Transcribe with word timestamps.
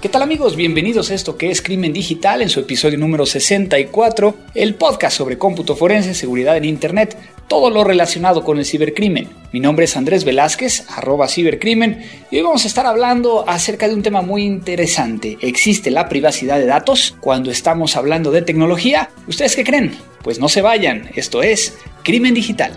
¿Qué 0.00 0.08
tal 0.08 0.22
amigos? 0.22 0.56
Bienvenidos 0.56 1.10
a 1.10 1.14
esto 1.14 1.36
que 1.36 1.50
es 1.50 1.60
Crimen 1.60 1.92
Digital 1.92 2.40
en 2.40 2.48
su 2.48 2.60
episodio 2.60 2.96
número 2.96 3.26
64, 3.26 4.34
el 4.54 4.74
podcast 4.74 5.14
sobre 5.14 5.36
cómputo 5.36 5.76
forense, 5.76 6.14
seguridad 6.14 6.56
en 6.56 6.64
Internet, 6.64 7.18
todo 7.48 7.68
lo 7.68 7.84
relacionado 7.84 8.42
con 8.42 8.58
el 8.58 8.64
cibercrimen. 8.64 9.28
Mi 9.52 9.60
nombre 9.60 9.84
es 9.84 9.98
Andrés 9.98 10.24
Velázquez, 10.24 10.86
arroba 10.88 11.28
cibercrimen, 11.28 12.02
y 12.30 12.38
hoy 12.38 12.42
vamos 12.42 12.64
a 12.64 12.68
estar 12.68 12.86
hablando 12.86 13.46
acerca 13.46 13.88
de 13.88 13.94
un 13.94 14.02
tema 14.02 14.22
muy 14.22 14.44
interesante. 14.44 15.36
¿Existe 15.42 15.90
la 15.90 16.08
privacidad 16.08 16.58
de 16.58 16.64
datos 16.64 17.14
cuando 17.20 17.50
estamos 17.50 17.94
hablando 17.94 18.30
de 18.30 18.40
tecnología? 18.40 19.10
¿Ustedes 19.28 19.54
qué 19.54 19.64
creen? 19.64 19.94
Pues 20.22 20.38
no 20.38 20.48
se 20.48 20.62
vayan, 20.62 21.10
esto 21.14 21.42
es 21.42 21.76
Crimen 22.04 22.32
Digital. 22.32 22.72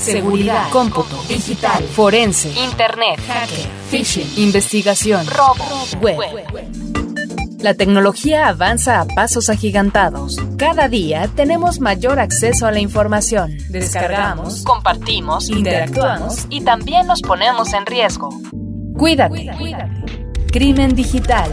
Seguridad, 0.00 0.70
cómputo, 0.70 1.22
digital, 1.28 1.84
forense, 1.84 2.50
internet, 2.58 3.20
hacker, 3.26 3.66
phishing, 3.90 4.26
investigación, 4.38 5.26
robo, 5.26 5.62
web. 6.00 6.46
La 7.58 7.74
tecnología 7.74 8.48
avanza 8.48 9.02
a 9.02 9.04
pasos 9.04 9.50
agigantados. 9.50 10.38
Cada 10.56 10.88
día 10.88 11.28
tenemos 11.36 11.80
mayor 11.80 12.18
acceso 12.18 12.66
a 12.66 12.72
la 12.72 12.80
información. 12.80 13.58
Descargamos, 13.68 14.62
compartimos, 14.62 15.50
interactuamos 15.50 16.46
y 16.48 16.62
también 16.62 17.06
nos 17.06 17.20
ponemos 17.20 17.74
en 17.74 17.84
riesgo. 17.84 18.30
Cuídate. 18.96 19.50
Crimen 20.50 20.94
digital. 20.94 21.52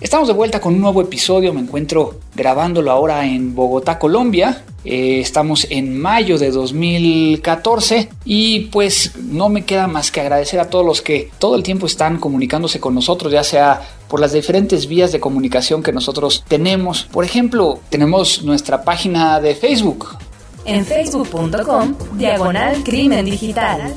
Estamos 0.00 0.28
de 0.28 0.34
vuelta 0.34 0.60
con 0.60 0.72
un 0.74 0.80
nuevo 0.80 1.02
episodio, 1.02 1.52
me 1.52 1.60
encuentro 1.60 2.20
grabándolo 2.34 2.90
ahora 2.90 3.26
en 3.26 3.54
Bogotá, 3.54 3.98
Colombia. 3.98 4.64
Eh, 4.82 5.20
estamos 5.20 5.66
en 5.68 6.00
mayo 6.00 6.38
de 6.38 6.50
2014 6.50 8.08
y 8.24 8.60
pues 8.72 9.12
no 9.16 9.50
me 9.50 9.66
queda 9.66 9.88
más 9.88 10.10
que 10.10 10.22
agradecer 10.22 10.58
a 10.58 10.70
todos 10.70 10.86
los 10.86 11.02
que 11.02 11.30
todo 11.38 11.54
el 11.54 11.62
tiempo 11.62 11.84
están 11.84 12.16
comunicándose 12.16 12.80
con 12.80 12.94
nosotros, 12.94 13.30
ya 13.30 13.44
sea 13.44 13.82
por 14.08 14.20
las 14.20 14.32
diferentes 14.32 14.86
vías 14.86 15.12
de 15.12 15.20
comunicación 15.20 15.82
que 15.82 15.92
nosotros 15.92 16.44
tenemos. 16.48 17.02
Por 17.12 17.26
ejemplo, 17.26 17.80
tenemos 17.90 18.42
nuestra 18.42 18.82
página 18.82 19.38
de 19.38 19.54
Facebook. 19.54 20.16
En 20.64 20.86
facebook.com, 20.86 21.94
diagonal 22.16 22.82
crimen 22.84 23.26
digital. 23.26 23.94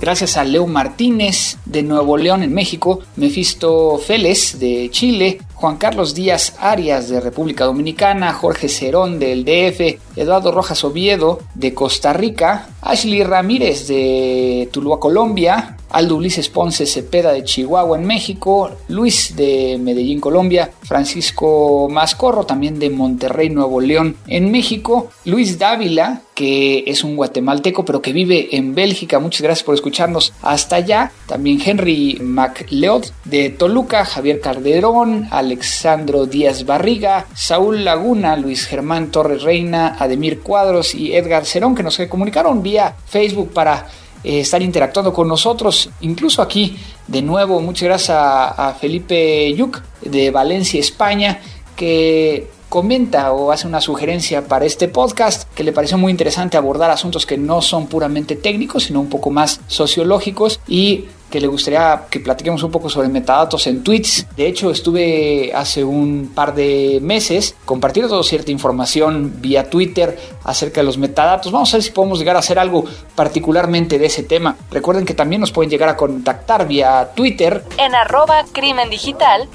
Gracias 0.00 0.38
a 0.38 0.44
Leo 0.44 0.66
Martínez 0.66 1.58
de 1.66 1.82
Nuevo 1.82 2.16
León 2.16 2.42
en 2.42 2.54
México, 2.54 3.00
Mefisto 3.16 3.98
Félez 3.98 4.58
de 4.58 4.88
Chile, 4.90 5.42
Juan 5.52 5.76
Carlos 5.76 6.14
Díaz 6.14 6.54
Arias 6.58 7.10
de 7.10 7.20
República 7.20 7.66
Dominicana, 7.66 8.32
Jorge 8.32 8.70
Cerón 8.70 9.18
del 9.18 9.44
DF, 9.44 9.98
Eduardo 10.16 10.52
Rojas 10.52 10.84
Oviedo 10.84 11.40
de 11.54 11.74
Costa 11.74 12.14
Rica, 12.14 12.70
Ashley 12.80 13.22
Ramírez 13.24 13.88
de 13.88 14.70
Tuluá, 14.72 14.98
Colombia, 14.98 15.76
Aldo 15.90 16.16
Ulises 16.16 16.48
Ponce 16.48 16.86
Cepeda 16.86 17.32
de 17.32 17.44
Chihuahua 17.44 17.98
en 17.98 18.06
México, 18.06 18.70
Luis 18.88 19.36
de 19.36 19.78
Medellín, 19.80 20.20
Colombia, 20.20 20.70
Francisco 20.82 21.88
Mascorro 21.90 22.44
también 22.44 22.78
de 22.78 22.90
Monterrey, 22.90 23.50
Nuevo 23.50 23.80
León 23.80 24.16
en 24.26 24.50
México, 24.50 25.10
Luis 25.24 25.58
Dávila, 25.58 26.22
que 26.34 26.84
es 26.86 27.04
un 27.04 27.16
guatemalteco 27.16 27.84
pero 27.84 28.00
que 28.00 28.12
vive 28.12 28.56
en 28.56 28.74
Bélgica, 28.74 29.18
muchas 29.18 29.42
gracias 29.42 29.64
por 29.64 29.74
escucharnos 29.74 30.32
hasta 30.42 30.76
allá, 30.76 31.12
también 31.26 31.60
Henry 31.64 32.18
MacLeod 32.20 33.06
de 33.24 33.50
Toluca, 33.50 34.04
Javier 34.04 34.40
Calderón, 34.40 35.28
Alexandro 35.30 36.26
Díaz 36.26 36.64
Barriga, 36.64 37.26
Saúl 37.34 37.84
Laguna, 37.84 38.36
Luis 38.36 38.66
Germán 38.66 39.10
Torres 39.10 39.42
Reina, 39.42 39.96
Ademir 39.98 40.40
Cuadros 40.40 40.94
y 40.94 41.14
Edgar 41.14 41.44
Cerón 41.44 41.74
que 41.74 41.82
nos 41.82 41.98
comunicaron 42.08 42.62
vía 42.62 42.96
Facebook 43.06 43.52
para 43.52 43.86
eh, 44.22 44.40
estar 44.40 44.62
interactuando 44.62 45.12
con 45.12 45.28
nosotros, 45.28 45.90
incluso 46.00 46.42
aquí 46.42 46.76
de 47.06 47.22
nuevo, 47.22 47.60
muchas 47.60 47.84
gracias 47.88 48.16
a, 48.18 48.76
Felipe 48.80 49.52
Yuc 49.54 49.82
de 50.02 50.30
Valencia, 50.30 50.78
España, 50.78 51.40
que 51.74 52.48
comenta 52.68 53.32
o 53.32 53.50
hace 53.50 53.66
una 53.66 53.80
sugerencia 53.80 54.46
para 54.46 54.64
este 54.64 54.88
podcast 54.88 55.52
que 55.54 55.64
le 55.64 55.72
pareció 55.72 55.98
muy 55.98 56.12
interesante 56.12 56.56
abordar 56.56 56.90
asuntos 56.90 57.26
que 57.26 57.36
no 57.36 57.62
son 57.62 57.88
puramente 57.88 58.36
técnicos, 58.36 58.84
sino 58.84 59.00
un 59.00 59.08
poco 59.08 59.30
más 59.30 59.60
sociológicos 59.66 60.60
y 60.68 61.06
que 61.30 61.40
le 61.40 61.46
gustaría 61.46 62.02
que 62.10 62.20
platiquemos 62.20 62.62
un 62.62 62.70
poco 62.70 62.88
sobre 62.90 63.08
metadatos 63.08 63.66
en 63.66 63.82
tweets. 63.82 64.26
De 64.36 64.46
hecho, 64.46 64.70
estuve 64.70 65.52
hace 65.54 65.84
un 65.84 66.32
par 66.34 66.54
de 66.54 66.98
meses 67.00 67.54
compartiendo 67.64 68.22
cierta 68.22 68.50
información 68.50 69.34
vía 69.40 69.70
Twitter 69.70 70.18
acerca 70.44 70.80
de 70.80 70.84
los 70.84 70.98
metadatos. 70.98 71.52
Vamos 71.52 71.72
a 71.72 71.76
ver 71.76 71.84
si 71.84 71.90
podemos 71.90 72.18
llegar 72.18 72.36
a 72.36 72.40
hacer 72.40 72.58
algo 72.58 72.84
particularmente 73.14 73.98
de 73.98 74.06
ese 74.06 74.22
tema. 74.22 74.56
Recuerden 74.70 75.04
que 75.04 75.14
también 75.14 75.40
nos 75.40 75.52
pueden 75.52 75.70
llegar 75.70 75.88
a 75.88 75.96
contactar 75.96 76.66
vía 76.66 77.10
Twitter 77.14 77.64
en 77.78 77.94
arroba 77.94 78.44
crimen 78.52 78.90
digital. 78.90 79.48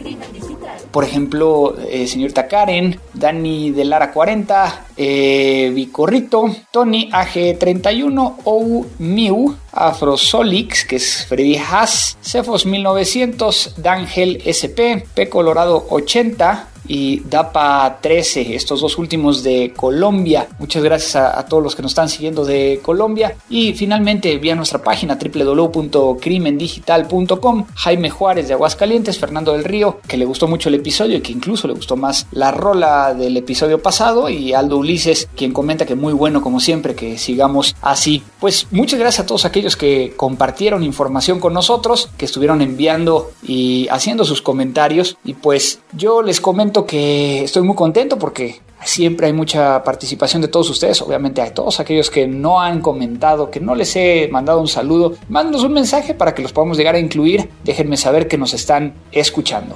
Por 0.91 1.03
ejemplo, 1.03 1.75
eh, 1.89 2.07
señorita 2.07 2.47
Karen, 2.47 2.99
Dani 3.13 3.71
de 3.71 3.83
Lara 3.83 4.11
40, 4.11 4.85
eh, 4.95 5.69
Vicorrito, 5.73 6.49
Tony 6.71 7.09
AG31, 7.11 8.37
OU 8.45 8.85
Miu, 8.99 9.55
Afrosolix, 9.73 10.85
que 10.85 10.95
es 10.95 11.25
Freddy 11.27 11.57
Haas, 11.69 12.17
Cefos 12.21 12.65
1900, 12.65 13.75
Dangel 13.77 14.41
SP, 14.45 15.05
P 15.13 15.29
Colorado 15.29 15.85
80, 15.89 16.69
y 16.87 17.21
DAPA 17.21 17.99
13, 18.01 18.55
estos 18.55 18.81
dos 18.81 18.97
últimos 18.97 19.43
de 19.43 19.71
Colombia. 19.75 20.47
Muchas 20.59 20.83
gracias 20.83 21.15
a, 21.15 21.45
todos 21.45 21.63
los 21.63 21.75
que 21.75 21.81
nos 21.81 21.91
están 21.91 22.09
siguiendo 22.09 22.43
de 22.45 22.79
Colombia. 22.81 23.35
Y 23.49 23.73
finalmente, 23.73 24.37
vía 24.37 24.55
nuestra 24.55 24.81
página 24.81 25.17
www.crimendigital.com, 25.17 27.65
Jaime 27.75 28.09
Juárez 28.09 28.47
de 28.47 28.53
Aguascalientes, 28.53 29.19
Fernando 29.19 29.51
del 29.53 29.63
Río, 29.63 29.99
que 30.07 30.17
le 30.17 30.25
gustó 30.25 30.47
mucho 30.47 30.69
el 30.69 30.75
episodio 30.75 31.17
y 31.17 31.21
que 31.21 31.31
incluso 31.31 31.67
le 31.67 31.73
gustó 31.73 31.95
más 31.95 32.27
la 32.31 32.51
rola 32.51 33.13
del 33.13 33.37
episodio 33.37 33.81
pasado, 33.81 34.29
y 34.29 34.53
Aldo 34.53 34.77
Ulises, 34.77 35.29
quien 35.35 35.53
comenta 35.53 35.85
que 35.85 35.95
muy 35.95 36.13
bueno 36.13 36.41
como 36.41 36.59
siempre, 36.59 36.95
que 36.95 37.17
sigamos 37.17 37.75
así. 37.81 38.23
Pues 38.39 38.67
muchas 38.71 38.99
gracias 38.99 39.23
a 39.23 39.27
todos 39.27 39.45
aquellos 39.45 39.75
que 39.75 40.13
compartieron 40.15 40.83
información 40.83 41.39
con 41.39 41.53
nosotros, 41.53 42.09
que 42.17 42.25
estuvieron 42.25 42.61
enviando 42.61 43.31
y 43.43 43.87
haciendo 43.89 44.25
sus 44.25 44.41
comentarios. 44.41 45.17
Y 45.23 45.33
pues 45.33 45.79
yo 45.93 46.21
les 46.21 46.41
comento 46.41 46.74
que 46.83 47.43
estoy 47.43 47.61
muy 47.61 47.75
contento 47.75 48.17
porque 48.17 48.59
siempre 48.83 49.27
hay 49.27 49.33
mucha 49.33 49.83
participación 49.83 50.41
de 50.41 50.47
todos 50.47 50.67
ustedes. 50.71 50.99
Obviamente 51.03 51.43
hay 51.43 51.51
todos 51.51 51.79
aquellos 51.79 52.09
que 52.09 52.27
no 52.27 52.59
han 52.59 52.81
comentado, 52.81 53.51
que 53.51 53.59
no 53.59 53.75
les 53.75 53.95
he 53.95 54.27
mandado 54.31 54.59
un 54.59 54.67
saludo. 54.67 55.13
Mándanos 55.29 55.63
un 55.63 55.73
mensaje 55.73 56.15
para 56.15 56.33
que 56.33 56.41
los 56.41 56.51
podamos 56.51 56.75
llegar 56.77 56.95
a 56.95 56.99
incluir. 56.99 57.47
Déjenme 57.63 57.97
saber 57.97 58.27
que 58.27 58.39
nos 58.39 58.55
están 58.55 58.95
escuchando. 59.11 59.75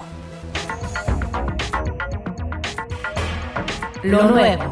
Lo 4.01 4.23
nuevo. 4.23 4.63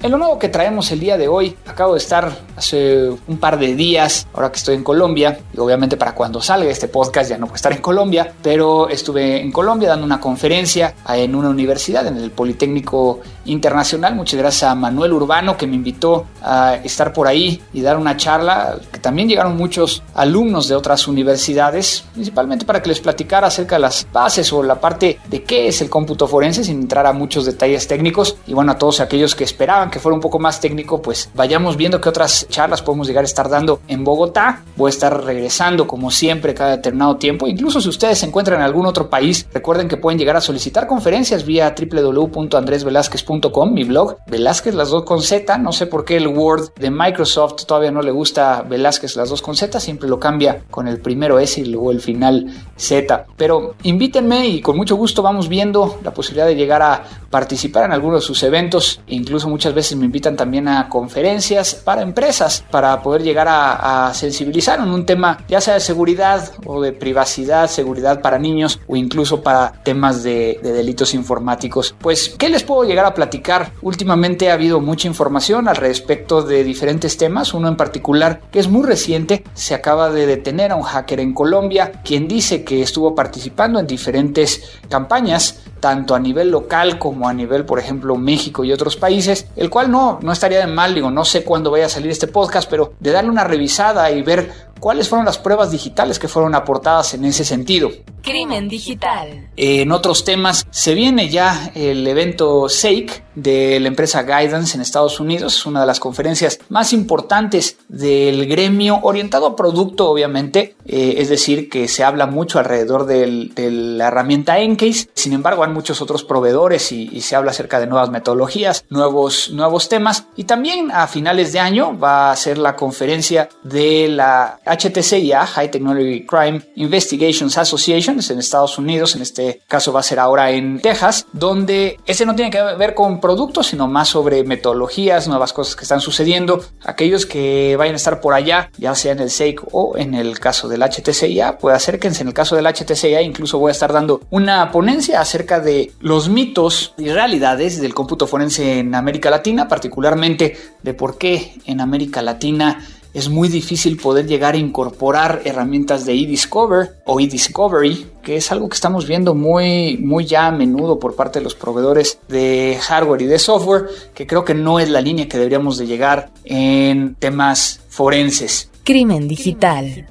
En 0.00 0.12
lo 0.12 0.18
nuevo 0.18 0.38
que 0.38 0.48
traemos 0.48 0.92
el 0.92 1.00
día 1.00 1.18
de 1.18 1.26
hoy, 1.26 1.56
acabo 1.66 1.94
de 1.94 1.98
estar 1.98 2.30
hace 2.56 3.10
un 3.26 3.38
par 3.38 3.58
de 3.58 3.74
días, 3.74 4.28
ahora 4.32 4.52
que 4.52 4.58
estoy 4.58 4.76
en 4.76 4.84
Colombia, 4.84 5.40
y 5.52 5.58
obviamente 5.58 5.96
para 5.96 6.14
cuando 6.14 6.40
salga 6.40 6.70
este 6.70 6.86
podcast 6.86 7.30
ya 7.30 7.36
no 7.36 7.46
puedo 7.46 7.56
estar 7.56 7.72
en 7.72 7.80
Colombia, 7.80 8.32
pero 8.40 8.88
estuve 8.88 9.40
en 9.40 9.50
Colombia 9.50 9.88
dando 9.88 10.06
una 10.06 10.20
conferencia 10.20 10.94
en 11.08 11.34
una 11.34 11.48
universidad, 11.48 12.06
en 12.06 12.16
el 12.16 12.30
Politécnico 12.30 13.18
Internacional. 13.46 14.14
Muchas 14.14 14.38
gracias 14.38 14.70
a 14.70 14.76
Manuel 14.76 15.14
Urbano 15.14 15.56
que 15.56 15.66
me 15.66 15.74
invitó 15.74 16.26
a 16.42 16.76
estar 16.76 17.12
por 17.12 17.26
ahí 17.26 17.60
y 17.72 17.80
dar 17.80 17.96
una 17.96 18.16
charla, 18.16 18.78
que 18.92 19.00
también 19.00 19.28
llegaron 19.28 19.56
muchos 19.56 20.04
alumnos 20.14 20.68
de 20.68 20.76
otras 20.76 21.08
universidades, 21.08 22.04
principalmente 22.14 22.64
para 22.64 22.80
que 22.80 22.90
les 22.90 23.00
platicara 23.00 23.48
acerca 23.48 23.74
de 23.74 23.80
las 23.80 24.06
bases 24.12 24.52
o 24.52 24.62
la 24.62 24.80
parte 24.80 25.18
de 25.28 25.42
qué 25.42 25.66
es 25.66 25.80
el 25.80 25.90
cómputo 25.90 26.28
forense, 26.28 26.62
sin 26.62 26.82
entrar 26.82 27.04
a 27.04 27.12
muchos 27.12 27.46
detalles 27.46 27.88
técnicos, 27.88 28.36
y 28.46 28.54
bueno, 28.54 28.70
a 28.70 28.78
todos 28.78 29.00
aquellos 29.00 29.34
que 29.34 29.42
esperaban 29.42 29.87
que 29.90 30.00
fuera 30.00 30.14
un 30.14 30.20
poco 30.20 30.38
más 30.38 30.60
técnico, 30.60 31.00
pues 31.02 31.30
vayamos 31.34 31.76
viendo 31.76 32.00
qué 32.00 32.08
otras 32.08 32.46
charlas 32.48 32.82
podemos 32.82 33.06
llegar 33.06 33.24
a 33.24 33.26
estar 33.26 33.48
dando 33.48 33.80
en 33.88 34.04
Bogotá. 34.04 34.62
Voy 34.76 34.88
a 34.88 34.90
estar 34.90 35.24
regresando 35.24 35.86
como 35.86 36.10
siempre 36.10 36.54
cada 36.54 36.76
determinado 36.76 37.16
tiempo. 37.16 37.46
Incluso 37.46 37.80
si 37.80 37.88
ustedes 37.88 38.18
se 38.18 38.26
encuentran 38.26 38.60
en 38.60 38.64
algún 38.64 38.86
otro 38.86 39.10
país, 39.10 39.46
recuerden 39.52 39.88
que 39.88 39.96
pueden 39.96 40.18
llegar 40.18 40.36
a 40.36 40.40
solicitar 40.40 40.86
conferencias 40.86 41.44
vía 41.44 41.74
www.andresvelazquez.com, 41.78 43.72
mi 43.72 43.84
blog, 43.84 44.16
Velázquez 44.26 44.74
las 44.74 44.90
dos 44.90 45.04
con 45.04 45.22
Z. 45.22 45.58
No 45.58 45.72
sé 45.72 45.86
por 45.86 46.04
qué 46.04 46.16
el 46.16 46.28
Word 46.28 46.74
de 46.76 46.90
Microsoft 46.90 47.64
todavía 47.66 47.90
no 47.90 48.02
le 48.02 48.10
gusta 48.10 48.62
Velázquez 48.62 49.16
las 49.16 49.30
dos 49.30 49.42
con 49.42 49.56
Z, 49.56 49.80
siempre 49.80 50.08
lo 50.08 50.18
cambia 50.18 50.62
con 50.70 50.88
el 50.88 51.00
primero 51.00 51.38
S 51.38 51.60
y 51.60 51.64
luego 51.64 51.90
el 51.90 52.00
final 52.00 52.46
Z. 52.76 53.26
Pero 53.36 53.74
invítenme 53.82 54.46
y 54.46 54.60
con 54.60 54.76
mucho 54.76 54.96
gusto 54.96 55.22
vamos 55.22 55.48
viendo 55.48 55.98
la 56.02 56.12
posibilidad 56.12 56.46
de 56.46 56.56
llegar 56.56 56.82
a 56.82 57.04
participar 57.30 57.84
en 57.84 57.92
algunos 57.92 58.20
de 58.20 58.26
sus 58.26 58.42
eventos, 58.42 59.00
incluso 59.06 59.48
muchas 59.48 59.74
veces 59.74 59.96
me 59.96 60.06
invitan 60.06 60.36
también 60.36 60.68
a 60.68 60.88
conferencias 60.88 61.74
para 61.74 62.02
empresas, 62.02 62.64
para 62.70 63.02
poder 63.02 63.22
llegar 63.22 63.46
a, 63.50 64.12
sensibilizar 64.14 64.80
en 64.80 64.88
un 64.88 65.04
tema 65.04 65.44
ya 65.48 65.60
sea 65.60 65.74
de 65.74 65.80
seguridad 65.80 66.50
o 66.64 66.80
de 66.80 66.92
privacidad, 66.92 67.68
seguridad 67.68 68.20
para 68.20 68.38
niños 68.38 68.80
o 68.86 68.96
incluso 68.96 69.42
para 69.42 69.72
temas 69.82 70.22
de, 70.22 70.60
de 70.62 70.72
delitos 70.72 71.14
informáticos. 71.14 71.94
Pues, 72.00 72.34
¿qué 72.38 72.48
les 72.48 72.62
puedo 72.62 72.84
llegar 72.84 73.04
a 73.04 73.14
platicar? 73.14 73.72
Últimamente 73.82 74.50
ha 74.50 74.54
habido 74.54 74.80
mucha 74.80 75.08
información 75.08 75.68
al 75.68 75.76
respecto 75.76 76.42
de 76.42 76.64
diferentes 76.64 77.16
temas, 77.16 77.54
uno 77.54 77.68
en 77.68 77.76
particular 77.76 78.40
que 78.50 78.58
es 78.58 78.68
muy 78.68 78.84
reciente, 78.84 79.44
se 79.54 79.74
acaba 79.74 80.10
de 80.10 80.26
detener 80.26 80.72
a 80.72 80.76
un 80.76 80.82
hacker 80.82 81.20
en 81.20 81.34
Colombia, 81.34 81.92
quien 82.04 82.28
dice 82.28 82.64
que 82.64 82.82
estuvo 82.82 83.14
participando 83.14 83.78
en 83.78 83.86
diferentes 83.86 84.78
campañas 84.88 85.60
tanto 85.80 86.14
a 86.14 86.20
nivel 86.20 86.50
local 86.50 86.98
como 86.98 87.17
a 87.26 87.32
nivel, 87.32 87.64
por 87.64 87.78
ejemplo, 87.78 88.16
México 88.16 88.64
y 88.64 88.72
otros 88.72 88.96
países, 88.96 89.46
el 89.56 89.70
cual 89.70 89.90
no, 89.90 90.18
no 90.22 90.30
estaría 90.30 90.60
de 90.60 90.66
mal, 90.66 90.94
digo, 90.94 91.10
no 91.10 91.24
sé 91.24 91.42
cuándo 91.42 91.70
vaya 91.70 91.86
a 91.86 91.88
salir 91.88 92.10
este 92.10 92.26
podcast, 92.26 92.68
pero 92.68 92.92
de 93.00 93.12
darle 93.12 93.30
una 93.30 93.44
revisada 93.44 94.10
y 94.10 94.22
ver 94.22 94.67
cuáles 94.78 95.08
fueron 95.08 95.26
las 95.26 95.38
pruebas 95.38 95.70
digitales 95.70 96.18
que 96.18 96.28
fueron 96.28 96.54
aportadas 96.54 97.14
en 97.14 97.24
ese 97.24 97.44
sentido. 97.44 97.90
Crimen 98.22 98.68
digital. 98.68 99.48
En 99.56 99.92
otros 99.92 100.24
temas, 100.24 100.66
se 100.70 100.94
viene 100.94 101.28
ya 101.28 101.70
el 101.74 102.06
evento 102.06 102.68
SAKE 102.68 103.24
de 103.34 103.78
la 103.80 103.88
empresa 103.88 104.22
Guidance 104.22 104.76
en 104.76 104.82
Estados 104.82 105.20
Unidos, 105.20 105.64
una 105.64 105.80
de 105.82 105.86
las 105.86 106.00
conferencias 106.00 106.58
más 106.68 106.92
importantes 106.92 107.78
del 107.88 108.46
gremio 108.46 108.98
orientado 109.02 109.46
a 109.46 109.56
producto, 109.56 110.10
obviamente, 110.10 110.76
eh, 110.86 111.14
es 111.18 111.28
decir, 111.28 111.68
que 111.68 111.86
se 111.86 112.02
habla 112.02 112.26
mucho 112.26 112.58
alrededor 112.58 113.06
de 113.06 113.70
la 113.70 114.08
herramienta 114.08 114.58
Encase, 114.58 115.08
sin 115.14 115.32
embargo, 115.32 115.62
hay 115.64 115.70
muchos 115.70 116.02
otros 116.02 116.24
proveedores 116.24 116.92
y, 116.92 117.20
se 117.20 117.36
habla 117.36 117.50
acerca 117.50 117.80
de 117.80 117.86
nuevas 117.86 118.10
metodologías, 118.10 118.84
nuevos, 118.88 119.50
nuevos 119.50 119.88
temas, 119.88 120.26
y 120.36 120.44
también 120.44 120.90
a 120.90 121.06
finales 121.06 121.52
de 121.52 121.60
año 121.60 121.98
va 121.98 122.30
a 122.30 122.36
ser 122.36 122.58
la 122.58 122.76
conferencia 122.76 123.48
de 123.62 124.08
la 124.08 124.60
HTCIA, 124.68 125.46
High 125.46 125.70
Technology 125.70 126.24
Crime 126.26 126.62
Investigations 126.76 127.56
Association, 127.58 128.18
en 128.30 128.38
Estados 128.38 128.78
Unidos, 128.78 129.16
en 129.16 129.22
este 129.22 129.60
caso 129.66 129.92
va 129.92 130.00
a 130.00 130.02
ser 130.02 130.18
ahora 130.18 130.50
en 130.50 130.80
Texas, 130.80 131.26
donde 131.32 131.98
ese 132.06 132.26
no 132.26 132.34
tiene 132.34 132.50
que 132.50 132.62
ver 132.62 132.94
con 132.94 133.20
productos, 133.20 133.68
sino 133.68 133.86
más 133.88 134.08
sobre 134.08 134.44
metodologías, 134.44 135.28
nuevas 135.28 135.52
cosas 135.52 135.76
que 135.76 135.82
están 135.82 136.00
sucediendo. 136.00 136.64
Aquellos 136.84 137.26
que 137.26 137.76
vayan 137.76 137.94
a 137.94 137.96
estar 137.96 138.20
por 138.20 138.34
allá, 138.34 138.70
ya 138.78 138.94
sea 138.94 139.12
en 139.12 139.20
el 139.20 139.30
SAIC 139.30 139.62
o 139.72 139.96
en 139.96 140.14
el 140.14 140.38
caso 140.40 140.68
del 140.68 140.82
HTCIA, 140.82 141.58
pues 141.58 141.74
acérquense. 141.74 142.22
En 142.22 142.28
el 142.28 142.34
caso 142.34 142.56
del 142.56 142.66
HTCIA, 142.66 143.22
incluso 143.22 143.58
voy 143.58 143.70
a 143.70 143.72
estar 143.72 143.92
dando 143.92 144.20
una 144.30 144.70
ponencia 144.70 145.20
acerca 145.20 145.60
de 145.60 145.92
los 146.00 146.28
mitos 146.28 146.94
y 146.98 147.08
realidades 147.10 147.80
del 147.80 147.94
cómputo 147.94 148.26
forense 148.26 148.78
en 148.78 148.94
América 148.94 149.30
Latina, 149.30 149.68
particularmente 149.68 150.56
de 150.82 150.94
por 150.94 151.18
qué 151.18 151.54
en 151.66 151.80
América 151.80 152.22
Latina 152.22 152.84
es 153.14 153.28
muy 153.28 153.48
difícil 153.48 153.96
poder 153.96 154.26
llegar 154.26 154.54
a 154.54 154.58
incorporar 154.58 155.42
herramientas 155.44 156.04
de 156.04 156.12
eDiscover 156.12 156.96
o 157.04 157.20
eDiscovery, 157.20 158.06
que 158.22 158.36
es 158.36 158.52
algo 158.52 158.68
que 158.68 158.74
estamos 158.74 159.06
viendo 159.06 159.34
muy, 159.34 159.96
muy 159.98 160.26
ya 160.26 160.46
a 160.46 160.52
menudo 160.52 160.98
por 160.98 161.16
parte 161.16 161.38
de 161.38 161.44
los 161.44 161.54
proveedores 161.54 162.18
de 162.28 162.78
hardware 162.80 163.22
y 163.22 163.26
de 163.26 163.38
software, 163.38 163.86
que 164.14 164.26
creo 164.26 164.44
que 164.44 164.54
no 164.54 164.78
es 164.78 164.90
la 164.90 165.00
línea 165.00 165.28
que 165.28 165.38
deberíamos 165.38 165.78
de 165.78 165.86
llegar 165.86 166.30
en 166.44 167.14
temas 167.16 167.80
forenses. 167.88 168.70
Crimen 168.84 169.28
digital. 169.28 170.06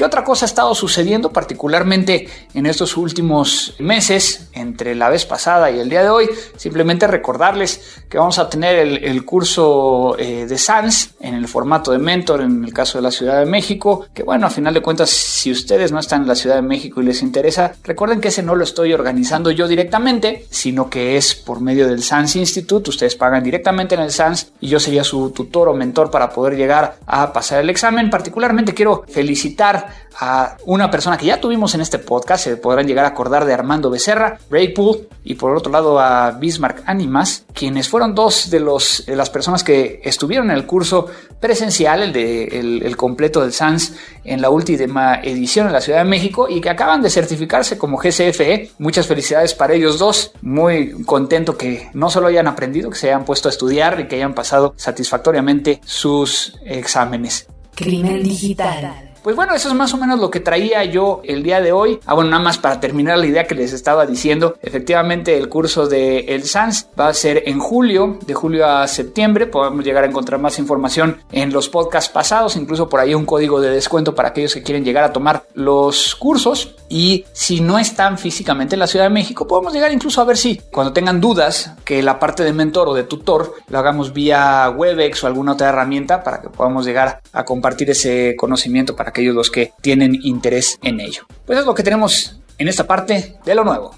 ¿Qué 0.00 0.06
otra 0.06 0.24
cosa 0.24 0.46
ha 0.46 0.48
estado 0.48 0.74
sucediendo 0.74 1.30
particularmente 1.30 2.26
en 2.54 2.64
estos 2.64 2.96
últimos 2.96 3.74
meses, 3.80 4.48
entre 4.54 4.94
la 4.94 5.10
vez 5.10 5.26
pasada 5.26 5.70
y 5.70 5.78
el 5.78 5.90
día 5.90 6.02
de 6.02 6.08
hoy? 6.08 6.26
Simplemente 6.56 7.06
recordarles 7.06 8.00
que 8.08 8.16
vamos 8.16 8.38
a 8.38 8.48
tener 8.48 8.78
el, 8.78 9.24
curso 9.26 10.16
eh, 10.18 10.46
de 10.46 10.56
SANS 10.56 11.16
en 11.20 11.34
el 11.34 11.46
formato 11.46 11.92
de 11.92 11.98
mentor 11.98 12.40
en 12.40 12.64
el 12.64 12.72
caso 12.72 12.96
de 12.96 13.02
la 13.02 13.10
Ciudad 13.10 13.40
de 13.40 13.44
México, 13.44 14.06
que 14.14 14.22
bueno, 14.22 14.46
a 14.46 14.50
final 14.50 14.72
de 14.72 14.80
cuentas, 14.80 15.10
si 15.10 15.52
ustedes 15.52 15.92
no 15.92 15.98
están 15.98 16.22
en 16.22 16.28
la 16.28 16.34
Ciudad 16.34 16.56
de 16.56 16.62
México 16.62 17.02
y 17.02 17.04
les 17.04 17.20
interesa, 17.20 17.74
recuerden 17.84 18.22
que 18.22 18.28
ese 18.28 18.42
no 18.42 18.54
lo 18.54 18.64
estoy 18.64 18.94
organizando 18.94 19.50
yo 19.50 19.68
directamente, 19.68 20.46
sino 20.48 20.88
que 20.88 21.18
es 21.18 21.34
por 21.34 21.60
medio 21.60 21.86
del 21.86 22.02
SANS 22.02 22.36
Institute, 22.36 22.88
ustedes 22.88 23.16
pagan 23.16 23.44
directamente 23.44 23.96
en 23.96 24.00
el 24.00 24.12
SANS 24.12 24.50
y 24.62 24.68
yo 24.68 24.80
sería 24.80 25.04
su 25.04 25.28
tutor 25.32 25.68
o 25.68 25.74
mentor 25.74 26.10
para 26.10 26.30
poder 26.30 26.56
llegar 26.56 26.96
a 27.06 27.34
pasar 27.34 27.60
el 27.60 27.68
examen. 27.68 28.08
Particularmente 28.08 28.72
quiero 28.72 29.04
felicitar 29.06 29.89
a 30.18 30.56
una 30.66 30.90
persona 30.90 31.16
que 31.16 31.26
ya 31.26 31.40
tuvimos 31.40 31.74
en 31.74 31.80
este 31.80 31.98
podcast, 31.98 32.44
se 32.44 32.56
podrán 32.56 32.86
llegar 32.86 33.04
a 33.04 33.08
acordar 33.08 33.44
de 33.44 33.54
Armando 33.54 33.90
Becerra, 33.90 34.38
Raypool 34.50 35.08
y 35.24 35.34
por 35.34 35.56
otro 35.56 35.72
lado 35.72 35.98
a 35.98 36.32
Bismarck 36.32 36.82
Animas, 36.86 37.44
quienes 37.54 37.88
fueron 37.88 38.14
dos 38.14 38.50
de, 38.50 38.60
los, 38.60 39.04
de 39.06 39.16
las 39.16 39.30
personas 39.30 39.64
que 39.64 40.00
estuvieron 40.04 40.50
en 40.50 40.56
el 40.56 40.66
curso 40.66 41.06
presencial, 41.40 42.02
el, 42.02 42.12
de, 42.12 42.44
el, 42.44 42.96
completo 42.96 43.40
del 43.40 43.52
SANS, 43.52 43.94
en 44.24 44.42
la 44.42 44.50
última 44.50 45.20
edición 45.22 45.66
en 45.66 45.72
la 45.72 45.80
Ciudad 45.80 46.00
de 46.00 46.04
México 46.04 46.48
y 46.48 46.60
que 46.60 46.68
acaban 46.68 47.00
de 47.00 47.10
certificarse 47.10 47.78
como 47.78 47.96
GCFE. 47.96 48.72
Muchas 48.78 49.06
felicidades 49.06 49.54
para 49.54 49.74
ellos 49.74 49.98
dos, 49.98 50.32
muy 50.42 51.02
contento 51.04 51.56
que 51.56 51.88
no 51.94 52.10
solo 52.10 52.26
hayan 52.26 52.46
aprendido, 52.46 52.90
que 52.90 52.96
se 52.96 53.08
hayan 53.08 53.24
puesto 53.24 53.48
a 53.48 53.50
estudiar 53.50 54.00
y 54.00 54.08
que 54.08 54.16
hayan 54.16 54.34
pasado 54.34 54.74
satisfactoriamente 54.76 55.80
sus 55.84 56.58
exámenes. 56.64 57.46
Crimen 57.74 58.22
digital. 58.22 59.09
Pues 59.22 59.36
bueno, 59.36 59.54
eso 59.54 59.68
es 59.68 59.74
más 59.74 59.92
o 59.92 59.98
menos 59.98 60.18
lo 60.18 60.30
que 60.30 60.40
traía 60.40 60.82
yo 60.84 61.20
el 61.24 61.42
día 61.42 61.60
de 61.60 61.72
hoy. 61.72 62.00
Ah, 62.06 62.14
bueno, 62.14 62.30
nada 62.30 62.42
más 62.42 62.56
para 62.56 62.80
terminar 62.80 63.18
la 63.18 63.26
idea 63.26 63.46
que 63.46 63.54
les 63.54 63.74
estaba 63.74 64.06
diciendo. 64.06 64.56
Efectivamente, 64.62 65.36
el 65.36 65.50
curso 65.50 65.86
de 65.86 66.20
El 66.20 66.44
SANS 66.44 66.88
va 66.98 67.08
a 67.08 67.14
ser 67.14 67.42
en 67.46 67.58
julio, 67.58 68.18
de 68.24 68.32
julio 68.32 68.66
a 68.66 68.88
septiembre. 68.88 69.46
Podemos 69.46 69.84
llegar 69.84 70.04
a 70.04 70.06
encontrar 70.06 70.40
más 70.40 70.58
información 70.58 71.18
en 71.32 71.52
los 71.52 71.68
podcasts 71.68 72.10
pasados, 72.10 72.56
incluso 72.56 72.88
por 72.88 73.00
ahí 73.00 73.14
un 73.14 73.26
código 73.26 73.60
de 73.60 73.70
descuento 73.70 74.14
para 74.14 74.30
aquellos 74.30 74.54
que 74.54 74.62
quieren 74.62 74.84
llegar 74.84 75.04
a 75.04 75.12
tomar 75.12 75.44
los 75.52 76.14
cursos. 76.14 76.76
Y 76.88 77.26
si 77.32 77.60
no 77.60 77.78
están 77.78 78.16
físicamente 78.16 78.74
en 78.74 78.80
la 78.80 78.86
Ciudad 78.86 79.04
de 79.04 79.10
México, 79.10 79.46
podemos 79.46 79.74
llegar 79.74 79.92
incluso 79.92 80.22
a 80.22 80.24
ver 80.24 80.38
si 80.38 80.60
cuando 80.72 80.94
tengan 80.94 81.20
dudas 81.20 81.74
que 81.84 82.02
la 82.02 82.18
parte 82.18 82.42
de 82.42 82.54
mentor 82.54 82.88
o 82.88 82.94
de 82.94 83.04
tutor 83.04 83.54
lo 83.68 83.78
hagamos 83.78 84.14
vía 84.14 84.72
Webex 84.74 85.22
o 85.22 85.26
alguna 85.26 85.52
otra 85.52 85.68
herramienta 85.68 86.24
para 86.24 86.40
que 86.40 86.48
podamos 86.48 86.86
llegar 86.86 87.20
a 87.32 87.44
compartir 87.44 87.90
ese 87.90 88.34
conocimiento 88.36 88.96
para 88.96 89.09
aquellos 89.10 89.34
los 89.34 89.50
que 89.50 89.72
tienen 89.80 90.18
interés 90.22 90.78
en 90.82 91.00
ello. 91.00 91.26
Pues 91.46 91.58
es 91.58 91.66
lo 91.66 91.74
que 91.74 91.82
tenemos 91.82 92.40
en 92.58 92.68
esta 92.68 92.86
parte 92.86 93.36
de 93.44 93.54
lo 93.54 93.64
nuevo. 93.64 93.94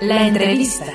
La 0.00 0.26
entrevista. 0.26 0.86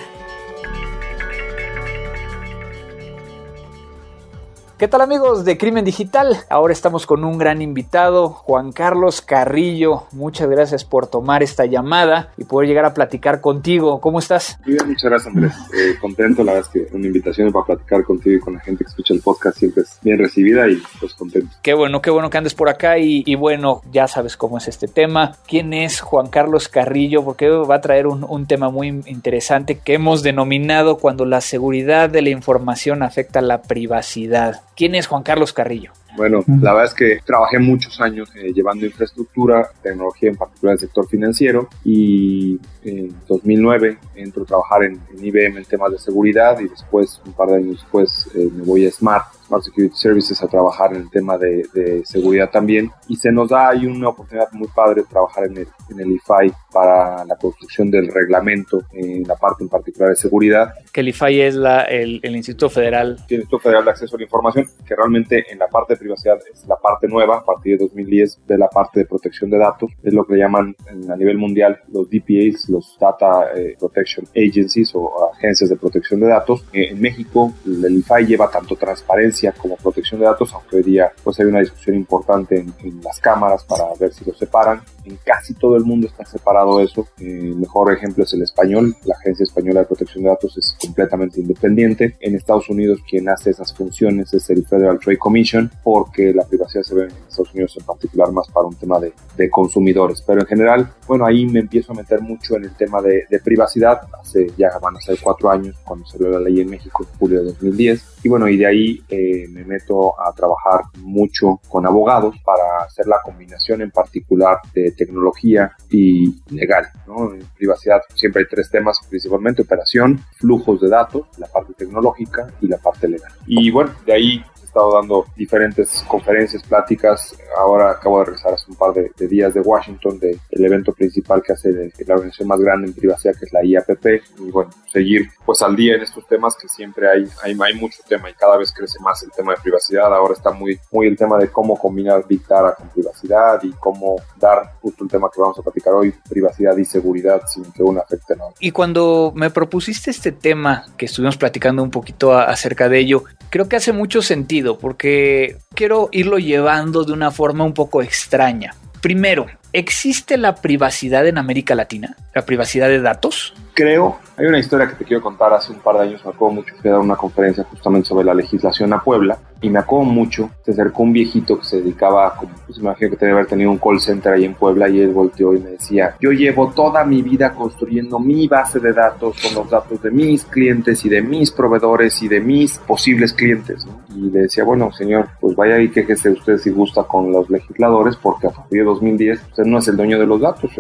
¿Qué 4.84 4.90
tal 4.90 5.00
amigos 5.00 5.46
de 5.46 5.58
Crimen 5.58 5.86
Digital? 5.86 6.40
Ahora 6.50 6.74
estamos 6.74 7.06
con 7.06 7.24
un 7.24 7.38
gran 7.38 7.62
invitado, 7.62 8.28
Juan 8.28 8.74
Carlos 8.74 9.22
Carrillo. 9.22 10.04
Muchas 10.12 10.50
gracias 10.50 10.84
por 10.84 11.08
tomar 11.08 11.42
esta 11.42 11.66
llamada 11.66 12.34
y 12.36 12.44
poder 12.44 12.68
llegar 12.68 12.84
a 12.84 12.94
platicar 12.94 13.40
contigo. 13.40 14.02
¿Cómo 14.02 14.20
estás? 14.20 14.60
Bien, 14.66 14.86
muchas 14.86 15.10
gracias 15.10 15.34
Andrés. 15.34 15.54
Eh, 15.74 15.96
contento, 16.02 16.44
la 16.44 16.52
verdad 16.52 16.70
es 16.76 16.90
que 16.90 16.94
una 16.98 17.08
invitación 17.08 17.54
para 17.54 17.66
platicar 17.66 18.04
contigo 18.04 18.36
y 18.36 18.40
con 18.42 18.56
la 18.56 18.60
gente 18.60 18.84
que 18.84 18.90
escucha 18.90 19.14
el 19.14 19.22
podcast 19.22 19.58
siempre 19.58 19.84
es 19.84 20.00
bien 20.02 20.20
recibida 20.20 20.68
y 20.68 20.84
pues 21.00 21.14
contento. 21.14 21.56
Qué 21.62 21.74
bueno, 21.74 22.02
qué 22.02 22.10
bueno 22.10 22.30
que 22.30 22.40
andes 22.40 22.54
por 22.54 22.68
acá 22.68 22.98
y, 22.98 23.36
bueno, 23.36 23.84
ya 23.90 24.10
sabes 24.10 24.36
cómo 24.36 24.58
es 24.58 24.68
este 24.68 24.90
tema. 24.90 25.38
¿Quién 25.48 25.72
es 25.72 26.02
Juan 26.02 26.28
Carlos 26.28 26.68
Carrillo? 26.68 27.24
Porque 27.24 27.48
va 27.48 27.76
a 27.76 27.82
traer 27.82 28.06
un, 28.06 28.26
un 28.28 28.48
tema 28.48 28.70
muy 28.70 28.90
interesante 29.06 29.80
que 29.80 29.94
hemos 29.94 30.24
denominado 30.24 30.98
cuando 30.98 31.24
la 31.24 31.40
seguridad 31.40 32.10
de 32.10 32.22
la 32.22 32.32
información 32.32 33.02
afecta 33.02 33.40
la 33.40 33.62
privacidad. 33.62 34.60
¿Quién 34.76 34.96
es 34.96 35.08
Juan 35.08 35.24
Carlos 35.24 35.54
Carrillo? 35.54 35.92
Bueno, 36.16 36.44
la 36.48 36.74
verdad 36.74 36.86
es 36.86 36.94
que 36.94 37.20
trabajé 37.26 37.58
muchos 37.58 38.00
años 38.00 38.30
eh, 38.36 38.54
llevando 38.54 38.86
infraestructura, 38.86 39.70
tecnología, 39.82 40.30
en 40.30 40.36
particular 40.36 40.74
el 40.74 40.80
sector 40.80 41.08
financiero, 41.08 41.70
y 41.84 42.60
en 42.84 43.16
2009 43.28 43.98
entro 44.16 44.44
a 44.44 44.46
trabajar 44.46 44.84
en, 44.84 45.02
IBM 45.20 45.58
en 45.58 45.66
temas 45.66 45.92
de 45.92 45.98
seguridad 45.98 46.60
y 46.60 46.68
después, 46.68 47.20
un 47.26 47.34
par 47.34 47.50
de 47.50 47.56
años 47.56 47.82
después, 47.82 48.30
eh, 48.36 48.50
me 48.52 48.64
voy 48.64 48.86
a 48.86 48.92
Smart, 48.92 49.26
Smart 49.54 49.64
Security 49.64 49.96
Services 49.96 50.42
a 50.42 50.48
trabajar 50.48 50.94
en 50.94 51.02
el 51.02 51.10
tema 51.10 51.38
de, 51.38 51.64
seguridad 52.06 52.50
también. 52.50 52.92
Y 53.08 53.16
se 53.16 53.32
nos 53.32 53.50
da 53.50 53.70
ahí 53.70 53.86
una 53.86 54.10
oportunidad 54.10 54.52
muy 54.52 54.68
padre 54.68 55.02
de 55.02 55.08
trabajar 55.08 55.46
en 55.46 55.58
el, 55.58 55.68
en 55.90 56.00
el 56.00 56.12
IFI 56.12 56.54
para 56.72 57.24
la 57.26 57.36
construcción 57.36 57.92
del 57.92 58.08
reglamento 58.08 58.82
en 58.94 59.24
la 59.24 59.36
parte 59.36 59.64
en 59.64 59.70
particular 59.70 60.10
de 60.10 60.16
seguridad. 60.16 60.74
Que 60.92 61.02
el 61.02 61.10
IFI 61.10 61.42
es 61.42 61.56
la, 61.56 61.84
el, 61.84 62.20
el 62.24 62.36
Instituto 62.36 62.70
Federal. 62.70 63.18
El 63.30 63.36
Instituto 63.38 63.60
Federal 63.60 63.86
de 63.86 63.92
Acceso 63.92 64.16
a 64.16 64.20
la 64.20 64.24
Información, 64.24 64.66
que 64.86 64.96
realmente 64.96 65.46
en 65.52 65.60
la 65.60 65.68
parte 65.68 65.94
de 65.94 66.00
privacidad 66.00 66.38
es 66.52 66.66
la 66.68 66.76
parte 66.78 67.08
nueva, 67.08 67.38
a 67.38 67.44
partir 67.44 67.78
de 67.78 67.86
2010, 67.86 68.40
de 68.48 68.58
la 68.58 68.68
parte 68.68 69.02
de 69.02 69.06
protección 69.06 69.50
de 69.50 69.58
datos. 69.58 69.92
Es 70.04 70.14
lo 70.14 70.26
que 70.26 70.36
llaman 70.36 70.76
a 71.10 71.16
nivel 71.16 71.38
mundial 71.38 71.80
los 71.92 72.10
DPAs, 72.10 72.70
los 72.70 72.98
Data 73.00 73.52
eh, 73.56 73.76
Protection 73.80 74.26
Agencies 74.36 74.92
o 74.96 75.32
agencias 75.34 75.70
de 75.70 75.76
protección 75.76 76.20
de 76.20 76.28
datos. 76.28 76.66
Eh, 76.74 76.90
en 76.92 77.02
México, 77.02 77.54
el 77.66 77.96
IFI 77.98 78.26
lleva 78.26 78.50
tanto 78.50 78.76
transparencia 78.76 79.43
como 79.52 79.76
protección 79.76 80.20
de 80.20 80.28
datos, 80.28 80.54
aunque 80.54 80.78
hoy 80.78 80.84
día 80.84 81.12
pues 81.24 81.40
hay 81.40 81.46
una 81.46 81.60
discusión 81.60 81.96
importante 81.96 82.58
en, 82.58 83.02
las 83.04 83.20
cámaras 83.20 83.64
para 83.66 83.84
ver 84.00 84.14
si 84.14 84.26
los 84.26 84.38
separan. 84.38 84.82
En 85.06 85.18
casi 85.24 85.54
todo 85.54 85.76
el 85.76 85.84
mundo 85.84 86.08
está 86.08 86.26
separado 86.26 86.80
eso. 86.80 87.08
el 87.20 87.56
mejor 87.56 87.94
ejemplo 87.94 88.24
es 88.24 88.34
el 88.34 88.44
español. 88.44 88.96
La 89.06 89.16
Agencia 89.16 89.44
Española 89.44 89.82
de 89.82 89.86
Protección 89.86 90.24
de 90.24 90.30
Datos 90.30 90.58
es 90.58 90.76
completamente 90.80 91.42
independiente. 91.42 92.16
En 92.20 92.36
Estados 92.36 92.70
Unidos 92.70 93.00
quien 93.08 93.30
hace 93.30 93.52
esas 93.52 93.74
funciones 93.74 94.34
es 94.34 94.50
el 94.50 94.66
Federal 94.66 95.00
Trade 95.00 95.18
Commission 95.18 95.72
porque 95.84 96.34
la 96.34 96.46
privacidad 96.46 96.84
se 96.84 96.96
ve 96.96 97.04
en 97.04 97.12
Estados 97.28 97.54
Unidos 97.54 97.76
en 97.80 97.86
particular 97.86 98.32
más 98.32 98.48
para 98.48 98.68
un 98.68 98.76
tema 98.76 99.00
de, 99.00 99.14
de 99.38 99.50
consumidores. 99.50 100.22
Pero 100.26 100.42
en 100.42 100.48
general, 100.48 100.94
bueno, 101.08 101.26
ahí 101.26 101.46
me 101.46 101.60
empiezo 101.60 101.94
a 101.94 101.96
meter 101.96 102.22
mucho 102.22 102.56
en 102.56 102.66
el 102.66 102.76
tema 102.76 103.02
de, 103.02 103.26
de 103.30 103.40
privacidad. 103.40 104.02
Hace 104.22 104.48
ya 104.58 104.70
van 104.82 104.98
a 104.98 105.02
ser 105.02 105.18
cuatro 105.22 105.50
años 105.50 105.76
cuando 105.84 106.06
salió 106.06 106.30
la 106.30 106.40
ley 106.40 106.62
en 106.62 106.70
México 106.70 107.04
en 107.04 107.20
julio 107.20 107.40
de 107.40 107.46
2010. 107.46 108.14
Y 108.24 108.30
bueno, 108.30 108.48
y 108.48 108.58
de 108.58 108.66
ahí 108.66 109.04
eh, 109.10 109.48
me 109.50 109.64
meto 109.66 110.20
a 110.20 110.32
trabajar 110.34 110.82
mucho 111.00 111.60
con 111.68 111.86
abogados 111.86 112.36
para 112.46 112.64
hacer 112.84 113.08
la 113.08 113.18
combinación 113.24 113.82
en 113.82 113.92
particular 113.92 114.58
de 114.74 114.92
tecnología 114.92 115.72
y 115.90 116.42
legal. 116.50 116.88
En 117.08 117.46
privacidad 117.56 118.02
siempre 118.16 118.42
hay 118.44 118.48
tres 118.50 118.70
temas 118.70 119.00
principalmente, 119.10 119.62
operación, 119.62 120.20
flujos 120.38 120.82
de 120.82 120.90
datos, 120.90 121.28
la 121.38 121.48
parte 121.48 121.74
tecnológica 121.74 122.48
y 122.62 122.68
la 122.68 122.78
parte 122.78 123.08
legal. 123.08 123.32
Y 123.48 123.72
bueno, 123.72 123.92
de 124.06 124.14
ahí 124.14 124.46
estado 124.74 124.94
dando 124.94 125.26
diferentes 125.36 126.04
conferencias, 126.08 126.64
pláticas. 126.64 127.38
Ahora 127.56 127.92
acabo 127.92 128.20
de 128.20 128.26
regresar 128.26 128.54
hace 128.54 128.66
un 128.72 128.76
par 128.76 128.92
de, 128.94 129.12
días 129.28 129.54
de 129.54 129.62
Washington, 129.62 130.20
del 130.20 130.40
evento 130.52 130.92
principal 130.94 131.44
que 131.44 131.54
hace 131.54 131.72
la 131.72 132.16
organización 132.16 132.48
más 132.48 132.60
grande 132.60 132.88
en 132.88 132.94
privacidad, 132.94 133.36
que 133.40 133.46
es 133.46 133.54
la 133.54 133.64
IAPP. 133.64 134.06
Y 134.40 134.50
bueno, 134.52 134.72
seguir 134.92 135.30
pues 135.46 135.62
al 135.62 135.76
día 135.76 135.96
en 135.96 136.02
estos 136.02 136.26
temas 136.28 136.56
que 136.60 136.68
siempre 136.68 137.08
hay, 137.08 137.26
hay, 137.44 137.56
hay 137.60 137.80
mucho 137.80 138.02
tema 138.08 138.30
y 138.30 138.34
cada 138.34 138.58
vez 138.58 138.74
crece 138.74 139.00
más 139.00 139.22
el 139.22 139.30
tema 139.32 139.54
de 139.54 139.62
privacidad. 139.62 140.12
Ahora 140.12 140.34
está 140.34 140.52
muy, 140.52 140.80
muy 140.92 141.08
el 141.08 141.16
tema 141.16 141.38
de 141.38 141.50
cómo 141.50 141.78
combinar 141.78 142.26
Big 142.28 142.46
Data 142.48 142.74
con 142.76 142.90
privacidad 142.90 143.62
y 143.62 143.72
cómo 143.74 144.16
dar 144.40 144.74
justo 144.82 145.04
el 145.04 145.10
tema 145.10 145.30
que 145.32 145.40
vamos 145.40 145.60
a 145.60 145.62
platicar 145.62 145.94
hoy, 145.94 146.14
privacidad 146.28 146.76
y 146.78 146.86
seguridad 146.86 147.44
sin 147.46 147.72
que 147.72 147.84
uno 147.84 148.02
afecte 148.02 148.34
a 148.34 148.38
Y 148.60 148.72
cuando 148.72 149.32
me 149.36 149.52
propusiste 149.52 150.10
este 150.10 150.32
tema, 150.32 150.86
que 150.98 151.06
estuvimos 151.06 151.38
platicando 151.38 151.84
un 151.84 151.92
poquito 151.92 152.36
acerca 152.36 152.90
de 152.90 153.00
ello, 153.00 153.24
creo 153.52 153.70
que 153.70 153.76
hace 153.76 153.94
mucho 153.94 154.24
sentido 154.24 154.63
porque 154.78 155.58
quiero 155.76 156.10
irlo 156.12 156.38
llevando 156.40 157.04
de 157.04 157.14
una 157.14 157.32
forma 157.32 157.64
un 157.64 157.74
poco 157.74 158.02
extraña. 158.02 158.76
Primero, 159.02 159.48
¿existe 159.74 160.38
la 160.38 160.56
privacidad 160.56 161.28
en 161.28 161.38
América 161.38 161.76
Latina? 161.76 162.16
¿La 162.34 162.46
privacidad 162.46 162.88
de 162.88 163.02
datos? 163.02 163.54
Creo, 163.74 164.20
hay 164.38 164.46
una 164.46 164.60
historia 164.60 164.88
que 164.88 164.96
te 164.96 165.04
quiero 165.04 165.22
contar. 165.22 165.52
Hace 165.52 165.72
un 165.72 165.80
par 165.80 165.98
de 165.98 166.04
años 166.04 166.24
me 166.24 166.32
acuerdo 166.32 166.56
mucho, 166.56 166.76
fui 166.80 166.90
a 166.90 166.94
dar 166.94 167.02
una 167.02 167.16
conferencia 167.16 167.64
justamente 167.64 168.08
sobre 168.08 168.26
la 168.26 168.34
legislación 168.34 168.94
a 168.94 169.02
Puebla 169.02 169.38
y 169.64 169.70
me 169.70 169.80
acuerdo 169.80 170.06
mucho, 170.06 170.52
se 170.66 170.72
acercó 170.72 171.04
un 171.04 171.14
viejito 171.14 171.58
que 171.58 171.64
se 171.64 171.78
dedicaba, 171.78 172.36
como, 172.36 172.52
pues 172.68 172.78
imagino 172.78 173.12
que 173.12 173.16
debe 173.16 173.32
haber 173.32 173.46
tenido 173.46 173.72
un 173.72 173.78
call 173.78 174.00
center 174.02 174.34
ahí 174.34 174.44
en 174.44 174.56
Puebla 174.56 174.90
y 174.90 175.00
él 175.00 175.12
volteó 175.12 175.56
y 175.56 175.60
me 175.62 175.72
decía, 175.72 176.18
yo 176.20 176.32
llevo 176.32 176.74
toda 176.76 177.06
mi 177.06 177.22
vida 177.22 177.54
construyendo 177.54 178.20
mi 178.20 178.46
base 178.50 178.82
de 178.82 178.92
datos 178.92 179.38
con 179.42 179.56
los 179.56 179.70
datos 179.70 180.02
de 180.02 180.12
mis 180.12 180.44
clientes 180.44 181.06
y 181.06 181.10
de 181.10 181.22
mis 181.22 181.50
proveedores 181.50 182.22
y 182.22 182.28
de 182.28 182.42
mis 182.42 182.78
posibles 182.80 183.32
clientes. 183.32 183.88
Y 184.14 184.30
le 184.30 184.42
decía, 184.42 184.66
bueno, 184.66 184.92
señor, 184.92 185.30
pues 185.40 185.56
vaya 185.56 185.80
y 185.80 185.90
quejese 185.90 186.32
usted 186.32 186.58
si 186.58 186.70
gusta 186.70 187.04
con 187.04 187.32
los 187.32 187.50
legisladores 187.50 188.18
porque 188.18 188.48
a 188.48 188.50
partir 188.50 188.80
de 188.80 188.86
2010 188.86 189.44
usted 189.44 189.63
no 189.66 189.80
es 189.80 189.88
el 189.88 189.98
dueño 189.98 190.20
de 190.20 190.26
los 190.26 190.42
datos 190.42 190.72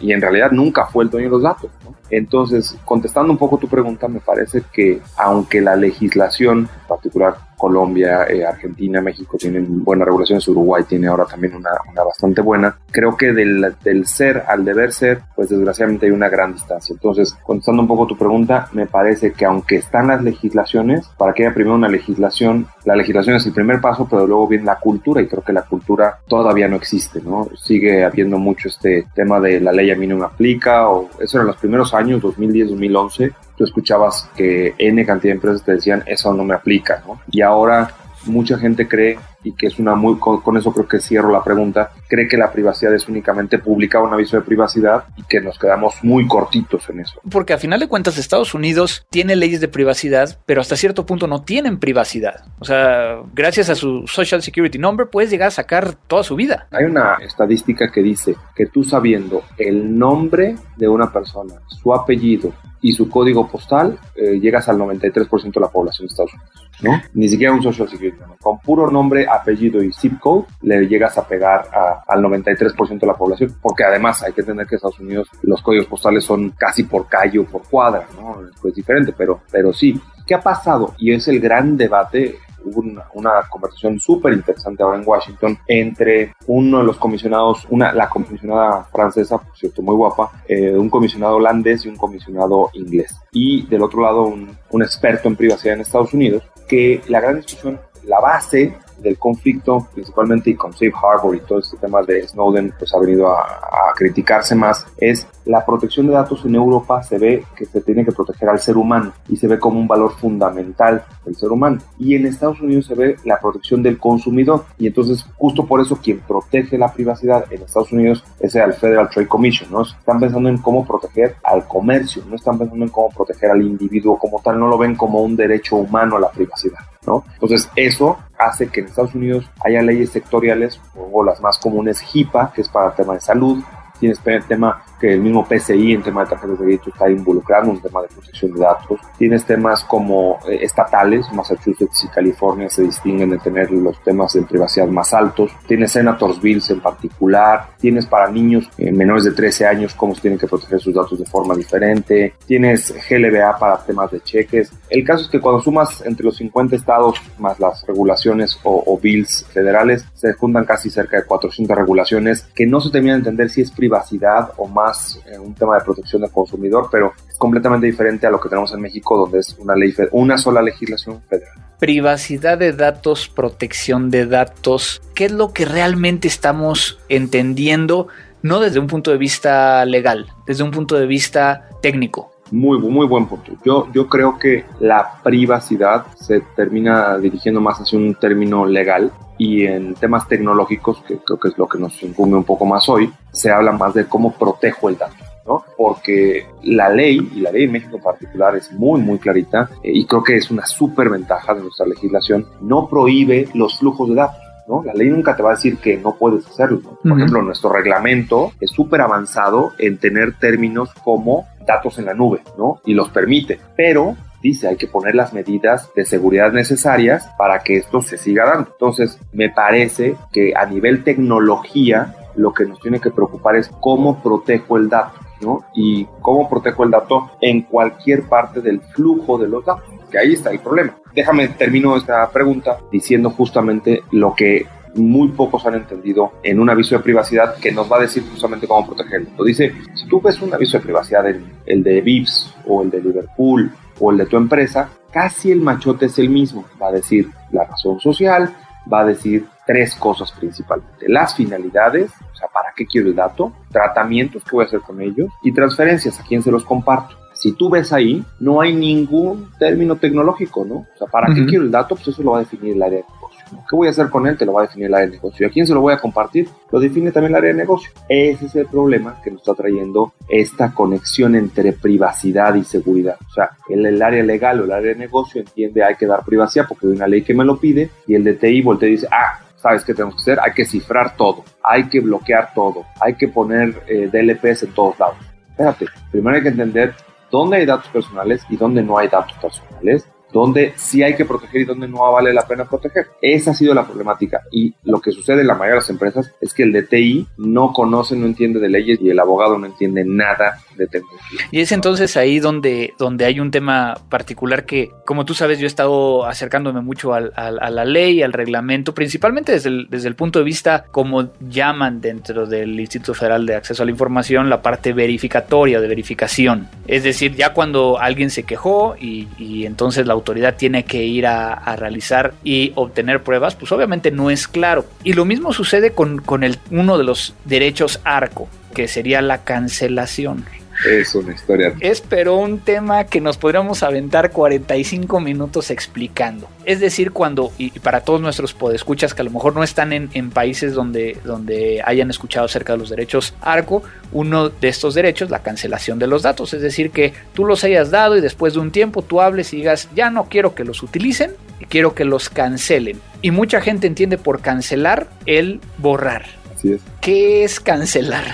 y 0.00 0.12
en 0.12 0.20
realidad 0.20 0.50
nunca 0.52 0.86
fue 0.86 1.04
el 1.04 1.10
dueño 1.10 1.26
de 1.26 1.32
los 1.32 1.42
datos. 1.42 1.70
Entonces, 2.10 2.76
contestando 2.84 3.32
un 3.32 3.38
poco 3.38 3.58
tu 3.58 3.68
pregunta, 3.68 4.08
me 4.08 4.20
parece 4.20 4.62
que 4.72 5.00
aunque 5.16 5.60
la 5.60 5.74
legislación, 5.76 6.60
en 6.60 6.88
particular 6.88 7.36
Colombia, 7.56 8.26
eh, 8.28 8.44
Argentina, 8.44 9.00
México 9.00 9.36
tienen 9.38 9.82
buenas 9.82 10.06
regulaciones, 10.06 10.46
Uruguay 10.48 10.84
tiene 10.88 11.06
ahora 11.06 11.24
también 11.24 11.54
una, 11.54 11.70
bastante 12.04 12.40
buena. 12.40 12.76
Creo 12.90 13.16
que 13.16 13.32
del, 13.32 13.74
ser 14.06 14.44
al 14.46 14.64
deber 14.64 14.92
ser, 14.92 15.22
pues 15.34 15.48
desgraciadamente 15.48 16.06
hay 16.06 16.12
una 16.12 16.28
gran 16.28 16.52
distancia. 16.52 16.92
Entonces, 16.92 17.36
contestando 17.42 17.82
un 17.82 17.88
poco 17.88 18.06
tu 18.06 18.16
pregunta, 18.16 18.68
me 18.72 18.86
parece 18.86 19.32
que 19.32 19.44
aunque 19.44 19.76
están 19.76 20.08
las 20.08 20.22
legislaciones, 20.22 21.08
para 21.16 21.32
que 21.32 21.44
haya 21.44 21.54
primero 21.54 21.74
una 21.74 21.88
legislación, 21.88 22.66
la 22.84 22.96
legislación 22.96 23.36
es 23.36 23.46
el 23.46 23.52
primer 23.52 23.80
paso, 23.80 24.06
pero 24.08 24.26
luego 24.26 24.48
viene 24.48 24.64
la 24.64 24.78
cultura 24.78 25.22
y 25.22 25.26
creo 25.26 25.42
que 25.42 25.52
la 25.52 25.62
cultura 25.62 26.18
todavía 26.28 26.68
no 26.68 26.76
existe, 26.76 27.20
¿no? 27.22 27.48
Sigue 27.56 28.04
habiendo 28.04 28.38
mucho 28.38 28.68
este 28.68 29.06
tema 29.14 29.40
de 29.40 29.60
la 29.60 29.72
ley 29.72 29.90
a 29.90 29.96
mí 29.96 30.06
no 30.06 30.16
me 30.16 30.26
aplica, 30.26 30.88
o 30.88 31.08
eso 31.20 31.40
en 31.40 31.46
los 31.46 31.56
primeros 31.56 31.94
años, 31.94 32.20
2010, 32.22 32.70
2011, 32.70 33.32
tú 33.56 33.64
escuchabas 33.64 34.28
que 34.36 34.74
N 34.78 35.04
cantidad 35.04 35.32
de 35.32 35.36
empresas 35.36 35.62
te 35.62 35.72
decían, 35.72 36.02
eso 36.06 36.32
no 36.32 36.44
me 36.44 36.54
aplica, 36.54 37.02
¿no? 37.06 37.20
Y 37.30 37.40
ahora 37.42 37.94
mucha 38.26 38.58
gente 38.58 38.88
cree, 38.88 39.18
y 39.42 39.52
que 39.52 39.66
es 39.66 39.78
una 39.78 39.94
muy, 39.94 40.18
con, 40.18 40.56
eso 40.56 40.72
creo 40.72 40.88
que 40.88 41.00
cierro 41.00 41.30
la 41.30 41.42
pregunta, 41.42 41.90
cree 42.08 42.26
que 42.26 42.36
la 42.36 42.50
privacidad 42.50 42.94
es 42.94 43.08
únicamente 43.08 43.58
publicar 43.58 44.02
un 44.02 44.12
aviso 44.12 44.36
de 44.36 44.42
privacidad 44.42 45.04
y 45.16 45.22
que 45.24 45.40
nos 45.40 45.58
quedamos 45.58 45.96
muy 46.02 46.26
cortitos 46.26 46.88
en 46.88 47.00
eso. 47.00 47.20
Porque 47.30 47.52
a 47.52 47.58
final 47.58 47.80
de 47.80 47.88
cuentas 47.88 48.18
Estados 48.18 48.54
Unidos 48.54 49.06
tiene 49.10 49.36
leyes 49.36 49.60
de 49.60 49.68
privacidad, 49.68 50.38
pero 50.46 50.60
hasta 50.60 50.76
cierto 50.76 51.06
punto 51.06 51.26
no 51.26 51.42
tienen 51.42 51.78
privacidad. 51.78 52.46
O 52.58 52.64
sea, 52.64 53.20
gracias 53.34 53.68
a 53.68 53.74
su 53.74 54.06
Social 54.06 54.42
Security 54.42 54.78
Number 54.78 55.08
puedes 55.08 55.30
llegar 55.30 55.48
a 55.48 55.52
sacar 55.52 55.94
toda 56.06 56.22
su 56.22 56.36
vida. 56.36 56.66
Hay 56.70 56.84
una 56.84 57.16
estadística 57.20 57.90
que 57.92 58.02
dice 58.02 58.36
que 58.54 58.66
tú 58.66 58.82
sabiendo 58.82 59.42
el 59.58 59.98
nombre 59.98 60.56
de 60.76 60.88
una 60.88 61.12
persona, 61.12 61.54
su 61.66 61.92
apellido, 61.92 62.52
y 62.84 62.92
su 62.92 63.08
código 63.08 63.48
postal, 63.48 63.98
eh, 64.14 64.38
llegas 64.38 64.68
al 64.68 64.76
93% 64.76 65.54
de 65.54 65.60
la 65.60 65.68
población 65.68 66.06
de 66.06 66.12
Estados 66.12 66.34
Unidos, 66.34 66.68
¿no? 66.82 67.02
Ni 67.14 67.30
siquiera 67.30 67.54
un 67.54 67.62
social 67.62 67.88
security 67.88 68.18
Con 68.42 68.58
puro 68.58 68.90
nombre, 68.90 69.26
apellido 69.26 69.82
y 69.82 69.90
zip 69.90 70.20
code, 70.20 70.44
le 70.60 70.86
llegas 70.86 71.16
a 71.16 71.26
pegar 71.26 71.66
al 72.06 72.22
93% 72.22 72.98
de 72.98 73.06
la 73.06 73.14
población, 73.14 73.56
porque 73.62 73.84
además 73.84 74.22
hay 74.22 74.34
que 74.34 74.42
entender 74.42 74.66
que 74.66 74.74
en 74.74 74.76
Estados 74.76 75.00
Unidos 75.00 75.28
los 75.40 75.62
códigos 75.62 75.86
postales 75.86 76.24
son 76.24 76.50
casi 76.50 76.82
por 76.82 77.08
calle 77.08 77.38
o 77.38 77.46
por 77.46 77.62
cuadra, 77.62 78.06
¿no? 78.20 78.42
Es 78.68 78.74
diferente, 78.74 79.14
pero, 79.16 79.40
pero 79.50 79.72
sí. 79.72 79.98
¿Qué 80.26 80.34
ha 80.34 80.42
pasado? 80.42 80.94
Y 80.98 81.12
es 81.12 81.26
el 81.28 81.40
gran 81.40 81.78
debate 81.78 82.36
hubo 82.64 82.82
una, 83.14 83.42
conversación 83.48 83.98
súper 83.98 84.32
interesante 84.32 84.82
ahora 84.82 84.98
en 84.98 85.06
Washington 85.06 85.58
entre 85.66 86.34
uno 86.46 86.78
de 86.78 86.84
los 86.84 86.96
comisionados, 86.96 87.66
una, 87.70 87.92
la 87.92 88.08
comisionada 88.08 88.84
francesa, 88.84 89.38
por 89.38 89.56
cierto, 89.56 89.82
muy 89.82 89.94
guapa, 89.94 90.30
eh, 90.48 90.72
un 90.72 90.90
comisionado 90.90 91.36
holandés 91.36 91.84
y 91.84 91.88
un 91.88 91.96
comisionado 91.96 92.70
inglés. 92.74 93.14
Y 93.32 93.66
del 93.66 93.82
otro 93.82 94.02
lado, 94.02 94.22
un, 94.22 94.56
un 94.70 94.82
experto 94.82 95.28
en 95.28 95.36
privacidad 95.36 95.74
en 95.74 95.82
Estados 95.82 96.14
Unidos, 96.14 96.42
que 96.68 97.02
la 97.08 97.20
gran 97.20 97.36
discusión, 97.36 97.80
la 98.04 98.20
base 98.20 98.74
del 99.04 99.18
conflicto, 99.18 99.86
principalmente 99.94 100.50
y 100.50 100.54
con 100.54 100.72
Safe 100.72 100.92
Harbor 101.00 101.36
y 101.36 101.40
todo 101.40 101.60
este 101.60 101.76
tema 101.76 102.02
de 102.02 102.26
Snowden, 102.26 102.74
pues 102.76 102.92
ha 102.94 102.98
venido 102.98 103.28
a, 103.30 103.40
a, 103.40 103.92
criticarse 103.94 104.56
más, 104.56 104.86
es 104.96 105.26
la 105.44 105.64
protección 105.64 106.06
de 106.06 106.14
datos 106.14 106.44
en 106.44 106.54
Europa 106.54 107.02
se 107.02 107.18
ve 107.18 107.44
que 107.54 107.66
se 107.66 107.80
tiene 107.82 108.04
que 108.04 108.12
proteger 108.12 108.48
al 108.48 108.58
ser 108.58 108.76
humano 108.76 109.12
y 109.28 109.36
se 109.36 109.46
ve 109.46 109.58
como 109.58 109.78
un 109.78 109.86
valor 109.86 110.12
fundamental 110.12 111.04
del 111.24 111.36
ser 111.36 111.52
humano. 111.52 111.78
Y 111.98 112.14
en 112.14 112.26
Estados 112.26 112.60
Unidos 112.60 112.86
se 112.86 112.94
ve 112.94 113.16
la 113.24 113.38
protección 113.38 113.82
del 113.82 113.98
consumidor 113.98 114.64
y 114.78 114.86
entonces 114.86 115.24
justo 115.36 115.66
por 115.66 115.80
eso 115.80 115.98
quien 116.02 116.20
protege 116.20 116.78
la 116.78 116.92
privacidad 116.92 117.44
en 117.50 117.62
Estados 117.62 117.92
Unidos 117.92 118.24
es 118.40 118.54
el 118.54 118.72
Federal 118.72 119.08
Trade 119.10 119.28
Commission, 119.28 119.70
¿no? 119.70 119.82
Están 119.82 120.18
pensando 120.18 120.48
en 120.48 120.58
cómo 120.58 120.86
proteger 120.86 121.36
al 121.42 121.66
comercio, 121.66 122.22
no 122.28 122.36
están 122.36 122.58
pensando 122.58 122.84
en 122.84 122.90
cómo 122.90 123.10
proteger 123.10 123.50
al 123.50 123.62
individuo 123.62 124.18
como 124.18 124.40
tal, 124.40 124.58
no 124.58 124.68
lo 124.68 124.78
ven 124.78 124.94
como 124.94 125.20
un 125.20 125.36
derecho 125.36 125.76
humano 125.76 126.16
a 126.16 126.20
la 126.20 126.30
privacidad, 126.30 126.78
¿no? 127.06 127.24
Entonces 127.34 127.68
eso 127.76 128.18
hace 128.38 128.68
que 128.68 128.80
en 128.80 128.86
Estados 128.86 129.14
Unidos 129.14 129.48
haya 129.64 129.82
leyes 129.82 130.10
sectoriales, 130.10 130.80
o 130.94 131.22
las 131.22 131.40
más 131.40 131.58
comunes 131.58 132.00
HIPAA, 132.00 132.52
que 132.52 132.62
es 132.62 132.68
para 132.68 132.88
el 132.88 132.94
tema 132.94 133.14
de 133.14 133.20
salud, 133.20 133.62
tienes 133.98 134.20
el 134.24 134.44
tema 134.44 134.82
que 135.04 135.12
el 135.12 135.20
mismo 135.20 135.44
PCI 135.44 135.92
en 135.92 136.02
tema 136.02 136.24
de 136.24 136.30
tarjetas 136.30 136.58
de 136.58 136.64
crédito 136.64 136.88
está 136.88 137.10
involucrado 137.10 137.70
en 137.70 137.78
tema 137.78 138.00
de 138.00 138.08
protección 138.08 138.52
de 138.54 138.60
datos. 138.60 138.98
Tienes 139.18 139.44
temas 139.44 139.84
como 139.84 140.38
eh, 140.48 140.60
estatales, 140.62 141.30
Massachusetts 141.30 142.04
y 142.04 142.08
California 142.08 142.70
se 142.70 142.84
distinguen 142.84 143.28
de 143.28 143.38
tener 143.38 143.70
los 143.70 144.02
temas 144.02 144.32
de 144.32 144.42
privacidad 144.44 144.86
más 144.86 145.12
altos. 145.12 145.52
Tienes 145.66 145.92
Senators 145.92 146.40
Bills 146.40 146.70
en 146.70 146.80
particular. 146.80 147.68
Tienes 147.78 148.06
para 148.06 148.30
niños 148.30 148.70
eh, 148.78 148.90
menores 148.92 149.24
de 149.24 149.32
13 149.32 149.66
años 149.66 149.94
cómo 149.94 150.14
se 150.14 150.22
tienen 150.22 150.38
que 150.38 150.46
proteger 150.46 150.80
sus 150.80 150.94
datos 150.94 151.18
de 151.18 151.26
forma 151.26 151.54
diferente. 151.54 152.32
Tienes 152.46 152.94
GLBA 153.06 153.58
para 153.58 153.84
temas 153.84 154.10
de 154.10 154.22
cheques. 154.22 154.72
El 154.88 155.04
caso 155.04 155.24
es 155.24 155.28
que 155.28 155.40
cuando 155.40 155.60
sumas 155.60 156.02
entre 156.06 156.24
los 156.24 156.38
50 156.38 156.76
estados 156.76 157.20
más 157.38 157.60
las 157.60 157.86
regulaciones 157.86 158.58
o, 158.62 158.98
bills 159.02 159.44
federales, 159.52 160.06
se 160.14 160.32
juntan 160.32 160.64
casi 160.64 160.88
cerca 160.88 161.18
de 161.18 161.24
400 161.24 161.76
regulaciones 161.76 162.48
que 162.54 162.66
no 162.66 162.80
se 162.80 162.90
termina 162.90 163.14
de 163.14 163.18
entender 163.18 163.50
si 163.50 163.60
es 163.60 163.70
privacidad 163.70 164.52
o 164.56 164.66
más 164.66 164.93
eh, 165.26 165.38
un 165.38 165.54
tema 165.54 165.78
de 165.78 165.84
protección 165.84 166.22
del 166.22 166.30
consumidor, 166.30 166.88
pero 166.90 167.12
es 167.28 167.36
completamente 167.38 167.86
diferente 167.86 168.26
a 168.26 168.30
lo 168.30 168.40
que 168.40 168.48
tenemos 168.48 168.72
en 168.72 168.80
México, 168.80 169.16
donde 169.16 169.38
es 169.40 169.56
una 169.58 169.74
ley, 169.74 169.94
una 170.12 170.38
sola 170.38 170.62
legislación 170.62 171.20
federal. 171.22 171.54
Privacidad 171.78 172.58
de 172.58 172.72
datos, 172.72 173.28
protección 173.28 174.10
de 174.10 174.26
datos, 174.26 175.02
¿qué 175.14 175.26
es 175.26 175.32
lo 175.32 175.52
que 175.52 175.64
realmente 175.64 176.28
estamos 176.28 176.98
entendiendo? 177.08 178.08
No 178.42 178.60
desde 178.60 178.78
un 178.78 178.86
punto 178.86 179.10
de 179.10 179.18
vista 179.18 179.84
legal, 179.84 180.26
desde 180.46 180.62
un 180.62 180.70
punto 180.70 180.96
de 180.96 181.06
vista 181.06 181.68
técnico. 181.82 182.30
Muy, 182.50 182.78
muy 182.78 183.06
buen 183.06 183.26
punto. 183.26 183.52
Yo, 183.64 183.88
yo 183.92 184.06
creo 184.06 184.38
que 184.38 184.64
la 184.78 185.20
privacidad 185.22 186.06
se 186.14 186.40
termina 186.54 187.18
dirigiendo 187.18 187.60
más 187.60 187.80
hacia 187.80 187.98
un 187.98 188.14
término 188.14 188.66
legal 188.66 189.10
y 189.38 189.66
en 189.66 189.94
temas 189.94 190.28
tecnológicos, 190.28 191.02
que 191.02 191.18
creo 191.18 191.38
que 191.38 191.48
es 191.48 191.58
lo 191.58 191.68
que 191.68 191.78
nos 191.78 192.02
incumbe 192.02 192.36
un 192.36 192.44
poco 192.44 192.66
más 192.66 192.88
hoy, 192.88 193.12
se 193.32 193.50
habla 193.50 193.72
más 193.72 193.94
de 193.94 194.06
cómo 194.06 194.32
protejo 194.32 194.88
el 194.88 194.98
dato. 194.98 195.16
¿no? 195.46 195.62
Porque 195.76 196.46
la 196.62 196.88
ley, 196.88 197.30
y 197.34 197.40
la 197.40 197.50
ley 197.50 197.64
en 197.64 197.72
México 197.72 197.96
en 197.96 198.02
particular 198.02 198.56
es 198.56 198.72
muy, 198.72 199.00
muy 199.00 199.18
clarita, 199.18 199.68
eh, 199.82 199.90
y 199.92 200.06
creo 200.06 200.22
que 200.22 200.36
es 200.36 200.50
una 200.50 200.64
súper 200.66 201.10
ventaja 201.10 201.54
de 201.54 201.62
nuestra 201.62 201.86
legislación, 201.86 202.46
no 202.60 202.88
prohíbe 202.88 203.48
los 203.54 203.78
flujos 203.78 204.08
de 204.08 204.14
datos. 204.14 204.40
¿No? 204.66 204.82
La 204.82 204.94
ley 204.94 205.10
nunca 205.10 205.36
te 205.36 205.42
va 205.42 205.50
a 205.50 205.56
decir 205.56 205.76
que 205.76 205.98
no 205.98 206.14
puedes 206.14 206.46
hacerlo. 206.46 206.98
Por 207.02 207.12
ejemplo, 207.12 207.42
nuestro 207.42 207.70
reglamento 207.70 208.52
es 208.58 208.70
súper 208.70 209.02
avanzado 209.02 209.72
en 209.78 209.98
tener 209.98 210.38
términos 210.38 210.88
como 211.04 211.46
datos 211.66 211.98
en 211.98 212.06
la 212.06 212.14
nube, 212.14 212.40
¿no? 212.56 212.80
Y 212.86 212.94
los 212.94 213.10
permite, 213.10 213.60
pero 213.76 214.16
dice 214.44 214.68
hay 214.68 214.76
que 214.76 214.86
poner 214.86 215.14
las 215.14 215.32
medidas 215.32 215.90
de 215.96 216.04
seguridad 216.04 216.52
necesarias 216.52 217.30
para 217.38 217.60
que 217.60 217.78
esto 217.78 218.02
se 218.02 218.18
siga 218.18 218.44
dando. 218.44 218.70
Entonces, 218.72 219.18
me 219.32 219.48
parece 219.48 220.16
que 220.32 220.52
a 220.54 220.66
nivel 220.66 221.02
tecnología, 221.02 222.14
lo 222.36 222.52
que 222.52 222.66
nos 222.66 222.78
tiene 222.78 223.00
que 223.00 223.10
preocupar 223.10 223.56
es 223.56 223.68
cómo 223.80 224.22
protejo 224.22 224.76
el 224.76 224.88
dato. 224.88 225.18
¿no? 225.40 225.64
Y 225.74 226.06
cómo 226.20 226.48
protejo 226.48 226.84
el 226.84 226.90
dato 226.90 227.30
en 227.40 227.62
cualquier 227.62 228.22
parte 228.22 228.60
del 228.60 228.80
flujo 228.80 229.36
de 229.36 229.48
los 229.48 229.64
datos, 229.64 229.84
que 230.10 230.18
ahí 230.18 230.34
está 230.34 230.50
el 230.50 230.60
problema. 230.60 230.96
Déjame 231.14 231.48
termino 231.48 231.96
esta 231.96 232.30
pregunta 232.30 232.78
diciendo 232.90 233.30
justamente 233.30 234.02
lo 234.12 234.34
que 234.34 234.66
muy 234.94 235.28
pocos 235.28 235.66
han 235.66 235.74
entendido 235.74 236.34
en 236.42 236.60
un 236.60 236.70
aviso 236.70 236.96
de 236.96 237.02
privacidad 237.02 237.56
que 237.56 237.72
nos 237.72 237.90
va 237.90 237.96
a 237.96 238.02
decir 238.02 238.22
justamente 238.30 238.66
cómo 238.66 238.86
protegerlo. 238.86 239.28
Lo 239.36 239.44
dice, 239.44 239.74
si 239.94 240.06
tú 240.06 240.20
ves 240.20 240.40
un 240.40 240.54
aviso 240.54 240.78
de 240.78 240.84
privacidad, 240.84 241.26
el, 241.26 241.44
el 241.66 241.82
de 241.82 242.00
Vips 242.00 242.54
o 242.66 242.82
el 242.82 242.90
de 242.90 243.02
Liverpool 243.02 243.72
o 244.00 244.10
el 244.10 244.18
de 244.18 244.26
tu 244.26 244.36
empresa, 244.36 244.88
casi 245.12 245.52
el 245.52 245.60
machote 245.60 246.06
es 246.06 246.18
el 246.18 246.28
mismo. 246.28 246.64
Va 246.80 246.88
a 246.88 246.92
decir 246.92 247.30
la 247.52 247.64
razón 247.64 248.00
social, 248.00 248.54
va 248.92 249.00
a 249.00 249.04
decir 249.04 249.46
tres 249.66 249.94
cosas 249.94 250.32
principalmente. 250.32 251.08
Las 251.08 251.34
finalidades, 251.34 252.10
o 252.32 252.36
sea, 252.36 252.48
¿para 252.48 252.72
qué 252.76 252.86
quiero 252.86 253.08
el 253.08 253.14
dato? 253.14 253.52
Tratamientos 253.70 254.44
que 254.44 254.50
voy 254.56 254.64
a 254.64 254.66
hacer 254.66 254.80
con 254.80 255.00
ellos 255.00 255.28
y 255.42 255.52
transferencias, 255.52 256.20
¿a 256.20 256.24
quién 256.24 256.42
se 256.42 256.50
los 256.50 256.64
comparto? 256.64 257.16
Si 257.32 257.52
tú 257.52 257.68
ves 257.68 257.92
ahí, 257.92 258.24
no 258.38 258.60
hay 258.60 258.74
ningún 258.74 259.50
término 259.58 259.96
tecnológico, 259.96 260.64
¿no? 260.64 260.74
O 260.74 260.98
sea, 260.98 261.08
¿para 261.08 261.34
qué 261.34 261.44
quiero 261.46 261.64
el 261.64 261.70
dato? 261.70 261.96
Pues 261.96 262.08
eso 262.08 262.22
lo 262.22 262.32
va 262.32 262.38
a 262.38 262.40
definir 262.40 262.74
el 262.74 262.82
área 262.82 262.98
de. 262.98 263.04
¿Qué 263.50 263.76
voy 263.76 263.88
a 263.88 263.90
hacer 263.90 264.10
con 264.10 264.26
él? 264.26 264.36
Te 264.36 264.46
lo 264.46 264.52
va 264.52 264.62
a 264.62 264.66
definir 264.66 264.86
el 264.86 264.94
área 264.94 265.06
de 265.06 265.12
negocio. 265.12 265.46
¿Y 265.46 265.50
a 265.50 265.52
quién 265.52 265.66
se 265.66 265.74
lo 265.74 265.80
voy 265.80 265.92
a 265.92 265.98
compartir? 265.98 266.48
Lo 266.70 266.80
define 266.80 267.12
también 267.12 267.32
el 267.32 267.36
área 267.36 267.52
de 267.52 267.58
negocio. 267.58 267.90
Ese 268.08 268.46
es 268.46 268.54
el 268.56 268.66
problema 268.66 269.20
que 269.22 269.30
nos 269.30 269.40
está 269.40 269.54
trayendo 269.54 270.14
esta 270.28 270.72
conexión 270.72 271.34
entre 271.34 271.72
privacidad 271.72 272.54
y 272.54 272.64
seguridad. 272.64 273.16
O 273.28 273.32
sea, 273.32 273.50
el, 273.68 273.84
el 273.86 274.02
área 274.02 274.22
legal 274.22 274.60
o 274.60 274.64
el 274.64 274.72
área 274.72 274.92
de 274.92 274.98
negocio 274.98 275.40
entiende 275.40 275.84
hay 275.84 275.96
que 275.96 276.06
dar 276.06 276.24
privacidad 276.24 276.66
porque 276.68 276.86
hay 276.86 276.92
una 276.92 277.06
ley 277.06 277.22
que 277.22 277.34
me 277.34 277.44
lo 277.44 277.58
pide 277.58 277.90
y 278.06 278.14
el 278.14 278.24
de 278.24 278.34
TI 278.34 278.62
voltea 278.62 278.88
y 278.88 278.92
dice, 278.92 279.08
ah, 279.10 279.40
¿sabes 279.64 279.82
qué 279.82 279.94
tenemos 279.94 280.16
que 280.16 280.30
hacer? 280.30 280.38
Hay 280.44 280.52
que 280.52 280.66
cifrar 280.66 281.16
todo, 281.16 281.42
hay 281.62 281.88
que 281.88 282.00
bloquear 282.00 282.52
todo, 282.54 282.84
hay 283.00 283.14
que 283.14 283.28
poner 283.28 283.82
eh, 283.88 284.10
DLPs 284.12 284.64
en 284.64 284.72
todos 284.74 284.98
lados. 284.98 285.16
Espérate, 285.48 285.86
primero 286.10 286.36
hay 286.36 286.42
que 286.42 286.50
entender 286.50 286.94
dónde 287.30 287.56
hay 287.56 287.66
datos 287.66 287.88
personales 287.88 288.44
y 288.50 288.56
dónde 288.56 288.82
no 288.82 288.98
hay 288.98 289.08
datos 289.08 289.32
personales, 289.38 290.06
dónde 290.34 290.74
sí 290.76 291.02
hay 291.02 291.14
que 291.14 291.24
proteger 291.24 291.62
y 291.62 291.64
dónde 291.64 291.86
no 291.86 292.12
vale 292.12 292.34
la 292.34 292.46
pena 292.46 292.68
proteger. 292.68 293.06
Esa 293.22 293.52
ha 293.52 293.54
sido 293.54 293.72
la 293.72 293.86
problemática 293.86 294.42
y 294.50 294.74
lo 294.82 295.00
que 295.00 295.12
sucede 295.12 295.42
en 295.42 295.46
la 295.46 295.54
mayoría 295.54 295.74
de 295.74 295.80
las 295.80 295.90
empresas 295.90 296.32
es 296.40 296.52
que 296.52 296.64
el 296.64 296.72
DTI 296.72 297.26
no 297.38 297.72
conoce, 297.72 298.16
no 298.16 298.26
entiende 298.26 298.58
de 298.58 298.68
leyes 298.68 298.98
y 299.00 299.10
el 299.10 299.20
abogado 299.20 299.56
no 299.56 299.66
entiende 299.66 300.04
nada 300.04 300.58
de 300.76 300.88
tecnología. 300.88 301.40
Y 301.52 301.60
es 301.60 301.70
entonces 301.70 302.16
ahí 302.16 302.40
donde, 302.40 302.94
donde 302.98 303.24
hay 303.24 303.38
un 303.38 303.52
tema 303.52 303.94
particular 304.10 304.66
que, 304.66 304.90
como 305.06 305.24
tú 305.24 305.34
sabes, 305.34 305.60
yo 305.60 305.66
he 305.66 305.68
estado 305.68 306.26
acercándome 306.26 306.80
mucho 306.80 307.14
al, 307.14 307.32
a 307.36 307.70
la 307.70 307.84
ley, 307.84 308.22
al 308.22 308.32
reglamento, 308.32 308.92
principalmente 308.92 309.52
desde 309.52 309.68
el, 309.68 309.86
desde 309.88 310.08
el 310.08 310.16
punto 310.16 310.40
de 310.40 310.44
vista, 310.44 310.86
como 310.90 311.30
llaman 311.48 312.00
dentro 312.00 312.46
del 312.46 312.80
Instituto 312.80 313.14
Federal 313.14 313.46
de 313.46 313.54
Acceso 313.54 313.84
a 313.84 313.86
la 313.86 313.92
Información, 313.92 314.50
la 314.50 314.62
parte 314.62 314.92
verificatoria 314.92 315.80
de 315.80 315.86
verificación. 315.86 316.68
Es 316.88 317.04
decir, 317.04 317.36
ya 317.36 317.52
cuando 317.52 318.00
alguien 318.00 318.30
se 318.30 318.42
quejó 318.42 318.96
y, 319.00 319.28
y 319.38 319.66
entonces 319.66 320.06
la 320.06 320.14
autoridad 320.24 320.56
tiene 320.56 320.84
que 320.84 321.04
ir 321.04 321.26
a, 321.26 321.76
realizar 321.76 322.32
y 322.42 322.72
obtener 322.76 323.22
pruebas, 323.22 323.54
pues 323.54 323.70
obviamente 323.72 324.10
no 324.10 324.30
es 324.30 324.48
claro. 324.48 324.86
Y 325.02 325.12
lo 325.12 325.26
mismo 325.26 325.52
sucede 325.52 325.92
con, 325.92 326.18
con 326.18 326.42
el, 326.42 326.58
uno 326.70 326.96
de 326.96 327.04
los 327.04 327.34
derechos 327.44 328.00
ARCO, 328.04 328.48
que 328.74 328.88
sería 328.88 329.20
la 329.20 329.44
cancelación. 329.44 330.46
Es 330.88 331.14
una 331.14 331.32
historia. 331.32 331.74
Es 331.80 332.00
pero 332.00 332.36
un 332.36 332.58
tema 332.58 333.04
que 333.04 333.20
nos 333.20 333.38
podríamos 333.38 333.82
aventar 333.82 334.30
45 334.30 335.20
minutos 335.20 335.70
explicando. 335.70 336.48
Es 336.64 336.80
decir, 336.80 337.12
cuando, 337.12 337.52
y 337.58 337.70
para 337.80 338.00
todos 338.00 338.20
nuestros 338.20 338.54
podescuchas 338.54 339.14
que 339.14 339.22
a 339.22 339.24
lo 339.24 339.30
mejor 339.30 339.54
no 339.54 339.62
están 339.62 339.92
en, 339.92 340.10
en, 340.14 340.30
países 340.30 340.74
donde, 340.74 341.18
donde 341.24 341.82
hayan 341.84 342.10
escuchado 342.10 342.46
acerca 342.46 342.72
de 342.72 342.78
los 342.78 342.90
derechos 342.90 343.34
ARCO, 343.40 343.82
uno 344.12 344.48
de 344.48 344.68
estos 344.68 344.94
derechos, 344.94 345.30
la 345.30 345.42
cancelación 345.42 345.98
de 345.98 346.06
los 346.06 346.22
datos. 346.22 346.54
Es 346.54 346.62
decir, 346.62 346.90
que 346.90 347.12
tú 347.34 347.44
los 347.44 347.64
hayas 347.64 347.90
dado 347.90 348.16
y 348.16 348.20
después 348.20 348.54
de 348.54 348.60
un 348.60 348.70
tiempo 348.70 349.02
tú 349.02 349.20
hables 349.20 349.52
y 349.52 349.58
digas, 349.58 349.88
ya 349.94 350.10
no 350.10 350.28
quiero 350.28 350.54
que 350.54 350.64
los 350.64 350.82
utilicen, 350.82 351.32
quiero 351.68 351.94
que 351.94 352.04
los 352.04 352.28
cancelen. 352.28 353.00
Y 353.22 353.30
mucha 353.30 353.60
gente 353.60 353.86
entiende 353.86 354.18
por 354.18 354.40
cancelar 354.40 355.08
el 355.26 355.60
borrar. 355.78 356.26
Así 356.54 356.72
es. 356.72 356.80
¿Qué 357.00 357.44
es 357.44 357.60
cancelar? 357.60 358.24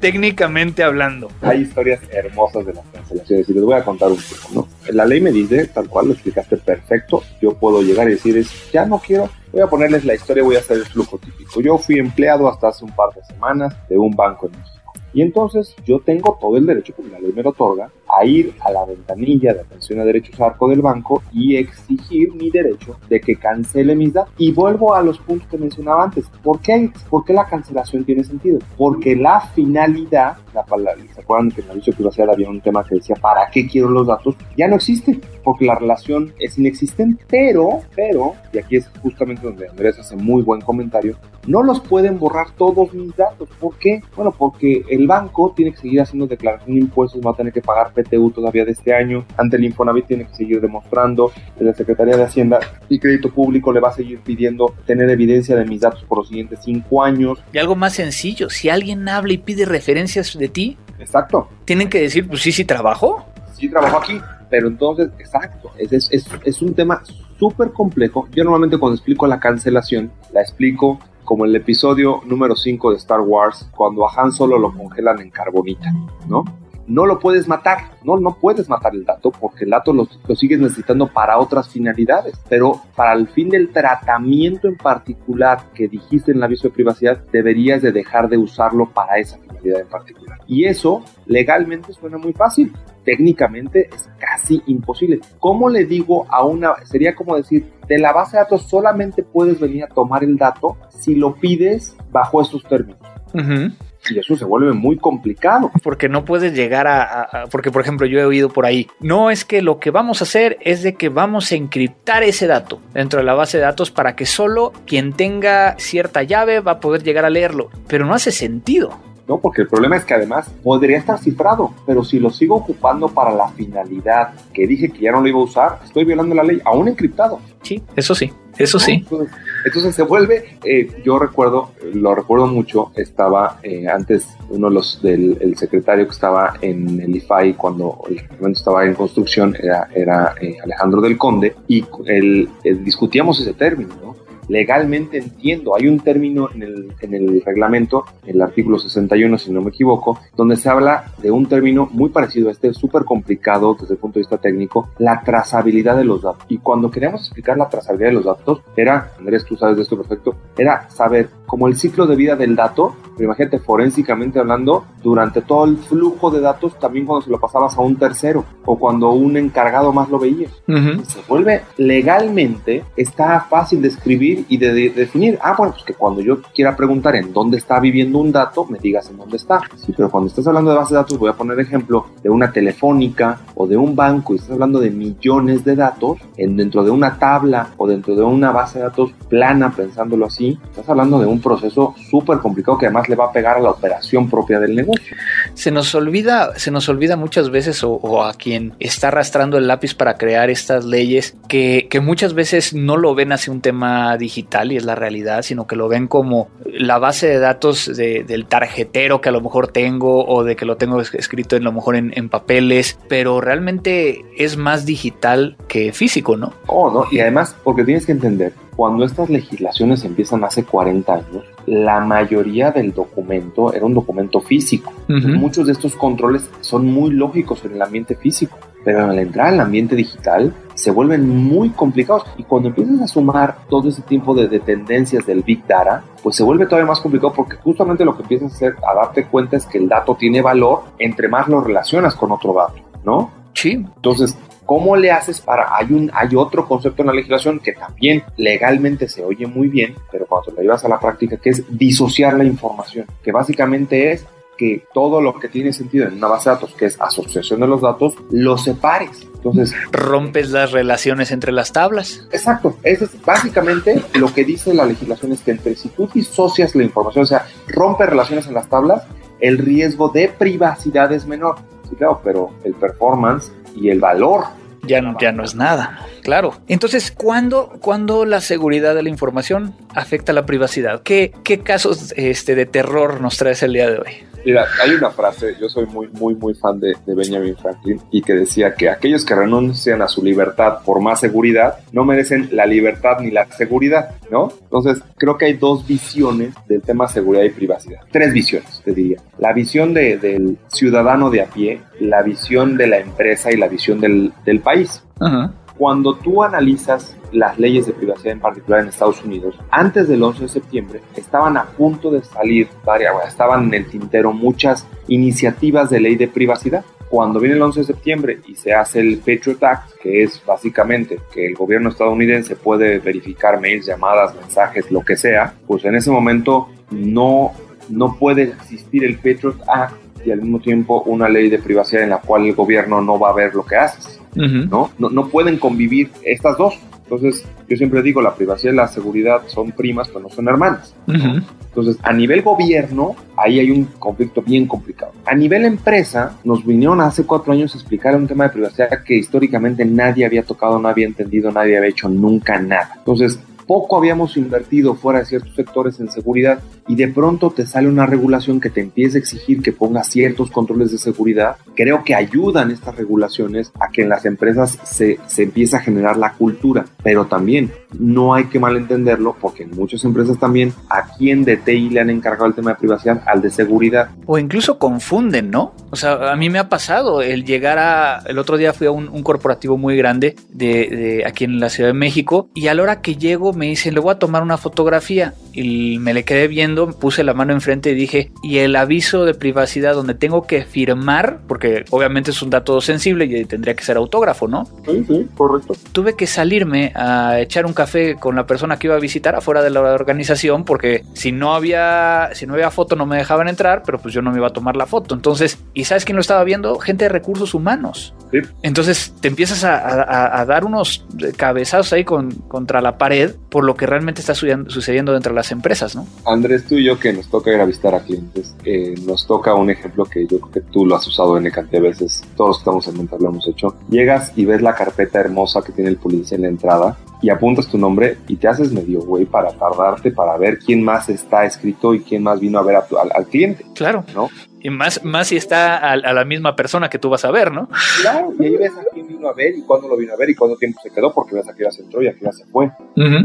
Técnicamente 0.00 0.82
hablando. 0.82 1.28
Hay 1.42 1.62
historias 1.62 2.00
hermosas 2.10 2.66
de 2.66 2.74
las 2.74 2.84
cancelaciones 2.86 3.48
y 3.48 3.54
les 3.54 3.62
voy 3.62 3.74
a 3.74 3.84
contar 3.84 4.10
un 4.10 4.18
poco, 4.18 4.54
¿no? 4.54 4.68
La 4.92 5.04
ley 5.04 5.20
me 5.20 5.32
dice, 5.32 5.66
tal 5.68 5.88
cual 5.88 6.08
lo 6.08 6.12
explicaste 6.12 6.56
perfecto, 6.56 7.22
yo 7.40 7.54
puedo 7.54 7.82
llegar 7.82 8.08
y 8.08 8.12
decir, 8.12 8.36
es, 8.36 8.70
ya 8.72 8.86
no 8.86 8.98
quiero, 8.98 9.28
voy 9.52 9.62
a 9.62 9.66
ponerles 9.66 10.04
la 10.04 10.14
historia, 10.14 10.42
voy 10.42 10.56
a 10.56 10.60
hacer 10.60 10.78
el 10.78 10.84
flujo 10.84 11.18
típico. 11.18 11.60
Yo 11.60 11.78
fui 11.78 11.98
empleado 11.98 12.48
hasta 12.48 12.68
hace 12.68 12.84
un 12.84 12.94
par 12.94 13.14
de 13.14 13.24
semanas 13.24 13.74
de 13.88 13.98
un 13.98 14.14
banco 14.14 14.46
en 14.46 14.52
México. 14.52 14.75
Y 15.16 15.22
entonces 15.22 15.74
yo 15.86 15.98
tengo 16.00 16.36
todo 16.38 16.58
el 16.58 16.66
derecho, 16.66 16.92
porque 16.94 17.10
la 17.10 17.18
ley 17.18 17.32
me 17.34 17.42
lo 17.42 17.48
otorga, 17.48 17.90
a 18.06 18.26
ir 18.26 18.54
a 18.60 18.70
la 18.70 18.84
ventanilla 18.84 19.54
de 19.54 19.60
atención 19.60 19.98
a 19.98 20.04
derechos 20.04 20.38
arco 20.38 20.68
del 20.68 20.82
banco 20.82 21.22
y 21.32 21.56
exigir 21.56 22.34
mi 22.34 22.50
derecho 22.50 22.98
de 23.08 23.18
que 23.18 23.36
cancele 23.36 23.96
mis 23.96 24.12
datos. 24.12 24.34
Y 24.36 24.52
vuelvo 24.52 24.94
a 24.94 25.00
los 25.00 25.18
puntos 25.18 25.48
que 25.48 25.56
mencionaba 25.56 26.04
antes. 26.04 26.26
¿Por 26.42 26.60
qué, 26.60 26.90
¿Por 27.08 27.24
qué 27.24 27.32
la 27.32 27.46
cancelación 27.46 28.04
tiene 28.04 28.24
sentido? 28.24 28.58
Porque 28.76 29.16
la 29.16 29.40
finalidad, 29.40 30.36
la 30.52 30.66
palabra, 30.66 31.02
¿se 31.14 31.22
acuerdan 31.22 31.50
que 31.50 31.62
en 31.62 31.68
el 31.68 31.70
aviso 31.72 31.92
privacidad 31.92 32.28
había 32.28 32.50
un 32.50 32.60
tema 32.60 32.84
que 32.84 32.96
decía 32.96 33.16
¿para 33.16 33.48
qué 33.50 33.66
quiero 33.66 33.88
los 33.88 34.06
datos? 34.06 34.36
Ya 34.54 34.68
no 34.68 34.76
existe, 34.76 35.18
porque 35.42 35.64
la 35.64 35.76
relación 35.76 36.34
es 36.38 36.58
inexistente. 36.58 37.24
Pero, 37.26 37.80
pero, 37.94 38.34
y 38.52 38.58
aquí 38.58 38.76
es 38.76 38.90
justamente 39.00 39.46
donde 39.46 39.66
Andrés 39.66 39.98
hace 39.98 40.14
muy 40.14 40.42
buen 40.42 40.60
comentario, 40.60 41.16
no 41.46 41.62
los 41.62 41.80
pueden 41.80 42.18
borrar 42.18 42.50
todos 42.56 42.92
mis 42.92 43.14
datos. 43.16 43.48
¿Por 43.60 43.76
qué? 43.78 44.02
Bueno, 44.14 44.34
porque 44.36 44.84
el 44.88 45.06
banco 45.06 45.52
tiene 45.54 45.72
que 45.72 45.78
seguir 45.78 46.00
haciendo 46.00 46.26
declaración 46.26 46.74
de 46.74 46.80
impuestos, 46.82 47.20
va 47.24 47.30
a 47.30 47.34
tener 47.34 47.52
que 47.52 47.62
pagar 47.62 47.92
PTU 47.92 48.30
todavía 48.30 48.64
de 48.64 48.72
este 48.72 48.94
año, 48.94 49.24
ante 49.36 49.56
el 49.56 49.64
Infonavit 49.64 50.06
tiene 50.06 50.26
que 50.26 50.34
seguir 50.34 50.60
demostrando, 50.60 51.32
la 51.60 51.74
Secretaría 51.74 52.16
de 52.16 52.24
Hacienda 52.24 52.58
y 52.88 52.98
Crédito 52.98 53.30
Público 53.30 53.72
le 53.72 53.80
va 53.80 53.88
a 53.88 53.92
seguir 53.92 54.20
pidiendo 54.20 54.74
tener 54.86 55.08
evidencia 55.10 55.56
de 55.56 55.64
mis 55.64 55.80
datos 55.80 56.04
por 56.04 56.18
los 56.18 56.28
siguientes 56.28 56.60
cinco 56.62 57.02
años. 57.02 57.38
Y 57.52 57.58
algo 57.58 57.76
más 57.76 57.94
sencillo, 57.94 58.50
si 58.50 58.68
alguien 58.68 59.08
habla 59.08 59.32
y 59.32 59.38
pide 59.38 59.64
referencias 59.64 60.36
de 60.36 60.48
ti, 60.48 60.76
exacto. 60.98 61.48
Tienen 61.64 61.88
que 61.88 62.00
decir, 62.00 62.26
pues 62.28 62.42
sí, 62.42 62.52
sí 62.52 62.64
trabajo. 62.64 63.24
Sí 63.54 63.68
trabajo 63.70 63.98
aquí, 63.98 64.20
pero 64.50 64.68
entonces, 64.68 65.08
exacto, 65.18 65.70
es, 65.78 65.92
es, 65.92 66.08
es, 66.12 66.28
es 66.44 66.62
un 66.62 66.74
tema 66.74 67.02
súper 67.38 67.72
complejo. 67.72 68.28
Yo 68.32 68.44
normalmente 68.44 68.78
cuando 68.78 68.96
explico 68.96 69.26
la 69.26 69.40
cancelación, 69.40 70.10
la 70.32 70.42
explico 70.42 70.98
como 71.26 71.44
el 71.44 71.54
episodio 71.54 72.22
número 72.24 72.56
5 72.56 72.92
de 72.92 72.96
Star 72.96 73.20
Wars, 73.20 73.68
cuando 73.76 74.08
a 74.08 74.12
Han 74.16 74.32
Solo 74.32 74.58
lo 74.58 74.72
congelan 74.72 75.20
en 75.20 75.30
carbonita, 75.30 75.92
¿no? 76.28 76.44
No 76.86 77.04
lo 77.06 77.18
puedes 77.18 77.48
matar, 77.48 77.90
no, 78.04 78.16
no 78.16 78.36
puedes 78.40 78.68
matar 78.68 78.94
el 78.94 79.04
dato 79.04 79.30
porque 79.30 79.64
el 79.64 79.70
dato 79.70 79.92
lo, 79.92 80.08
sigues 80.34 80.60
necesitando 80.60 81.08
para 81.08 81.38
otras 81.38 81.68
finalidades, 81.68 82.38
pero 82.48 82.80
para 82.94 83.12
el 83.14 83.26
fin 83.28 83.48
del 83.48 83.70
tratamiento 83.70 84.68
en 84.68 84.76
particular 84.76 85.72
que 85.74 85.88
dijiste 85.88 86.30
en 86.30 86.38
el 86.38 86.44
aviso 86.44 86.68
de 86.68 86.74
privacidad, 86.74 87.24
deberías 87.32 87.82
de 87.82 87.92
dejar 87.92 88.28
de 88.28 88.38
usarlo 88.38 88.90
para 88.90 89.18
esa 89.18 89.38
finalidad 89.38 89.80
en 89.80 89.88
particular. 89.88 90.38
Y 90.46 90.64
eso 90.64 91.02
legalmente 91.26 91.92
suena 91.92 92.18
muy 92.18 92.32
fácil, 92.32 92.72
técnicamente 93.04 93.88
es 93.92 94.08
casi 94.18 94.62
imposible. 94.66 95.20
¿Cómo 95.38 95.68
le 95.68 95.86
digo 95.86 96.26
a 96.28 96.44
una, 96.44 96.84
sería 96.84 97.14
como 97.14 97.36
decir, 97.36 97.72
de 97.88 97.98
la 97.98 98.12
base 98.12 98.36
de 98.36 98.42
datos 98.42 98.68
solamente 98.68 99.22
puedes 99.22 99.58
venir 99.60 99.84
a 99.84 99.88
tomar 99.88 100.24
el 100.24 100.36
dato 100.36 100.76
si 100.90 101.14
lo 101.14 101.34
pides 101.36 101.96
bajo 102.10 102.42
estos 102.42 102.62
términos? 102.64 103.00
Uh. 103.32 103.70
Y 104.10 104.18
eso 104.18 104.36
se 104.36 104.44
vuelve 104.44 104.72
muy 104.72 104.96
complicado. 104.96 105.70
Porque 105.82 106.08
no 106.08 106.24
puedes 106.24 106.54
llegar 106.54 106.86
a, 106.86 107.02
a, 107.02 107.22
a, 107.22 107.46
Porque, 107.46 107.70
por 107.70 107.82
ejemplo, 107.82 108.06
yo 108.06 108.18
he 108.18 108.24
oído 108.24 108.48
por 108.48 108.66
ahí. 108.66 108.86
No 109.00 109.30
es 109.30 109.44
que 109.44 109.62
lo 109.62 109.78
que 109.78 109.90
vamos 109.90 110.20
a 110.20 110.24
hacer 110.24 110.58
es 110.60 110.82
de 110.82 110.94
que 110.94 111.08
vamos 111.08 111.52
a 111.52 111.56
encriptar 111.56 112.22
ese 112.22 112.46
dato 112.46 112.80
dentro 112.92 113.18
de 113.18 113.24
la 113.24 113.34
base 113.34 113.58
de 113.58 113.64
datos 113.64 113.90
para 113.90 114.16
que 114.16 114.26
solo 114.26 114.72
quien 114.86 115.12
tenga 115.12 115.76
cierta 115.78 116.22
llave 116.22 116.60
va 116.60 116.72
a 116.72 116.80
poder 116.80 117.02
llegar 117.02 117.24
a 117.24 117.30
leerlo. 117.30 117.70
Pero 117.88 118.06
no 118.06 118.14
hace 118.14 118.32
sentido. 118.32 118.98
¿no? 119.28 119.38
Porque 119.38 119.62
el 119.62 119.68
problema 119.68 119.96
es 119.96 120.04
que 120.04 120.14
además 120.14 120.48
podría 120.62 120.98
estar 120.98 121.18
cifrado, 121.18 121.72
pero 121.84 122.04
si 122.04 122.18
lo 122.18 122.30
sigo 122.30 122.56
ocupando 122.56 123.08
para 123.08 123.32
la 123.32 123.48
finalidad 123.48 124.34
que 124.52 124.66
dije 124.66 124.90
que 124.90 125.00
ya 125.00 125.12
no 125.12 125.20
lo 125.20 125.28
iba 125.28 125.40
a 125.40 125.44
usar, 125.44 125.80
estoy 125.84 126.04
violando 126.04 126.34
la 126.34 126.44
ley, 126.44 126.60
aún 126.64 126.88
encriptado. 126.88 127.40
Sí, 127.62 127.82
eso 127.96 128.14
sí, 128.14 128.32
eso 128.56 128.78
sí. 128.78 128.92
Entonces, 128.92 129.34
Entonces 129.66 129.96
se 129.96 130.02
vuelve, 130.04 130.58
eh, 130.64 130.88
yo 131.04 131.18
recuerdo, 131.18 131.72
lo 131.92 132.14
recuerdo 132.14 132.46
mucho, 132.46 132.92
estaba 132.94 133.58
eh, 133.64 133.88
antes 133.88 134.28
uno 134.48 134.68
de 134.68 134.74
los 134.74 135.02
del 135.02 135.38
el 135.40 135.56
secretario 135.56 136.06
que 136.06 136.12
estaba 136.12 136.54
en 136.60 137.00
el 137.00 137.16
IFAI 137.16 137.54
cuando 137.54 138.00
el 138.08 138.22
momento 138.38 138.60
estaba 138.60 138.84
en 138.84 138.94
construcción 138.94 139.56
era, 139.60 139.88
era 139.92 140.34
eh, 140.40 140.56
Alejandro 140.62 141.00
del 141.00 141.18
Conde 141.18 141.56
y 141.66 141.84
él, 142.06 142.48
discutíamos 142.84 143.40
ese 143.40 143.54
término, 143.54 143.92
¿no? 144.00 144.25
Legalmente 144.48 145.18
entiendo, 145.18 145.74
hay 145.76 145.86
un 145.86 146.00
término 146.00 146.50
en 146.54 146.62
el, 146.62 146.92
en 147.00 147.14
el 147.14 147.42
reglamento, 147.42 148.04
el 148.26 148.40
artículo 148.40 148.78
61 148.78 149.38
si 149.38 149.52
no 149.52 149.62
me 149.62 149.70
equivoco, 149.70 150.18
donde 150.36 150.56
se 150.56 150.68
habla 150.68 151.12
de 151.18 151.30
un 151.30 151.46
término 151.46 151.88
muy 151.92 152.10
parecido 152.10 152.48
a 152.48 152.52
este, 152.52 152.72
súper 152.74 153.04
complicado 153.04 153.76
desde 153.78 153.94
el 153.94 154.00
punto 154.00 154.18
de 154.18 154.22
vista 154.22 154.38
técnico, 154.38 154.90
la 154.98 155.20
trazabilidad 155.22 155.96
de 155.96 156.04
los 156.04 156.22
datos. 156.22 156.44
Y 156.48 156.58
cuando 156.58 156.90
queríamos 156.90 157.22
explicar 157.22 157.56
la 157.56 157.68
trazabilidad 157.68 158.10
de 158.10 158.14
los 158.14 158.24
datos, 158.24 158.60
era, 158.76 159.12
Andrés, 159.18 159.44
tú 159.44 159.56
sabes 159.56 159.76
de 159.76 159.82
esto 159.82 159.96
perfecto, 159.96 160.34
era 160.56 160.88
saber 160.90 161.28
como 161.46 161.68
el 161.68 161.76
ciclo 161.76 162.06
de 162.06 162.16
vida 162.16 162.36
del 162.36 162.56
dato, 162.56 162.94
pero 163.16 163.26
imagínate 163.26 163.58
forensicamente 163.58 164.38
hablando, 164.38 164.84
durante 165.02 165.40
todo 165.40 165.64
el 165.64 165.78
flujo 165.78 166.30
de 166.30 166.40
datos, 166.40 166.78
también 166.78 167.06
cuando 167.06 167.24
se 167.24 167.30
lo 167.30 167.40
pasabas 167.40 167.76
a 167.76 167.80
un 167.80 167.96
tercero 167.96 168.44
o 168.64 168.78
cuando 168.78 169.10
un 169.12 169.36
encargado 169.36 169.92
más 169.92 170.10
lo 170.10 170.18
veía. 170.18 170.48
Se 170.66 171.20
vuelve 171.28 171.62
legalmente, 171.78 172.84
está 172.96 173.40
fácil 173.40 173.80
de 173.80 173.88
escribir 173.88 174.44
y 174.48 174.56
de, 174.58 174.90
definir. 174.90 175.38
Ah, 175.40 175.54
bueno, 175.56 175.72
pues 175.72 175.84
que 175.84 175.94
cuando 175.94 176.20
yo 176.20 176.42
quiera 176.54 176.76
preguntar 176.76 177.16
en 177.16 177.32
dónde 177.32 177.56
está 177.56 177.80
viviendo 177.80 178.18
un 178.18 178.32
dato, 178.32 178.66
me 178.66 178.78
digas 178.78 179.08
en 179.10 179.18
dónde 179.18 179.36
está. 179.36 179.60
Sí, 179.76 179.94
pero 179.96 180.10
cuando 180.10 180.28
estás 180.28 180.46
hablando 180.46 180.70
de 180.70 180.76
base 180.76 180.94
de 180.94 180.98
datos, 180.98 181.18
voy 181.18 181.30
a 181.30 181.34
poner 181.34 181.58
ejemplo 181.60 182.06
de 182.22 182.28
una 182.28 182.52
telefónica 182.52 183.40
o 183.56 183.66
de 183.66 183.76
un 183.76 183.96
banco 183.96 184.34
y 184.34 184.36
estás 184.36 184.52
hablando 184.52 184.78
de 184.78 184.90
millones 184.90 185.64
de 185.64 185.74
datos 185.74 186.18
en, 186.36 186.56
dentro 186.56 186.84
de 186.84 186.90
una 186.90 187.18
tabla 187.18 187.70
o 187.78 187.88
dentro 187.88 188.14
de 188.14 188.22
una 188.22 188.52
base 188.52 188.78
de 188.78 188.84
datos 188.84 189.12
plana, 189.28 189.72
pensándolo 189.74 190.26
así, 190.26 190.58
estás 190.70 190.88
hablando 190.88 191.18
de 191.18 191.26
un 191.26 191.40
proceso 191.40 191.94
súper 192.10 192.38
complicado 192.38 192.78
que 192.78 192.86
además 192.86 193.08
le 193.08 193.16
va 193.16 193.26
a 193.26 193.32
pegar 193.32 193.56
a 193.56 193.60
la 193.60 193.70
operación 193.70 194.28
propia 194.28 194.60
del 194.60 194.76
negocio. 194.76 195.16
Se 195.56 195.70
nos 195.70 195.94
olvida, 195.94 196.56
se 196.58 196.70
nos 196.70 196.86
olvida 196.90 197.16
muchas 197.16 197.48
veces 197.48 197.82
o, 197.82 198.22
a 198.22 198.34
quien 198.34 198.74
está 198.78 199.08
arrastrando 199.08 199.56
el 199.56 199.66
lápiz 199.66 199.94
para 199.94 200.18
crear 200.18 200.50
estas 200.50 200.84
leyes 200.84 201.34
que, 201.48 201.88
que 201.90 202.00
muchas 202.00 202.34
veces 202.34 202.74
no 202.74 202.98
lo 202.98 203.14
ven 203.14 203.32
hacia 203.32 203.52
un 203.52 203.62
tema 203.62 204.18
digital 204.18 204.70
y 204.70 204.76
es 204.76 204.84
la 204.84 204.94
realidad, 204.94 205.40
sino 205.40 205.66
que 205.66 205.74
lo 205.74 205.88
ven 205.88 206.08
como 206.08 206.48
la 206.64 206.98
base 206.98 207.26
de 207.26 207.38
datos 207.38 207.90
del 207.96 208.46
tarjetero 208.46 209.22
que 209.22 209.30
a 209.30 209.32
lo 209.32 209.40
mejor 209.40 209.68
tengo 209.68 210.26
o 210.26 210.44
de 210.44 210.56
que 210.56 210.66
lo 210.66 210.76
tengo 210.76 211.00
escrito 211.00 211.56
en 211.56 211.64
lo 211.64 211.72
mejor 211.72 211.96
en, 211.96 212.12
en 212.14 212.28
papeles, 212.28 212.98
pero 213.08 213.40
realmente 213.40 214.24
es 214.36 214.58
más 214.58 214.84
digital 214.84 215.56
que 215.68 215.92
físico, 215.92 216.36
¿no? 216.36 216.52
Oh, 216.66 216.90
no, 216.90 217.06
y 217.10 217.20
además 217.20 217.56
porque 217.64 217.82
tienes 217.82 218.04
que 218.04 218.12
entender 218.12 218.52
cuando 218.76 219.06
estas 219.06 219.30
legislaciones 219.30 220.04
empiezan 220.04 220.44
hace 220.44 220.62
40 220.62 221.14
años, 221.14 221.44
la 221.66 222.00
mayoría 222.00 222.70
del 222.70 222.92
documento 222.92 223.72
era 223.72 223.84
un 223.84 223.94
documento 223.94 224.40
físico. 224.40 224.92
Muchos 225.08 225.66
de 225.66 225.72
estos 225.72 225.94
controles 225.96 226.48
son 226.60 226.86
muy 226.86 227.10
lógicos 227.10 227.64
en 227.64 227.72
el 227.72 227.82
ambiente 227.82 228.14
físico, 228.14 228.56
pero 228.84 229.04
al 229.04 229.18
entrar 229.18 229.48
al 229.48 229.60
ambiente 229.60 229.96
digital 229.96 230.54
se 230.74 230.92
vuelven 230.92 231.28
muy 231.28 231.70
complicados. 231.70 232.24
Y 232.36 232.44
cuando 232.44 232.68
empiezas 232.68 233.00
a 233.00 233.08
sumar 233.08 233.58
todo 233.68 233.88
ese 233.88 234.02
tipo 234.02 234.34
de, 234.34 234.60
tendencias 234.60 235.26
del 235.26 235.42
Big 235.42 235.66
Data, 235.66 236.04
pues 236.22 236.36
se 236.36 236.44
vuelve 236.44 236.66
todavía 236.66 236.86
más 236.86 237.00
complicado 237.00 237.32
porque 237.34 237.56
justamente 237.56 238.04
lo 238.04 238.16
que 238.16 238.22
empiezas 238.22 238.52
a 238.52 238.54
hacer, 238.54 238.76
a 238.88 238.94
darte 238.94 239.26
cuenta 239.26 239.56
es 239.56 239.66
que 239.66 239.78
el 239.78 239.88
dato 239.88 240.14
tiene 240.14 240.40
valor 240.40 240.82
entre 240.98 241.28
más 241.28 241.48
lo 241.48 241.60
relacionas 241.60 242.14
con 242.14 242.30
otro 242.30 242.54
dato, 242.54 242.80
¿no? 243.04 243.30
Sí. 243.54 243.72
Entonces, 243.72 244.36
¿Cómo 244.66 244.96
le 244.96 245.10
haces 245.10 245.40
para.? 245.40 245.74
Hay, 245.76 245.92
un, 245.92 246.10
hay 246.12 246.34
otro 246.36 246.66
concepto 246.66 247.02
en 247.02 247.06
la 247.06 247.14
legislación 247.14 247.60
que 247.60 247.72
también 247.72 248.24
legalmente 248.36 249.08
se 249.08 249.24
oye 249.24 249.46
muy 249.46 249.68
bien, 249.68 249.94
pero 250.10 250.26
cuando 250.26 250.52
lo 250.52 250.60
llevas 250.60 250.84
a 250.84 250.88
la 250.88 251.00
práctica, 251.00 251.36
que 251.36 251.50
es 251.50 251.64
disociar 251.78 252.34
la 252.34 252.44
información, 252.44 253.06
que 253.22 253.32
básicamente 253.32 254.12
es 254.12 254.26
que 254.56 254.84
todo 254.92 255.20
lo 255.20 255.38
que 255.38 255.48
tiene 255.48 255.72
sentido 255.72 256.08
en 256.08 256.14
una 256.14 256.28
base 256.28 256.48
de 256.48 256.56
datos, 256.56 256.74
que 256.74 256.86
es 256.86 257.00
asociación 257.00 257.60
de 257.60 257.66
los 257.66 257.82
datos, 257.82 258.14
lo 258.30 258.56
separes. 258.56 259.26
Entonces, 259.34 259.74
rompes 259.92 260.50
las 260.50 260.72
relaciones 260.72 261.30
entre 261.30 261.52
las 261.52 261.72
tablas. 261.72 262.26
Exacto. 262.32 262.76
Eso 262.82 263.04
es 263.04 263.22
básicamente 263.22 264.02
lo 264.14 264.32
que 264.32 264.44
dice 264.44 264.74
la 264.74 264.86
legislación: 264.86 265.32
es 265.32 265.40
que 265.40 265.52
entre 265.52 265.76
si 265.76 265.90
tú 265.90 266.08
disocias 266.12 266.74
la 266.74 266.82
información, 266.82 267.24
o 267.24 267.26
sea, 267.26 267.46
rompes 267.68 268.08
relaciones 268.08 268.46
en 268.46 268.54
las 268.54 268.68
tablas, 268.68 269.04
el 269.40 269.58
riesgo 269.58 270.08
de 270.08 270.28
privacidad 270.28 271.12
es 271.12 271.26
menor. 271.26 271.56
Sí, 271.88 271.94
claro, 271.94 272.20
pero 272.24 272.50
el 272.64 272.74
performance 272.74 273.52
y 273.76 273.90
el 273.90 274.00
valor 274.00 274.44
ya 274.86 275.00
no, 275.00 275.16
ya 275.20 275.32
no 275.32 275.44
es 275.44 275.54
nada. 275.54 276.06
Claro. 276.22 276.54
Entonces, 276.68 277.10
¿cuándo, 277.10 277.72
¿cuándo, 277.80 278.24
la 278.24 278.40
seguridad 278.40 278.94
de 278.94 279.02
la 279.02 279.08
información 279.08 279.74
afecta 279.94 280.32
la 280.32 280.46
privacidad? 280.46 281.02
¿Qué, 281.02 281.32
qué 281.44 281.60
casos 281.60 282.14
este, 282.16 282.54
de 282.54 282.66
terror 282.66 283.20
nos 283.20 283.36
traes 283.36 283.62
el 283.62 283.72
día 283.72 283.90
de 283.90 283.98
hoy? 283.98 284.26
Mira, 284.46 284.64
hay 284.80 284.92
una 284.92 285.10
frase, 285.10 285.56
yo 285.60 285.68
soy 285.68 285.86
muy, 285.86 286.06
muy, 286.12 286.36
muy 286.36 286.54
fan 286.54 286.78
de, 286.78 286.94
Benjamin 287.04 287.56
Franklin 287.56 288.00
y 288.12 288.22
que 288.22 288.32
decía 288.32 288.76
que 288.76 288.88
aquellos 288.88 289.24
que 289.24 289.34
renuncian 289.34 290.00
a 290.02 290.06
su 290.06 290.22
libertad 290.22 290.84
por 290.84 291.00
más 291.00 291.18
seguridad 291.18 291.78
no 291.90 292.04
merecen 292.04 292.50
la 292.52 292.64
libertad 292.64 293.18
ni 293.18 293.32
la 293.32 293.46
seguridad, 293.50 294.10
¿no? 294.30 294.52
Entonces, 294.62 295.02
creo 295.16 295.36
que 295.36 295.46
hay 295.46 295.54
dos 295.54 295.84
visiones 295.84 296.54
del 296.68 296.80
tema 296.80 297.08
seguridad 297.08 297.42
y 297.42 297.50
privacidad. 297.50 298.02
Tres 298.12 298.32
visiones, 298.32 298.80
te 298.84 298.92
diría. 298.92 299.20
La 299.38 299.52
visión 299.52 299.92
del 299.92 300.58
ciudadano 300.68 301.28
de 301.28 301.40
a 301.40 301.46
pie, 301.46 301.80
la 301.98 302.22
visión 302.22 302.76
de 302.76 302.86
la 302.86 302.98
empresa 302.98 303.50
y 303.50 303.56
la 303.56 303.66
visión 303.66 304.00
del, 304.00 304.32
del 304.44 304.60
país. 304.60 305.02
Ajá. 305.18 305.52
Cuando 305.78 306.14
tú 306.16 306.42
analizas 306.42 307.16
las 307.32 307.58
leyes 307.58 307.86
de 307.86 307.92
privacidad 307.92 308.32
en 308.32 308.40
particular 308.40 308.80
en 308.80 308.88
Estados 308.88 309.22
Unidos, 309.22 309.58
antes 309.70 310.08
del 310.08 310.22
11 310.22 310.42
de 310.42 310.48
septiembre 310.48 311.00
estaban 311.14 311.56
a 311.56 311.64
punto 311.64 312.10
de 312.10 312.22
salir 312.22 312.68
varias, 312.84 313.12
estaban 313.28 313.66
en 313.66 313.74
el 313.74 313.86
tintero 313.86 314.32
muchas 314.32 314.86
iniciativas 315.08 315.90
de 315.90 316.00
ley 316.00 316.16
de 316.16 316.28
privacidad. 316.28 316.84
Cuando 317.10 317.38
viene 317.38 317.56
el 317.56 317.62
11 317.62 317.80
de 317.80 317.86
septiembre 317.86 318.40
y 318.46 318.56
se 318.56 318.72
hace 318.72 319.00
el 319.00 319.18
Patriot 319.18 319.62
Act, 319.62 319.92
que 320.00 320.22
es 320.22 320.42
básicamente 320.44 321.20
que 321.32 321.46
el 321.46 321.54
gobierno 321.54 321.90
estadounidense 321.90 322.56
puede 322.56 322.98
verificar 322.98 323.60
mails, 323.60 323.86
llamadas, 323.86 324.34
mensajes, 324.34 324.90
lo 324.90 325.02
que 325.02 325.16
sea, 325.16 325.54
pues 325.66 325.84
en 325.84 325.94
ese 325.94 326.10
momento 326.10 326.68
no, 326.90 327.52
no 327.90 328.16
puede 328.18 328.44
existir 328.44 329.04
el 329.04 329.16
Patriot 329.18 329.60
Act 329.68 329.94
y 330.24 330.32
al 330.32 330.40
mismo 330.40 330.58
tiempo 330.58 331.02
una 331.06 331.28
ley 331.28 331.48
de 331.48 331.58
privacidad 331.58 332.02
en 332.02 332.10
la 332.10 332.18
cual 332.18 332.46
el 332.46 332.54
gobierno 332.54 333.00
no 333.00 333.18
va 333.18 333.30
a 333.30 333.34
ver 333.34 333.54
lo 333.54 333.64
que 333.64 333.76
haces. 333.76 334.20
¿No? 334.36 334.90
¿no? 334.98 335.10
No 335.10 335.28
pueden 335.28 335.58
convivir 335.58 336.10
estas 336.22 336.56
dos. 336.58 336.74
Entonces, 337.04 337.44
yo 337.68 337.76
siempre 337.76 338.02
digo, 338.02 338.20
la 338.20 338.34
privacidad 338.34 338.72
y 338.72 338.76
la 338.76 338.88
seguridad 338.88 339.42
son 339.46 339.70
primas, 339.70 340.08
pero 340.08 340.20
no 340.20 340.28
son 340.28 340.48
hermanas. 340.48 340.92
Entonces, 341.06 341.98
a 342.02 342.12
nivel 342.12 342.42
gobierno, 342.42 343.14
ahí 343.36 343.60
hay 343.60 343.70
un 343.70 343.84
conflicto 343.84 344.42
bien 344.42 344.66
complicado. 344.66 345.12
A 345.24 345.34
nivel 345.34 345.64
empresa, 345.66 346.36
nos 346.42 346.66
vinieron 346.66 347.00
hace 347.00 347.24
cuatro 347.24 347.52
años 347.52 347.74
a 347.74 347.78
explicar 347.78 348.16
un 348.16 348.26
tema 348.26 348.44
de 348.44 348.50
privacidad 348.50 349.04
que 349.04 349.14
históricamente 349.14 349.84
nadie 349.84 350.26
había 350.26 350.42
tocado, 350.42 350.80
no 350.80 350.88
había 350.88 351.06
entendido, 351.06 351.52
nadie 351.52 351.76
había 351.76 351.90
hecho 351.90 352.08
nunca 352.08 352.58
nada. 352.58 352.94
Entonces, 352.98 353.38
poco 353.66 353.96
habíamos 353.96 354.36
invertido 354.36 354.94
fuera 354.94 355.20
de 355.20 355.26
ciertos 355.26 355.54
sectores 355.54 356.00
en 356.00 356.10
seguridad 356.10 356.60
y 356.88 356.94
de 356.94 357.08
pronto 357.08 357.50
te 357.50 357.66
sale 357.66 357.88
una 357.88 358.06
regulación 358.06 358.60
que 358.60 358.70
te 358.70 358.80
empieza 358.80 359.16
a 359.16 359.20
exigir 359.20 359.62
que 359.62 359.72
pongas 359.72 360.08
ciertos 360.08 360.50
controles 360.50 360.92
de 360.92 360.98
seguridad, 360.98 361.56
creo 361.74 362.04
que 362.04 362.14
ayudan 362.14 362.70
estas 362.70 362.96
regulaciones 362.96 363.72
a 363.80 363.90
que 363.90 364.02
en 364.02 364.08
las 364.08 364.24
empresas 364.24 364.78
se, 364.84 365.18
se 365.26 365.42
empiece 365.42 365.76
a 365.76 365.80
generar 365.80 366.16
la 366.16 366.32
cultura, 366.32 366.84
pero 367.02 367.26
también 367.26 367.70
no 367.98 368.34
hay 368.34 368.44
que 368.44 368.58
malentenderlo 368.58 369.36
porque 369.40 369.64
en 369.64 369.70
muchas 369.70 370.04
empresas 370.04 370.38
también 370.38 370.72
a 370.90 371.06
quien 371.16 371.44
de 371.44 371.56
TI 371.56 371.90
le 371.90 372.00
han 372.00 372.10
encargado 372.10 372.46
el 372.46 372.54
tema 372.54 372.72
de 372.72 372.76
privacidad, 372.76 373.22
al 373.26 373.42
de 373.42 373.50
seguridad. 373.50 374.10
O 374.26 374.38
incluso 374.38 374.78
confunden, 374.78 375.50
¿no? 375.50 375.74
O 375.90 375.96
sea, 375.96 376.32
a 376.32 376.36
mí 376.36 376.50
me 376.50 376.58
ha 376.58 376.68
pasado 376.68 377.22
el 377.22 377.44
llegar 377.44 377.78
a, 377.78 378.22
el 378.26 378.38
otro 378.38 378.56
día 378.56 378.72
fui 378.72 378.86
a 378.86 378.90
un, 378.90 379.06
corporativo 379.26 379.76
muy 379.76 379.96
grande 379.96 380.36
de, 380.50 380.66
de 380.88 381.24
aquí 381.26 381.44
en 381.44 381.58
la 381.58 381.68
Ciudad 381.68 381.88
de 381.90 381.94
México 381.94 382.48
y 382.54 382.68
a 382.68 382.74
la 382.74 382.82
hora 382.82 383.00
que 383.00 383.16
llego 383.16 383.52
me 383.52 383.66
dicen, 383.66 383.94
le 383.94 384.00
voy 384.00 384.12
a 384.12 384.18
tomar 384.18 384.42
una 384.42 384.56
fotografía 384.56 385.34
y 385.52 385.98
me 385.98 386.12
le 386.14 386.24
quedé 386.24 386.48
viendo, 386.48 386.88
puse 386.92 387.24
la 387.24 387.34
mano 387.34 387.52
enfrente 387.52 387.90
y 387.90 387.94
dije, 387.94 388.30
y 388.42 388.58
el 388.58 388.76
aviso 388.76 389.24
de 389.24 389.34
privacidad 389.34 389.94
donde 389.94 390.14
tengo 390.14 390.46
que 390.46 390.64
firmar, 390.64 391.40
porque 391.48 391.84
obviamente 391.90 392.30
es 392.30 392.42
un 392.42 392.50
dato 392.50 392.80
sensible 392.80 393.24
y 393.24 393.44
tendría 393.46 393.74
que 393.74 393.82
ser 393.82 393.96
autógrafo, 393.96 394.46
¿no? 394.46 394.66
Sí, 394.86 395.04
sí, 395.06 395.26
correcto. 395.34 395.74
Tuve 395.92 396.14
que 396.14 396.26
salirme 396.26 396.92
a 396.94 397.40
echar 397.40 397.64
un 397.66 397.72
café 397.76 398.16
con 398.16 398.34
la 398.34 398.44
persona 398.44 398.76
que 398.76 398.88
iba 398.88 398.96
a 398.96 398.98
visitar 398.98 399.36
afuera 399.36 399.62
de 399.62 399.70
la 399.70 399.80
organización 399.80 400.64
porque 400.64 401.04
si 401.12 401.30
no 401.30 401.54
había, 401.54 402.30
si 402.32 402.46
no 402.46 402.54
había 402.54 402.72
foto 402.72 402.96
no 402.96 403.06
me 403.06 403.16
dejaban 403.16 403.46
entrar, 403.46 403.84
pero 403.86 403.98
pues 404.00 404.12
yo 404.12 404.22
no 404.22 404.32
me 404.32 404.38
iba 404.38 404.48
a 404.48 404.52
tomar 404.52 404.74
la 404.76 404.86
foto. 404.86 405.14
Entonces, 405.14 405.58
¿y 405.74 405.84
sabes 405.84 406.04
quién 406.04 406.16
lo 406.16 406.20
estaba 406.20 406.42
viendo? 406.42 406.76
Gente 406.80 407.04
de 407.04 407.10
recursos 407.10 407.54
humanos. 407.54 408.12
Sí. 408.32 408.38
Entonces 408.62 409.14
te 409.20 409.28
empiezas 409.28 409.62
a, 409.62 410.44
dar 410.46 410.64
unos 410.64 411.06
cabezazos 411.36 411.92
ahí 411.92 412.04
con, 412.04 412.32
contra 412.48 412.80
la 412.80 412.98
pared 412.98 413.32
por 413.50 413.62
lo 413.62 413.76
que 413.76 413.86
realmente 413.86 414.20
está 414.20 414.34
sucediendo 414.34 415.12
dentro 415.12 415.30
de 415.30 415.36
las 415.36 415.52
empresas, 415.52 415.94
¿no? 415.94 416.06
Andrés, 416.24 416.66
tú 416.66 416.74
y 416.74 416.84
yo 416.84 416.98
que 416.98 417.12
nos 417.12 417.28
toca 417.28 417.52
ir 417.52 417.60
a 417.60 417.64
visitar 417.64 417.94
a 417.94 418.00
clientes, 418.00 418.56
eh, 418.64 418.94
nos 419.06 419.26
toca 419.26 419.54
un 419.54 419.70
ejemplo 419.70 420.04
que 420.04 420.26
yo 420.26 420.40
creo 420.40 420.50
que 420.50 420.60
tú 420.72 420.84
lo 420.84 420.96
has 420.96 421.06
usado 421.06 421.36
en 421.38 421.46
cantidad 421.50 421.82
de 421.82 421.88
veces, 421.88 422.24
todos 422.36 422.58
estamos 422.58 422.86
en 422.88 422.98
mental 422.98 423.18
lo 423.20 423.30
hemos 423.30 423.46
hecho. 423.48 423.76
Llegas 423.88 424.32
y 424.36 424.44
ves 424.44 424.62
la 424.62 424.74
carpeta 424.74 425.20
hermosa 425.20 425.62
que 425.62 425.72
tiene 425.72 425.90
el 425.90 425.96
policía 425.96 426.36
en 426.36 426.42
la 426.42 426.48
entrada 426.48 426.98
y 427.22 427.30
apuntas 427.30 427.65
tu 427.68 427.78
nombre 427.78 428.18
y 428.28 428.36
te 428.36 428.48
haces 428.48 428.72
medio 428.72 429.00
güey 429.00 429.24
para 429.24 429.50
tardarte 429.50 430.10
para 430.10 430.36
ver 430.36 430.58
quién 430.58 430.82
más 430.82 431.08
está 431.08 431.44
escrito 431.44 431.94
y 431.94 432.00
quién 432.00 432.22
más 432.22 432.40
vino 432.40 432.58
a 432.58 432.62
ver 432.62 432.76
al, 432.76 433.26
cliente. 433.26 433.64
Claro. 433.74 434.04
¿No? 434.14 434.28
Y 434.66 434.70
más, 434.70 435.04
más 435.04 435.28
si 435.28 435.36
está 435.36 435.76
a, 435.76 435.96
la 435.96 436.24
misma 436.24 436.56
persona 436.56 436.90
que 436.90 436.98
tú 436.98 437.08
vas 437.08 437.24
a 437.24 437.30
ver, 437.30 437.52
¿no? 437.52 437.68
Claro, 438.02 438.34
y 438.36 438.46
ahí 438.46 438.56
ves 438.56 438.72
a 438.72 438.82
quién 438.92 439.06
vino 439.06 439.28
a 439.28 439.32
ver 439.32 439.56
y 439.56 439.62
cuándo 439.62 439.86
lo 439.86 439.96
vino 439.96 440.12
a 440.12 440.16
ver 440.16 440.28
y 440.28 440.34
cuánto 440.34 440.56
tiempo 440.56 440.80
se 440.82 440.90
quedó, 440.90 441.14
porque 441.14 441.36
ves 441.36 441.48
a 441.48 441.54
qué 441.54 441.62
hora 441.62 441.70
se 441.70 441.82
entró 441.82 442.02
y 442.02 442.08
a 442.08 442.14
qué 442.14 442.24
hora 442.24 442.32
se 442.32 442.46
fue. 442.46 442.72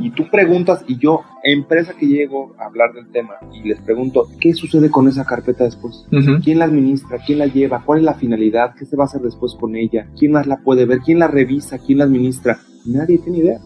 Y 0.03 0.11
tú 0.11 0.29
preguntas, 0.29 0.83
y 0.87 0.99
yo, 0.99 1.23
empresa 1.43 1.95
que 1.99 2.05
llego 2.05 2.55
a 2.59 2.65
hablar 2.65 2.93
del 2.93 3.07
tema, 3.07 3.37
y 3.51 3.67
les 3.67 3.79
pregunto, 3.81 4.27
¿qué 4.39 4.53
sucede 4.53 4.91
con 4.91 5.07
esa 5.07 5.25
carpeta 5.25 5.63
después? 5.63 6.05
¿Quién 6.43 6.59
la 6.59 6.65
administra? 6.65 7.17
¿Quién 7.25 7.39
la 7.39 7.47
lleva? 7.47 7.81
¿Cuál 7.83 7.99
es 7.99 8.05
la 8.05 8.13
finalidad? 8.13 8.75
¿Qué 8.77 8.85
se 8.85 8.95
va 8.95 9.05
a 9.05 9.07
hacer 9.07 9.21
después 9.21 9.55
con 9.59 9.75
ella? 9.75 10.05
¿Quién 10.19 10.33
más 10.33 10.45
la 10.45 10.57
puede 10.57 10.85
ver? 10.85 10.99
¿Quién 10.99 11.17
la 11.17 11.27
revisa? 11.27 11.79
¿Quién 11.79 11.97
la 11.97 12.03
administra? 12.03 12.59
Nadie 12.85 13.19
tiene 13.19 13.39
idea. 13.39 13.59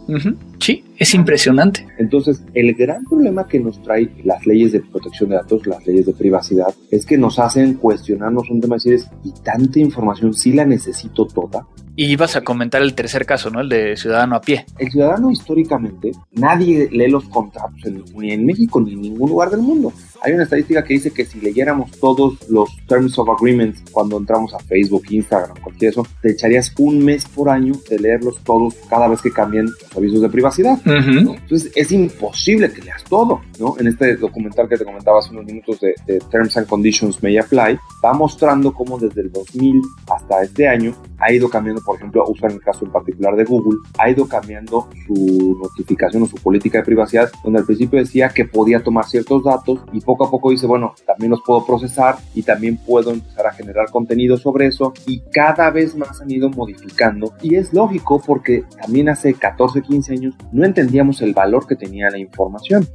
Sí, 0.60 0.84
es 0.98 1.14
impresionante. 1.14 1.86
Entonces, 1.98 2.44
el 2.54 2.74
gran 2.74 3.04
problema 3.06 3.48
que 3.48 3.60
nos 3.60 3.82
trae 3.82 4.10
las 4.24 4.46
leyes 4.46 4.72
de 4.72 4.82
protección 4.82 5.30
de 5.30 5.36
datos, 5.36 5.66
las 5.68 5.86
leyes 5.86 6.06
de 6.06 6.14
privacidad, 6.14 6.74
es 6.92 7.06
que 7.06 7.18
nos 7.18 7.40
hacen 7.40 7.65
cuestionarnos 7.74 8.50
un 8.50 8.62
tema 8.62 8.78
y 8.84 8.90
decir, 8.90 9.10
¿y 9.24 9.32
tanta 9.32 9.80
información 9.80 10.34
sí 10.34 10.54
la 10.54 10.66
necesito 10.66 11.26
toda? 11.26 11.68
Y 11.98 12.06
ibas 12.06 12.36
a 12.36 12.42
comentar 12.42 12.82
el 12.82 12.94
tercer 12.94 13.26
caso, 13.26 13.50
¿no? 13.50 13.62
El 13.62 13.70
de 13.70 13.96
ciudadano 13.96 14.36
a 14.36 14.42
pie. 14.42 14.66
El 14.78 14.92
ciudadano 14.92 15.32
históricamente, 15.32 16.12
nadie 16.34 16.90
lee 16.92 17.10
los 17.10 17.24
contratos 17.26 17.80
ni 18.16 18.32
en 18.32 18.46
México 18.46 18.82
ni 18.82 18.94
en 18.94 19.02
ningún 19.02 19.30
lugar 19.30 19.50
del 19.50 19.62
mundo. 19.62 19.94
Hay 20.22 20.34
una 20.34 20.44
estadística 20.44 20.84
que 20.84 20.96
dice 20.96 21.12
que 21.12 21.26
si 21.26 21.40
leyéramos 21.40 21.92
todos 21.92 22.50
los 22.50 22.70
Terms 22.88 23.18
of 23.20 23.30
Agreements 23.30 23.84
cuando 23.92 24.18
entramos 24.18 24.54
a 24.54 24.60
Facebook, 24.60 25.04
Instagram, 25.10 25.56
cualquier 25.62 25.92
eso, 25.92 26.06
te 26.22 26.32
echarías 26.32 26.74
un 26.80 27.04
mes 27.04 27.26
por 27.26 27.50
año 27.50 27.74
de 27.90 28.00
leerlos 28.00 28.44
todos 28.44 28.74
cada 28.90 29.08
vez 29.08 29.22
que 29.22 29.32
cambian 29.32 29.66
los 29.66 29.96
avisos 29.96 30.22
de 30.22 30.30
privacidad. 30.30 30.80
Entonces 30.86 31.72
es 31.76 31.92
imposible 31.92 32.72
que 32.72 32.82
leas 32.82 33.04
todo, 33.04 33.42
¿no? 33.60 33.76
En 33.80 33.88
este 33.88 34.18
documental 34.18 34.68
que 34.68 34.78
te 34.78 34.86
comentaba 34.86 35.20
hace 35.20 35.32
unos 35.32 35.46
minutos 35.46 35.80
de, 35.80 35.94
de 36.08 36.20
Terms 36.32 36.58
and 36.58 36.68
Conditions 36.68 37.22
May 37.22 37.38
Apply, 37.38 37.78
va 38.04 38.14
mostrando 38.14 38.74
cómo 38.74 38.98
desde 38.98 39.22
el 39.22 39.32
2000 39.32 39.82
hasta 40.10 40.42
este 40.42 40.68
año 40.68 40.96
ha 41.20 41.32
ido 41.32 41.50
cambiando 41.50 41.82
por 41.86 41.98
ejemplo, 41.98 42.24
usan 42.28 42.52
el 42.52 42.62
caso 42.62 42.86
en 42.86 42.92
particular 42.92 43.36
de 43.36 43.46
Google, 43.46 43.80
ha 43.98 44.10
ido 44.10 44.28
cambiando 44.28 44.90
su 45.06 45.58
notificación 45.62 46.24
o 46.24 46.26
su 46.26 46.38
política 46.38 46.80
de 46.80 46.86
privacidad, 46.86 47.32
donde 47.44 47.60
al 47.60 47.66
principio 47.66 48.00
decía 48.00 48.30
que 48.30 48.46
podía 48.46 48.84
tomar 48.84 49.06
ciertos 49.06 49.44
datos 49.44 49.80
y 49.94 50.02
poco 50.02 50.26
a 50.26 50.32
poco 50.32 50.52
dice, 50.52 50.68
bueno, 50.68 50.94
también 51.06 51.32
los 51.32 51.42
puedo 51.46 51.66
procesar 51.66 52.16
y 52.34 52.44
también 52.44 52.78
puedo 52.78 53.12
empezar 53.12 53.48
a 53.48 53.54
generar 53.54 53.90
contenido 53.92 54.38
sobre 54.38 54.68
eso 54.68 54.94
y 55.06 55.22
cada 55.32 55.70
vez 55.70 55.96
más 55.96 56.22
han 56.22 56.32
ido 56.32 56.50
modificando 56.50 57.34
y 57.42 57.56
es 57.56 57.74
lógico 57.74 58.22
porque 58.26 58.64
también 58.82 59.10
hace 59.10 59.34
14, 59.34 59.82
15 59.82 60.14
años 60.14 60.36
no 60.52 60.66
entendíamos 60.66 61.22
el 61.22 61.34
valor 61.34 61.68
que 61.68 61.76
tenía 61.76 62.10
la 62.10 62.18
información. 62.18 62.88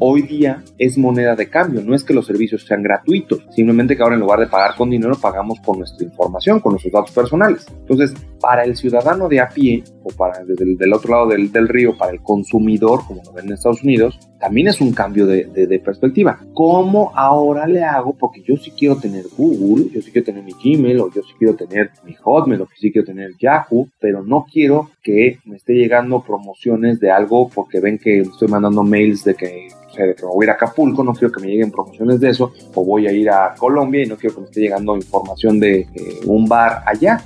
Hoy 0.00 0.22
día 0.22 0.62
es 0.78 0.96
moneda 0.98 1.36
de 1.36 1.48
cambio, 1.48 1.82
no 1.82 1.94
es 1.94 2.04
que 2.04 2.14
los 2.14 2.26
servicios 2.26 2.64
sean 2.66 2.82
gratuitos, 2.82 3.44
simplemente 3.54 3.96
que 3.96 4.02
ahora 4.02 4.14
en 4.14 4.20
lugar 4.20 4.40
de 4.40 4.46
pagar 4.46 4.76
con 4.76 4.90
dinero 4.90 5.16
pagamos 5.20 5.60
con 5.60 5.78
nuestra 5.78 6.04
información, 6.04 6.60
con 6.60 6.72
nuestros 6.72 6.92
datos 6.92 7.10
personales. 7.12 7.66
Entonces, 7.80 8.14
para 8.40 8.64
el 8.64 8.76
ciudadano 8.76 9.28
de 9.28 9.40
a 9.40 9.48
pie, 9.48 9.82
o 10.02 10.10
para 10.10 10.44
desde 10.44 10.64
el 10.64 10.76
del 10.76 10.92
otro 10.92 11.12
lado 11.12 11.26
del, 11.28 11.68
río, 11.68 11.96
para 11.96 12.12
el 12.12 12.22
consumidor, 12.22 13.00
como 13.06 13.22
lo 13.24 13.32
ven 13.32 13.46
en 13.46 13.52
Estados 13.52 13.82
Unidos, 13.82 14.18
también 14.38 14.68
es 14.68 14.80
un 14.80 14.92
cambio 14.92 15.26
de, 15.26 15.82
perspectiva. 15.84 16.38
¿Cómo 16.54 17.12
ahora 17.14 17.66
le 17.66 17.82
hago? 17.82 18.16
Porque 18.16 18.42
yo 18.42 18.56
sí 18.56 18.72
quiero 18.76 18.96
tener 18.96 19.24
Google, 19.36 19.90
yo 19.92 20.00
sí 20.02 20.10
quiero 20.10 20.26
tener 20.26 20.42
mi 20.42 20.52
Gmail, 20.52 21.00
o 21.00 21.10
yo 21.12 21.22
sí 21.22 21.34
quiero 21.38 21.54
tener 21.54 21.90
mi 22.04 22.14
Hotmail, 22.14 22.62
o 22.62 22.68
sí 22.76 22.92
quiero 22.92 23.06
tener 23.06 23.32
Yahoo, 23.38 23.88
pero 24.00 24.22
no 24.22 24.46
quiero 24.50 24.90
que 25.02 25.38
me 25.44 25.56
esté 25.56 25.74
llegando 25.74 26.22
promociones 26.22 27.00
de 27.00 27.10
algo 27.10 27.48
porque 27.48 27.80
ven 27.80 27.98
que 27.98 28.20
estoy 28.20 28.48
mandando 28.48 28.82
mails 28.82 29.24
de 29.24 29.34
que 29.34 29.68
de 30.06 30.14
que 30.14 30.24
me 30.24 30.32
voy 30.32 30.44
a 30.44 30.46
ir 30.46 30.50
a 30.50 30.54
Acapulco, 30.54 31.02
no 31.02 31.12
quiero 31.12 31.32
que 31.32 31.40
me 31.40 31.48
lleguen 31.48 31.70
promociones 31.70 32.20
de 32.20 32.30
eso, 32.30 32.52
o 32.74 32.84
voy 32.84 33.06
a 33.06 33.12
ir 33.12 33.30
a 33.30 33.54
Colombia 33.56 34.02
y 34.02 34.06
no 34.06 34.16
quiero 34.16 34.36
que 34.36 34.40
me 34.42 34.46
esté 34.46 34.60
llegando 34.60 34.96
información 34.96 35.58
de 35.60 35.80
eh, 35.80 36.20
un 36.26 36.46
bar 36.46 36.82
allá, 36.86 37.22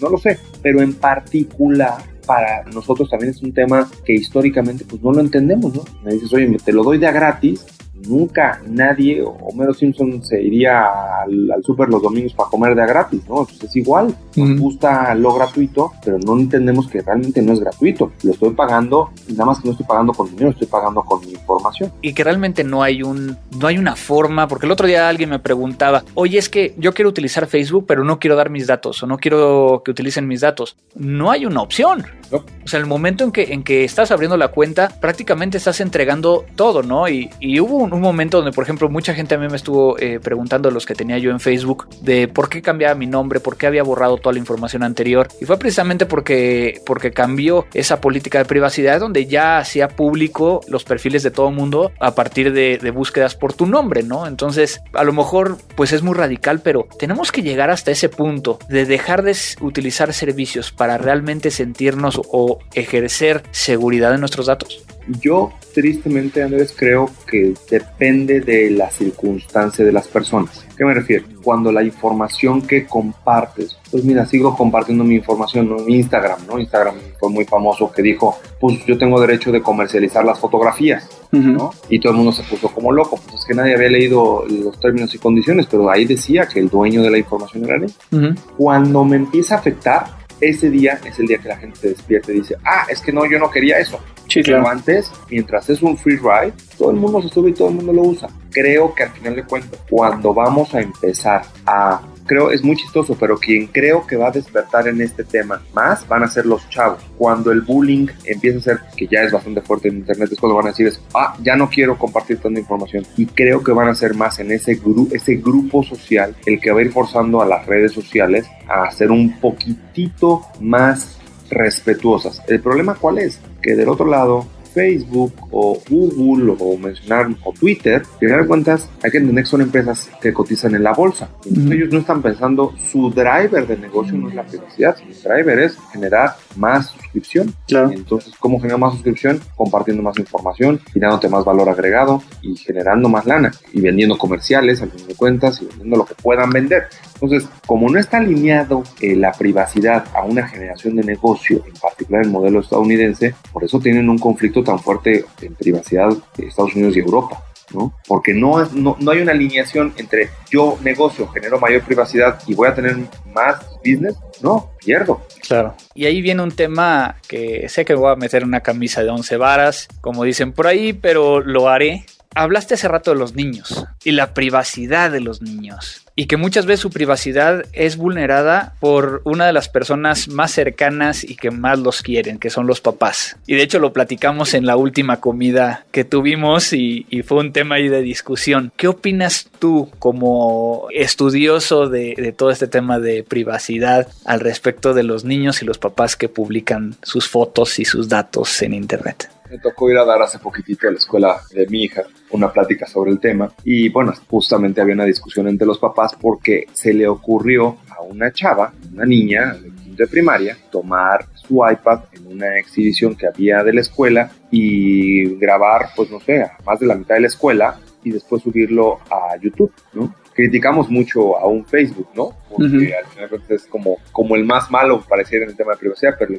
no 0.00 0.08
lo 0.08 0.18
sé, 0.18 0.38
pero 0.62 0.80
en 0.80 0.94
particular 0.94 1.96
para 2.26 2.62
nosotros 2.64 3.08
también 3.08 3.30
es 3.30 3.42
un 3.42 3.52
tema 3.52 3.88
que 4.04 4.12
históricamente 4.12 4.84
pues 4.88 5.02
no 5.02 5.12
lo 5.12 5.20
entendemos, 5.20 5.74
¿no? 5.74 5.82
Me 6.04 6.12
dices, 6.12 6.32
oye, 6.34 6.56
te 6.62 6.72
lo 6.72 6.84
doy 6.84 6.98
de 6.98 7.10
gratis, 7.10 7.64
nunca 8.08 8.60
nadie, 8.66 9.22
Homero 9.22 9.74
Simpson 9.74 10.24
se 10.24 10.42
iría 10.42 10.86
al, 11.22 11.50
al 11.50 11.62
súper 11.62 11.88
los 11.88 12.02
domingos 12.02 12.32
para 12.34 12.48
comer 12.48 12.74
de 12.74 12.82
a 12.82 12.86
gratis, 12.86 13.22
¿no? 13.28 13.40
Entonces 13.40 13.64
es 13.64 13.76
igual, 13.76 14.14
nos 14.36 14.60
gusta 14.60 15.14
lo 15.14 15.34
gratuito, 15.34 15.92
pero 16.04 16.18
no 16.18 16.38
entendemos 16.38 16.88
que 16.88 17.00
realmente 17.00 17.42
no 17.42 17.52
es 17.52 17.60
gratuito. 17.60 18.12
Lo 18.22 18.32
estoy 18.32 18.50
pagando, 18.50 19.10
nada 19.28 19.46
más 19.46 19.60
que 19.60 19.68
no 19.68 19.72
estoy 19.72 19.86
pagando 19.86 20.12
con 20.12 20.30
dinero, 20.30 20.50
estoy 20.50 20.66
pagando 20.66 21.02
con 21.02 21.20
mi 21.20 21.32
información. 21.32 21.92
Y 22.02 22.12
que 22.12 22.24
realmente 22.24 22.64
no 22.64 22.82
hay 22.82 23.02
un, 23.02 23.36
no 23.58 23.66
hay 23.66 23.78
una 23.78 23.96
forma, 23.96 24.48
porque 24.48 24.66
el 24.66 24.72
otro 24.72 24.86
día 24.86 25.08
alguien 25.08 25.30
me 25.30 25.38
preguntaba, 25.38 26.04
oye, 26.14 26.38
es 26.38 26.48
que 26.48 26.74
yo 26.78 26.94
quiero 26.94 27.08
utilizar 27.08 27.46
Facebook, 27.46 27.84
pero 27.86 28.04
no 28.04 28.18
quiero 28.18 28.36
dar 28.36 28.50
mis 28.50 28.66
datos, 28.66 29.02
o 29.02 29.06
no 29.06 29.18
quiero 29.18 29.82
que 29.84 29.90
utilicen 29.90 30.26
mis 30.26 30.40
datos. 30.40 30.76
No 30.94 31.30
hay 31.30 31.46
una 31.46 31.62
opción. 31.62 32.04
O 32.30 32.68
sea, 32.68 32.78
el 32.78 32.86
momento 32.86 33.24
en 33.24 33.32
que, 33.32 33.54
en 33.54 33.62
que 33.62 33.84
estás 33.84 34.10
abriendo 34.10 34.36
la 34.36 34.48
cuenta, 34.48 34.88
prácticamente 35.00 35.56
estás 35.56 35.80
entregando 35.80 36.44
todo, 36.56 36.82
¿no? 36.82 37.08
Y, 37.08 37.30
y 37.40 37.60
hubo 37.60 37.76
un, 37.76 37.97
momento 38.02 38.38
donde, 38.38 38.52
por 38.52 38.64
ejemplo, 38.64 38.88
mucha 38.88 39.14
gente 39.14 39.34
a 39.34 39.38
mí 39.38 39.48
me 39.48 39.56
estuvo 39.56 39.98
eh, 39.98 40.20
preguntando 40.20 40.70
los 40.70 40.86
que 40.86 40.94
tenía 40.94 41.18
yo 41.18 41.30
en 41.30 41.40
Facebook 41.40 41.88
de 42.00 42.28
por 42.28 42.48
qué 42.48 42.62
cambiaba 42.62 42.94
mi 42.94 43.06
nombre, 43.06 43.40
por 43.40 43.56
qué 43.56 43.66
había 43.66 43.82
borrado 43.82 44.16
toda 44.16 44.32
la 44.32 44.38
información 44.38 44.82
anterior. 44.82 45.28
Y 45.40 45.44
fue 45.44 45.58
precisamente 45.58 46.06
porque, 46.06 46.80
porque 46.84 47.12
cambió 47.12 47.66
esa 47.74 48.00
política 48.00 48.38
de 48.38 48.44
privacidad 48.44 49.00
donde 49.00 49.26
ya 49.26 49.58
hacía 49.58 49.88
público 49.88 50.60
los 50.68 50.84
perfiles 50.84 51.22
de 51.22 51.30
todo 51.30 51.50
mundo 51.50 51.92
a 52.00 52.14
partir 52.14 52.52
de, 52.52 52.78
de 52.78 52.90
búsquedas 52.90 53.34
por 53.34 53.52
tu 53.52 53.66
nombre, 53.66 54.02
¿no? 54.02 54.26
Entonces, 54.26 54.80
a 54.92 55.04
lo 55.04 55.12
mejor, 55.12 55.58
pues 55.76 55.92
es 55.92 56.02
muy 56.02 56.14
radical, 56.14 56.60
pero 56.60 56.86
tenemos 56.98 57.32
que 57.32 57.42
llegar 57.42 57.70
hasta 57.70 57.90
ese 57.90 58.08
punto 58.08 58.58
de 58.68 58.84
dejar 58.84 59.22
de 59.22 59.36
utilizar 59.60 60.12
servicios 60.12 60.72
para 60.72 60.98
realmente 60.98 61.50
sentirnos 61.50 62.20
o 62.30 62.58
ejercer 62.74 63.42
seguridad 63.50 64.14
en 64.14 64.20
nuestros 64.20 64.46
datos. 64.46 64.84
Yo 65.20 65.52
tristemente, 65.74 66.42
Andrés, 66.42 66.74
creo 66.76 67.10
que 67.26 67.54
depende 67.70 68.40
de 68.40 68.70
la 68.70 68.90
circunstancia 68.90 69.84
de 69.84 69.92
las 69.92 70.08
personas. 70.08 70.66
¿Qué 70.76 70.84
me 70.84 70.94
refiero? 70.94 71.24
Cuando 71.42 71.72
la 71.72 71.82
información 71.82 72.62
que 72.62 72.86
compartes, 72.86 73.78
pues 73.90 74.04
mira, 74.04 74.26
sigo 74.26 74.56
compartiendo 74.56 75.04
mi 75.04 75.16
información 75.16 75.74
en 75.78 75.90
Instagram, 75.90 76.46
¿no? 76.46 76.58
Instagram 76.58 76.94
fue 77.18 77.30
muy 77.30 77.44
famoso 77.44 77.90
que 77.90 78.02
dijo, 78.02 78.38
pues 78.60 78.84
yo 78.86 78.98
tengo 78.98 79.20
derecho 79.20 79.50
de 79.50 79.62
comercializar 79.62 80.24
las 80.24 80.38
fotografías, 80.38 81.08
¿no? 81.32 81.72
Y 81.88 82.00
todo 82.00 82.12
el 82.12 82.18
mundo 82.18 82.32
se 82.32 82.42
puso 82.42 82.68
como 82.68 82.92
loco, 82.92 83.18
pues 83.24 83.40
es 83.40 83.44
que 83.46 83.54
nadie 83.54 83.74
había 83.74 83.90
leído 83.90 84.44
los 84.46 84.78
términos 84.80 85.14
y 85.14 85.18
condiciones, 85.18 85.66
pero 85.70 85.90
ahí 85.90 86.04
decía 86.04 86.46
que 86.46 86.60
el 86.60 86.68
dueño 86.68 87.02
de 87.02 87.10
la 87.10 87.18
información 87.18 87.64
era 87.64 87.76
él. 87.76 88.36
Cuando 88.56 89.04
me 89.04 89.16
empieza 89.16 89.56
a 89.56 89.58
afectar, 89.58 90.17
ese 90.40 90.70
día 90.70 90.98
es 91.04 91.18
el 91.18 91.26
día 91.26 91.38
que 91.38 91.48
la 91.48 91.56
gente 91.56 91.78
se 91.78 91.88
despierta 91.90 92.32
y 92.32 92.36
dice, 92.36 92.56
ah, 92.64 92.86
es 92.88 93.00
que 93.00 93.12
no, 93.12 93.28
yo 93.30 93.38
no 93.38 93.50
quería 93.50 93.78
eso. 93.78 94.00
Sí, 94.28 94.42
Pero 94.44 94.68
antes, 94.68 95.10
mientras 95.30 95.70
es 95.70 95.80
un 95.80 95.96
free 95.96 96.16
ride, 96.16 96.52
todo 96.76 96.90
el 96.90 96.96
mundo 96.96 97.22
se 97.22 97.28
sube 97.28 97.50
y 97.50 97.54
todo 97.54 97.68
el 97.68 97.76
mundo 97.76 97.92
lo 97.92 98.02
usa. 98.02 98.28
Creo 98.50 98.94
que 98.94 99.04
al 99.04 99.10
final 99.10 99.36
de 99.36 99.44
cuentas, 99.44 99.80
cuando 99.88 100.34
vamos 100.34 100.74
a 100.74 100.80
empezar 100.80 101.42
a 101.64 102.00
creo 102.28 102.52
es 102.52 102.62
muy 102.62 102.76
chistoso, 102.76 103.16
pero 103.18 103.36
quien 103.36 103.66
creo 103.66 104.06
que 104.06 104.16
va 104.16 104.28
a 104.28 104.30
despertar 104.30 104.86
en 104.86 105.00
este 105.00 105.24
tema 105.24 105.60
más 105.74 106.06
van 106.06 106.22
a 106.22 106.28
ser 106.28 106.46
los 106.46 106.68
chavos. 106.68 107.02
Cuando 107.16 107.50
el 107.50 107.62
bullying 107.62 108.06
empieza 108.24 108.58
a 108.58 108.62
ser, 108.62 108.78
que 108.96 109.08
ya 109.08 109.22
es 109.22 109.32
bastante 109.32 109.62
fuerte 109.62 109.88
en 109.88 109.96
internet, 109.96 110.30
es 110.30 110.38
cuando 110.38 110.54
van 110.54 110.66
a 110.66 110.68
decir, 110.70 110.86
es, 110.86 111.00
ah, 111.14 111.36
ya 111.42 111.56
no 111.56 111.68
quiero 111.68 111.98
compartir 111.98 112.38
tanta 112.38 112.60
información. 112.60 113.04
Y 113.16 113.26
creo 113.26 113.64
que 113.64 113.72
van 113.72 113.88
a 113.88 113.94
ser 113.96 114.14
más 114.14 114.38
en 114.38 114.52
ese, 114.52 114.76
gru 114.76 115.08
ese 115.10 115.36
grupo 115.36 115.82
social 115.82 116.36
el 116.46 116.60
que 116.60 116.70
va 116.70 116.78
a 116.78 116.82
ir 116.82 116.92
forzando 116.92 117.42
a 117.42 117.46
las 117.46 117.66
redes 117.66 117.92
sociales 117.92 118.46
a 118.68 118.88
ser 118.92 119.10
un 119.10 119.40
poquitito 119.40 120.42
más 120.60 121.18
respetuosas. 121.50 122.42
¿El 122.46 122.60
problema 122.60 122.94
cuál 122.94 123.18
es? 123.18 123.40
Que 123.62 123.74
del 123.74 123.88
otro 123.88 124.06
lado 124.06 124.46
Facebook 124.72 125.32
o 125.50 125.78
Google 125.88 126.56
o 126.58 126.76
mencionar 126.76 127.28
o 127.44 127.52
Twitter, 127.52 128.02
que 128.20 128.26
dar 128.26 128.46
cuentas 128.46 128.88
hay 129.02 129.10
que 129.10 129.18
entender 129.18 129.44
que 129.44 129.50
son 129.50 129.62
empresas 129.62 130.10
que 130.20 130.32
cotizan 130.32 130.74
en 130.74 130.82
la 130.82 130.92
bolsa. 130.92 131.30
Ellos 131.46 131.90
no 131.90 131.98
están 132.00 132.22
pensando, 132.22 132.74
su 132.90 133.10
driver 133.10 133.66
de 133.66 133.76
negocio 133.76 134.16
no 134.16 134.28
es 134.28 134.34
la 134.34 134.44
privacidad, 134.44 134.96
su 134.96 135.28
driver 135.28 135.58
es 135.58 135.76
generar 135.92 136.36
más 136.58 136.88
suscripción. 136.88 137.54
Entonces, 137.68 138.34
¿cómo 138.38 138.58
generar 138.58 138.80
más 138.80 138.94
suscripción? 138.94 139.40
Compartiendo 139.56 140.02
más 140.02 140.18
información, 140.18 140.80
dándote 140.94 141.28
más 141.28 141.44
valor 141.44 141.68
agregado 141.68 142.22
y 142.42 142.56
generando 142.56 143.08
más 143.08 143.24
lana 143.26 143.52
y 143.72 143.80
vendiendo 143.80 144.18
comerciales 144.18 144.82
al 144.82 144.90
fin 144.90 145.06
de 145.06 145.14
cuentas 145.14 145.62
y 145.62 145.66
vendiendo 145.66 145.96
lo 145.96 146.04
que 146.04 146.14
puedan 146.14 146.50
vender. 146.50 146.88
Entonces, 147.14 147.48
como 147.66 147.88
no 147.88 147.98
está 147.98 148.18
alineado 148.18 148.82
eh, 149.00 149.16
la 149.16 149.32
privacidad 149.32 150.04
a 150.14 150.24
una 150.24 150.46
generación 150.46 150.96
de 150.96 151.04
negocio, 151.04 151.64
en 151.66 151.74
particular 151.74 152.22
el 152.22 152.30
modelo 152.30 152.60
estadounidense, 152.60 153.34
por 153.52 153.64
eso 153.64 153.80
tienen 153.80 154.08
un 154.08 154.18
conflicto 154.18 154.62
tan 154.62 154.78
fuerte 154.78 155.24
en 155.40 155.54
privacidad 155.54 156.08
de 156.36 156.46
Estados 156.46 156.74
Unidos 156.74 156.96
y 156.96 157.00
Europa. 157.00 157.42
¿No? 157.72 157.94
Porque 158.06 158.34
no, 158.34 158.64
no, 158.72 158.96
no 158.98 159.10
hay 159.10 159.20
una 159.20 159.32
alineación 159.32 159.92
entre 159.96 160.30
yo 160.50 160.78
negocio, 160.82 161.28
genero 161.28 161.58
mayor 161.58 161.82
privacidad 161.82 162.40
y 162.46 162.54
voy 162.54 162.68
a 162.68 162.74
tener 162.74 162.96
más 163.32 163.66
business, 163.84 164.16
no, 164.42 164.70
pierdo. 164.84 165.20
Claro. 165.46 165.74
Y 165.94 166.06
ahí 166.06 166.20
viene 166.20 166.42
un 166.42 166.52
tema 166.52 167.16
que 167.28 167.68
sé 167.68 167.84
que 167.84 167.94
voy 167.94 168.12
a 168.12 168.16
meter 168.16 168.44
una 168.44 168.60
camisa 168.60 169.02
de 169.02 169.10
11 169.10 169.36
varas, 169.36 169.88
como 170.00 170.24
dicen 170.24 170.52
por 170.52 170.66
ahí, 170.66 170.92
pero 170.92 171.40
lo 171.40 171.68
haré. 171.68 172.04
Hablaste 172.38 172.74
hace 172.74 172.86
rato 172.86 173.10
de 173.10 173.18
los 173.18 173.34
niños 173.34 173.84
y 174.04 174.12
la 174.12 174.32
privacidad 174.32 175.10
de 175.10 175.18
los 175.18 175.42
niños 175.42 176.02
y 176.14 176.26
que 176.26 176.36
muchas 176.36 176.66
veces 176.66 176.80
su 176.80 176.90
privacidad 176.90 177.64
es 177.72 177.96
vulnerada 177.96 178.74
por 178.78 179.22
una 179.24 179.46
de 179.46 179.52
las 179.52 179.68
personas 179.68 180.28
más 180.28 180.52
cercanas 180.52 181.24
y 181.24 181.34
que 181.34 181.50
más 181.50 181.80
los 181.80 182.00
quieren, 182.02 182.38
que 182.38 182.50
son 182.50 182.68
los 182.68 182.80
papás. 182.80 183.36
Y 183.48 183.54
de 183.54 183.62
hecho 183.62 183.80
lo 183.80 183.92
platicamos 183.92 184.54
en 184.54 184.66
la 184.66 184.76
última 184.76 185.20
comida 185.20 185.84
que 185.90 186.04
tuvimos 186.04 186.72
y, 186.72 187.06
fue 187.26 187.38
un 187.38 187.52
tema 187.52 187.76
ahí 187.76 187.88
de 187.88 188.02
discusión. 188.02 188.72
¿Qué 188.76 188.86
opinas 188.86 189.48
tú 189.58 189.90
como 189.98 190.86
estudioso 190.92 191.88
de, 191.88 192.14
de 192.16 192.32
todo 192.32 192.50
este 192.50 192.68
tema 192.68 193.00
de 193.00 193.24
privacidad 193.24 194.06
al 194.24 194.38
respecto 194.38 194.94
de 194.94 195.02
los 195.02 195.24
niños 195.24 195.60
y 195.62 195.66
los 195.66 195.78
papás 195.78 196.14
que 196.14 196.28
publican 196.28 196.94
sus 197.02 197.28
fotos 197.28 197.80
y 197.80 197.84
sus 197.84 198.08
datos 198.08 198.62
en 198.62 198.74
Internet? 198.74 199.28
Me 199.50 199.58
tocó 199.58 199.90
ir 199.90 199.96
a 199.96 200.04
dar 200.04 200.20
hace 200.22 200.38
poquitito 200.38 200.88
a 200.88 200.90
la 200.90 200.98
escuela 200.98 201.40
de 201.50 201.66
mi 201.68 201.84
hija 201.84 202.02
una 202.30 202.52
plática 202.52 202.86
sobre 202.86 203.10
el 203.10 203.18
tema 203.18 203.50
y 203.64 203.88
bueno, 203.88 204.12
justamente 204.28 204.80
había 204.80 204.94
una 204.94 205.04
discusión 205.04 205.48
entre 205.48 205.66
los 205.66 205.78
papás 205.78 206.14
porque 206.20 206.66
se 206.72 206.92
le 206.92 207.08
ocurrió 207.08 207.78
a 207.96 208.02
una 208.02 208.32
chava, 208.32 208.72
una 208.92 209.06
niña 209.06 209.56
de 209.86 210.06
primaria, 210.06 210.56
tomar 210.70 211.26
su 211.34 211.62
iPad 211.66 212.00
en 212.12 212.26
una 212.26 212.58
exhibición 212.58 213.16
que 213.16 213.26
había 213.26 213.64
de 213.64 213.72
la 213.72 213.80
escuela 213.80 214.30
y 214.50 215.36
grabar, 215.36 215.90
pues 215.96 216.10
no 216.10 216.20
sé, 216.20 216.42
a 216.42 216.58
más 216.64 216.78
de 216.78 216.86
la 216.86 216.94
mitad 216.94 217.14
de 217.14 217.22
la 217.22 217.26
escuela 217.26 217.80
y 218.04 218.10
después 218.10 218.42
subirlo 218.42 219.00
a 219.10 219.36
YouTube, 219.40 219.72
¿no? 219.92 220.14
Criticamos 220.38 220.88
mucho 220.88 221.36
a 221.36 221.48
un 221.48 221.66
Facebook, 221.66 222.10
¿no? 222.14 222.30
Porque 222.48 222.94
al 222.94 223.06
final 223.06 223.42
es 223.48 223.66
como, 223.66 223.96
como 224.12 224.36
el 224.36 224.44
más 224.44 224.70
malo 224.70 225.02
pareciera 225.08 225.44
en 225.44 225.50
el 225.50 225.56
tema 225.56 225.72
de 225.72 225.78
privacidad, 225.78 226.14
pero, 226.16 226.32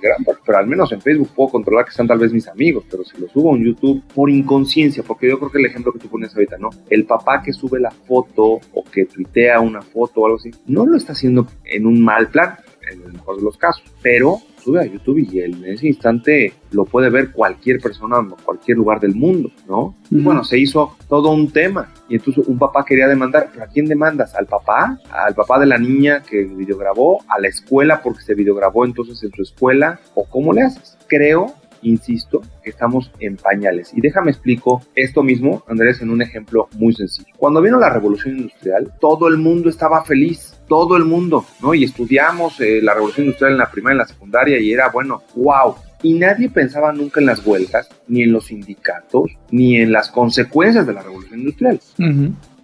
pero 0.46 0.58
al 0.58 0.68
menos 0.68 0.94
en 0.94 1.02
Facebook 1.02 1.32
puedo 1.36 1.50
controlar 1.50 1.84
que 1.84 1.92
sean 1.92 2.08
tal 2.08 2.18
vez 2.18 2.32
mis 2.32 2.48
amigos, 2.48 2.86
pero 2.90 3.04
si 3.04 3.20
lo 3.20 3.28
subo 3.28 3.50
a 3.50 3.56
un 3.56 3.66
YouTube 3.66 4.02
por 4.16 4.30
inconsciencia, 4.30 5.04
porque 5.04 5.28
yo 5.28 5.38
creo 5.38 5.52
que 5.52 5.58
el 5.58 5.66
ejemplo 5.66 5.92
que 5.92 6.00
tú 6.00 6.08
pones 6.08 6.34
ahorita, 6.34 6.58
¿no? 6.58 6.70
El 6.90 7.04
papá 7.04 7.44
que 7.44 7.52
sube 7.52 7.78
la 7.82 7.92
foto 7.92 8.62
o 8.72 8.84
que 8.90 9.04
tuitea 9.04 9.60
una 9.60 9.82
foto 9.82 10.22
o 10.22 10.28
algo 10.28 10.38
así, 10.38 10.50
no 10.66 10.86
lo 10.86 10.96
está 10.96 11.12
haciendo 11.12 11.48
en 11.66 11.86
un 11.86 12.00
mal 12.02 12.30
plan, 12.30 12.56
en 12.90 13.04
el 13.04 13.12
mejor 13.12 13.36
de 13.36 13.44
los 13.44 13.58
casos, 13.58 13.84
pero 14.02 14.38
sube 14.60 14.82
a 14.82 14.86
YouTube 14.86 15.28
y 15.32 15.40
en 15.42 15.64
ese 15.66 15.88
instante 15.88 16.54
lo 16.72 16.86
puede 16.86 17.10
ver 17.10 17.32
cualquier 17.32 17.80
persona 17.80 18.20
en 18.20 18.30
cualquier 18.30 18.78
lugar 18.78 19.00
del 19.00 19.16
mundo, 19.16 19.52
¿no? 19.68 19.96
Y 20.12 20.22
bueno, 20.22 20.44
se 20.44 20.60
hizo 20.60 20.96
todo 21.08 21.32
un 21.32 21.52
tema 21.52 21.92
y 22.08 22.16
entonces 22.16 22.48
un 22.48 22.58
papá 22.58 22.86
quería 22.86 23.08
demandar, 23.08 23.50
¿pero 23.52 23.66
a 23.66 23.68
quién 23.68 23.86
demandas? 23.86 24.36
¿Al 24.36 24.46
papá? 24.46 25.00
¿Al 25.12 25.34
papá 25.34 25.60
de 25.60 25.66
la 25.66 25.78
niña 25.78 26.22
que 26.22 26.44
videograbó? 26.44 27.24
¿A 27.28 27.40
la 27.40 27.48
escuela 27.48 28.02
porque 28.04 28.22
se 28.22 28.36
videograbó 28.36 28.86
entonces 28.86 29.22
en 29.24 29.32
su 29.32 29.42
escuela? 29.42 30.00
¿O 30.16 30.26
cómo 30.26 30.54
le 30.54 30.64
haces? 30.64 30.98
Creo 31.08 31.54
insisto, 31.82 32.42
que 32.64 32.70
estamos 32.70 33.12
en 33.20 33.38
pañales. 33.38 33.92
Y 33.94 34.02
déjame 34.02 34.32
explico 34.32 34.82
esto 34.96 35.24
mismo, 35.24 35.64
Andrés, 35.68 36.02
en 36.02 36.10
un 36.10 36.22
ejemplo 36.22 36.68
muy 36.76 36.94
sencillo. 36.94 37.34
Cuando 37.38 37.62
vino 37.62 37.80
la 37.80 37.90
revolución 37.90 38.38
industrial, 38.38 38.94
todo 39.00 39.28
el 39.28 39.38
mundo 39.38 39.70
estaba 39.70 40.04
feliz 40.04 40.59
todo 40.70 40.96
el 40.96 41.04
mundo, 41.04 41.46
¿no? 41.62 41.74
Y 41.74 41.84
estudiamos 41.84 42.62
eh, 42.62 42.80
la 42.82 42.94
revolución 42.94 43.26
industrial 43.26 43.52
en 43.52 43.58
la 43.58 43.70
primaria, 43.70 43.96
en 43.96 43.98
la 43.98 44.08
secundaria 44.08 44.60
y 44.60 44.72
era, 44.72 44.88
bueno, 44.90 45.24
wow. 45.36 45.76
Y 46.02 46.14
nadie 46.14 46.50
pensaba 46.50 46.94
nunca 46.94 47.20
en 47.20 47.26
las 47.26 47.46
huelgas, 47.46 47.90
ni 48.08 48.24
en 48.24 48.32
los 48.32 48.46
sindicatos, 48.46 49.32
ni 49.52 49.76
en 49.76 49.92
las 49.92 50.10
consecuencias 50.10 50.88
de 50.88 50.94
la 50.94 51.02
revolución 51.02 51.42
industrial. 51.42 51.82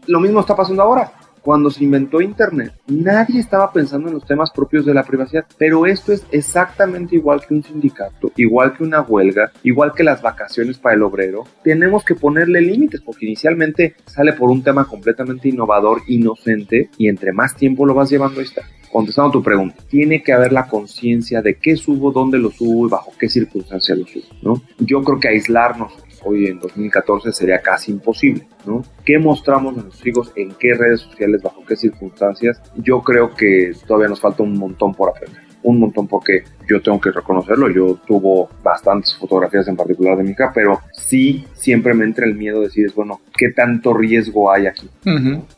Lo 0.07 0.19
mismo 0.21 0.39
está 0.39 0.55
pasando 0.55 0.83
ahora 0.83 1.11
cuando 1.45 1.69
se 1.69 1.83
inventó 1.83 2.21
Internet, 2.21 2.73
nadie 2.87 3.39
estaba 3.39 3.71
pensando 3.71 4.07
en 4.07 4.15
los 4.15 4.25
temas 4.25 4.49
propios 4.49 4.83
de 4.83 4.95
la 4.95 5.03
privacidad, 5.03 5.45
pero 5.59 5.85
esto 5.85 6.11
es 6.11 6.25
exactamente 6.31 7.15
igual 7.15 7.45
que 7.47 7.53
un 7.53 7.61
sindicato, 7.61 8.31
igual 8.35 8.75
que 8.75 8.83
una 8.83 9.01
huelga, 9.01 9.51
igual 9.61 9.93
que 9.95 10.03
las 10.03 10.23
vacaciones 10.23 10.79
para 10.79 10.95
el 10.95 11.03
obrero. 11.03 11.43
Tenemos 11.63 12.03
que 12.03 12.15
ponerle 12.15 12.61
límites 12.61 13.01
porque 13.01 13.27
inicialmente 13.27 13.95
sale 14.07 14.33
por 14.33 14.49
un 14.49 14.63
tema 14.63 14.85
completamente 14.85 15.47
innovador, 15.47 16.01
inocente, 16.07 16.89
y 16.97 17.09
entre 17.09 17.31
más 17.31 17.55
tiempo 17.55 17.85
lo 17.85 17.93
vas 17.93 18.09
llevando 18.09 18.39
ahí 18.39 18.47
está 18.47 18.63
contestando 18.91 19.29
tu 19.29 19.43
pregunta, 19.43 19.75
tiene 19.89 20.23
que 20.23 20.31
haber 20.31 20.53
la 20.53 20.67
conciencia 20.67 21.41
de 21.41 21.55
qué 21.55 21.75
subo, 21.75 22.13
dónde 22.13 22.39
lo 22.39 22.49
subo 22.49 22.87
y 22.87 22.89
bajo 22.89 23.11
qué 23.19 23.27
circunstancias 23.27 23.97
lo 23.97 24.07
subo, 24.07 24.23
¿no? 24.41 24.61
Yo 24.79 25.03
creo 25.03 25.19
que 25.19 25.27
aislarnos 25.27 25.91
hoy 26.25 26.47
en 26.47 26.59
2014 26.59 27.31
sería 27.31 27.61
casi 27.61 27.91
imposible, 27.91 28.47
¿no? 28.65 28.83
¿Qué 29.05 29.17
mostramos 29.19 29.77
a 29.77 29.81
nuestros 29.81 30.07
hijos 30.07 30.33
en 30.35 30.53
qué 30.55 30.73
redes 30.73 31.01
sociales, 31.01 31.41
bajo 31.41 31.63
qué 31.65 31.75
circunstancias? 31.75 32.61
Yo 32.75 33.01
creo 33.01 33.33
que 33.33 33.71
todavía 33.87 34.09
nos 34.09 34.19
falta 34.19 34.43
un 34.43 34.57
montón 34.57 34.93
por 34.93 35.09
aprender 35.09 35.44
un 35.65 35.79
montón 35.79 36.07
porque 36.07 36.43
yo 36.67 36.81
tengo 36.81 36.99
que 36.99 37.11
reconocerlo, 37.11 37.69
yo 37.69 37.99
tuvo 38.07 38.49
bastantes 38.63 39.15
fotografías 39.15 39.67
en 39.67 39.75
particular 39.75 40.17
de 40.17 40.23
mi 40.23 40.31
hija, 40.31 40.51
pero 40.53 40.79
sí 40.93 41.45
siempre 41.53 41.93
me 41.93 42.05
entra 42.05 42.25
el 42.25 42.35
miedo 42.35 42.59
de 42.59 42.67
decir, 42.67 42.91
bueno, 42.95 43.19
¿qué 43.35 43.49
tanto 43.49 43.93
riesgo 43.93 44.51
hay 44.51 44.67
aquí? 44.67 44.89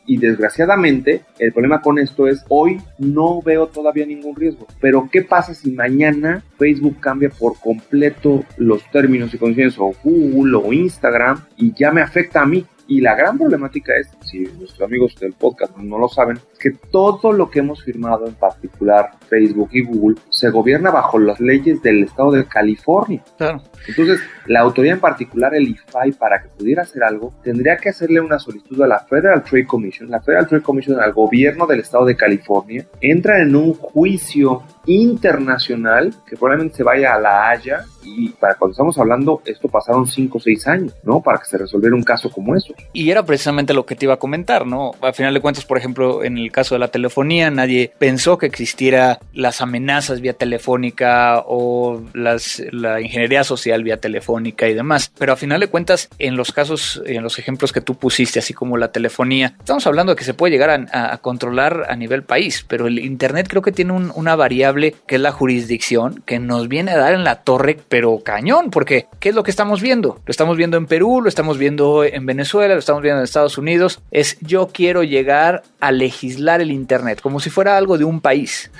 Y 0.06 0.18
desgraciadamente, 0.18 1.22
el 1.38 1.52
problema 1.52 1.80
con 1.80 1.98
esto 1.98 2.26
es, 2.26 2.44
hoy 2.48 2.80
no 2.98 3.40
veo 3.42 3.68
todavía 3.68 4.06
ningún 4.06 4.34
riesgo, 4.36 4.66
pero 4.80 5.08
¿qué 5.10 5.22
pasa 5.22 5.54
si 5.54 5.70
mañana 5.70 6.42
Facebook 6.58 6.98
cambia 7.00 7.30
por 7.30 7.58
completo 7.58 8.44
los 8.56 8.82
términos 8.90 9.32
y 9.34 9.38
condiciones 9.38 9.76
o 9.78 9.92
Google 10.02 10.56
o 10.56 10.72
Instagram 10.72 11.44
y 11.56 11.72
ya 11.74 11.92
me 11.92 12.00
afecta 12.02 12.42
a 12.42 12.46
mí? 12.46 12.64
Y 12.88 13.02
la 13.02 13.14
gran 13.14 13.36
problemática 13.36 13.92
es, 13.96 14.08
si 14.22 14.40
nuestros 14.40 14.80
amigos 14.80 15.14
del 15.20 15.34
podcast 15.34 15.76
no 15.76 15.98
lo 15.98 16.08
saben, 16.08 16.38
es 16.38 16.58
que 16.58 16.70
todo 16.90 17.32
lo 17.32 17.50
que 17.50 17.58
hemos 17.58 17.84
firmado, 17.84 18.26
en 18.26 18.32
particular 18.32 19.10
Facebook 19.28 19.68
y 19.72 19.84
Google, 19.84 20.16
se 20.30 20.48
gobierna 20.48 20.90
bajo 20.90 21.18
las 21.18 21.38
leyes 21.38 21.82
del 21.82 22.04
estado 22.04 22.32
de 22.32 22.46
California. 22.46 23.22
Claro. 23.36 23.62
Entonces, 23.86 24.20
la 24.46 24.60
autoridad 24.60 24.94
en 24.94 25.00
particular, 25.00 25.54
el 25.54 25.68
IFAI, 25.68 26.12
para 26.12 26.42
que 26.42 26.48
pudiera 26.48 26.82
hacer 26.82 27.04
algo, 27.04 27.34
tendría 27.44 27.76
que 27.76 27.90
hacerle 27.90 28.22
una 28.22 28.38
solicitud 28.38 28.80
a 28.80 28.86
la 28.86 29.00
Federal 29.00 29.44
Trade 29.44 29.66
Commission. 29.66 30.10
La 30.10 30.22
Federal 30.22 30.46
Trade 30.46 30.62
Commission, 30.62 30.98
al 30.98 31.12
gobierno 31.12 31.66
del 31.66 31.80
estado 31.80 32.06
de 32.06 32.16
California, 32.16 32.86
entra 33.02 33.42
en 33.42 33.54
un 33.54 33.74
juicio 33.74 34.62
internacional 34.88 36.14
que 36.26 36.36
probablemente 36.36 36.76
se 36.76 36.82
vaya 36.82 37.14
a 37.14 37.20
La 37.20 37.50
Haya 37.50 37.84
y 38.02 38.30
para 38.30 38.54
cuando 38.54 38.72
estamos 38.72 38.98
hablando 38.98 39.42
esto 39.44 39.68
pasaron 39.68 40.06
5 40.06 40.38
o 40.38 40.40
6 40.40 40.66
años, 40.66 40.94
¿no? 41.02 41.20
Para 41.20 41.38
que 41.38 41.44
se 41.46 41.58
resolviera 41.58 41.94
un 41.94 42.02
caso 42.02 42.30
como 42.30 42.56
eso. 42.56 42.74
Y 42.92 43.10
era 43.10 43.24
precisamente 43.24 43.74
lo 43.74 43.84
que 43.84 43.96
te 43.96 44.06
iba 44.06 44.14
a 44.14 44.18
comentar, 44.18 44.66
¿no? 44.66 44.92
Al 45.00 45.14
final 45.14 45.34
de 45.34 45.40
cuentas, 45.40 45.64
por 45.64 45.78
ejemplo, 45.78 46.24
en 46.24 46.38
el 46.38 46.50
caso 46.50 46.74
de 46.74 46.78
la 46.78 46.88
telefonía, 46.88 47.50
nadie 47.50 47.92
pensó 47.98 48.38
que 48.38 48.46
existiera 48.46 49.18
las 49.32 49.60
amenazas 49.60 50.20
vía 50.20 50.32
telefónica 50.32 51.42
o 51.46 52.02
las, 52.14 52.62
la 52.72 53.00
ingeniería 53.00 53.44
social 53.44 53.82
vía 53.82 53.98
telefónica 53.98 54.68
y 54.68 54.74
demás. 54.74 55.12
Pero 55.18 55.32
a 55.32 55.36
final 55.36 55.60
de 55.60 55.68
cuentas, 55.68 56.08
en 56.18 56.36
los 56.36 56.52
casos, 56.52 57.02
en 57.04 57.22
los 57.22 57.38
ejemplos 57.38 57.72
que 57.72 57.80
tú 57.80 57.96
pusiste, 57.96 58.38
así 58.38 58.54
como 58.54 58.76
la 58.76 58.92
telefonía, 58.92 59.54
estamos 59.58 59.86
hablando 59.86 60.12
de 60.12 60.16
que 60.16 60.24
se 60.24 60.34
puede 60.34 60.52
llegar 60.52 60.88
a, 60.92 61.18
controlar 61.18 61.86
a 61.88 61.96
nivel 61.96 62.22
país, 62.22 62.64
pero 62.66 62.86
el 62.86 62.98
Internet 62.98 63.48
creo 63.48 63.62
que 63.62 63.72
tiene 63.72 63.92
una 63.92 64.36
variable 64.36 64.77
que 65.06 65.16
es 65.16 65.20
la 65.20 65.32
jurisdicción, 65.32 66.22
que 66.26 66.38
nos 66.38 66.68
viene 66.68 66.92
a 66.92 66.98
dar 66.98 67.14
en 67.14 67.24
la 67.24 67.42
torre, 67.42 67.78
pero 67.88 68.18
cañón, 68.24 68.70
porque 68.70 69.06
¿qué 69.20 69.30
es 69.30 69.34
lo 69.34 69.42
que 69.42 69.50
estamos 69.50 69.80
viendo? 69.80 70.20
Lo 70.24 70.30
estamos 70.30 70.56
viendo 70.56 70.76
en 70.76 70.86
Perú, 70.86 71.20
lo 71.22 71.28
estamos 71.28 71.58
viendo 71.58 72.04
en 72.04 72.26
Venezuela, 72.26 72.74
lo 72.74 72.80
estamos 72.80 73.02
viendo 73.02 73.18
en 73.18 73.24
Estados 73.24 73.58
Unidos. 73.58 74.00
Es 74.10 74.38
yo 74.40 74.68
quiero 74.72 75.02
llegar 75.02 75.62
a 75.80 75.92
legislar 75.92 76.60
el 76.60 76.70
Internet, 76.70 77.20
como 77.20 77.40
si 77.40 77.50
fuera 77.50 77.76
algo 77.76 77.98
de 77.98 78.04
un 78.04 78.20
país. 78.20 78.70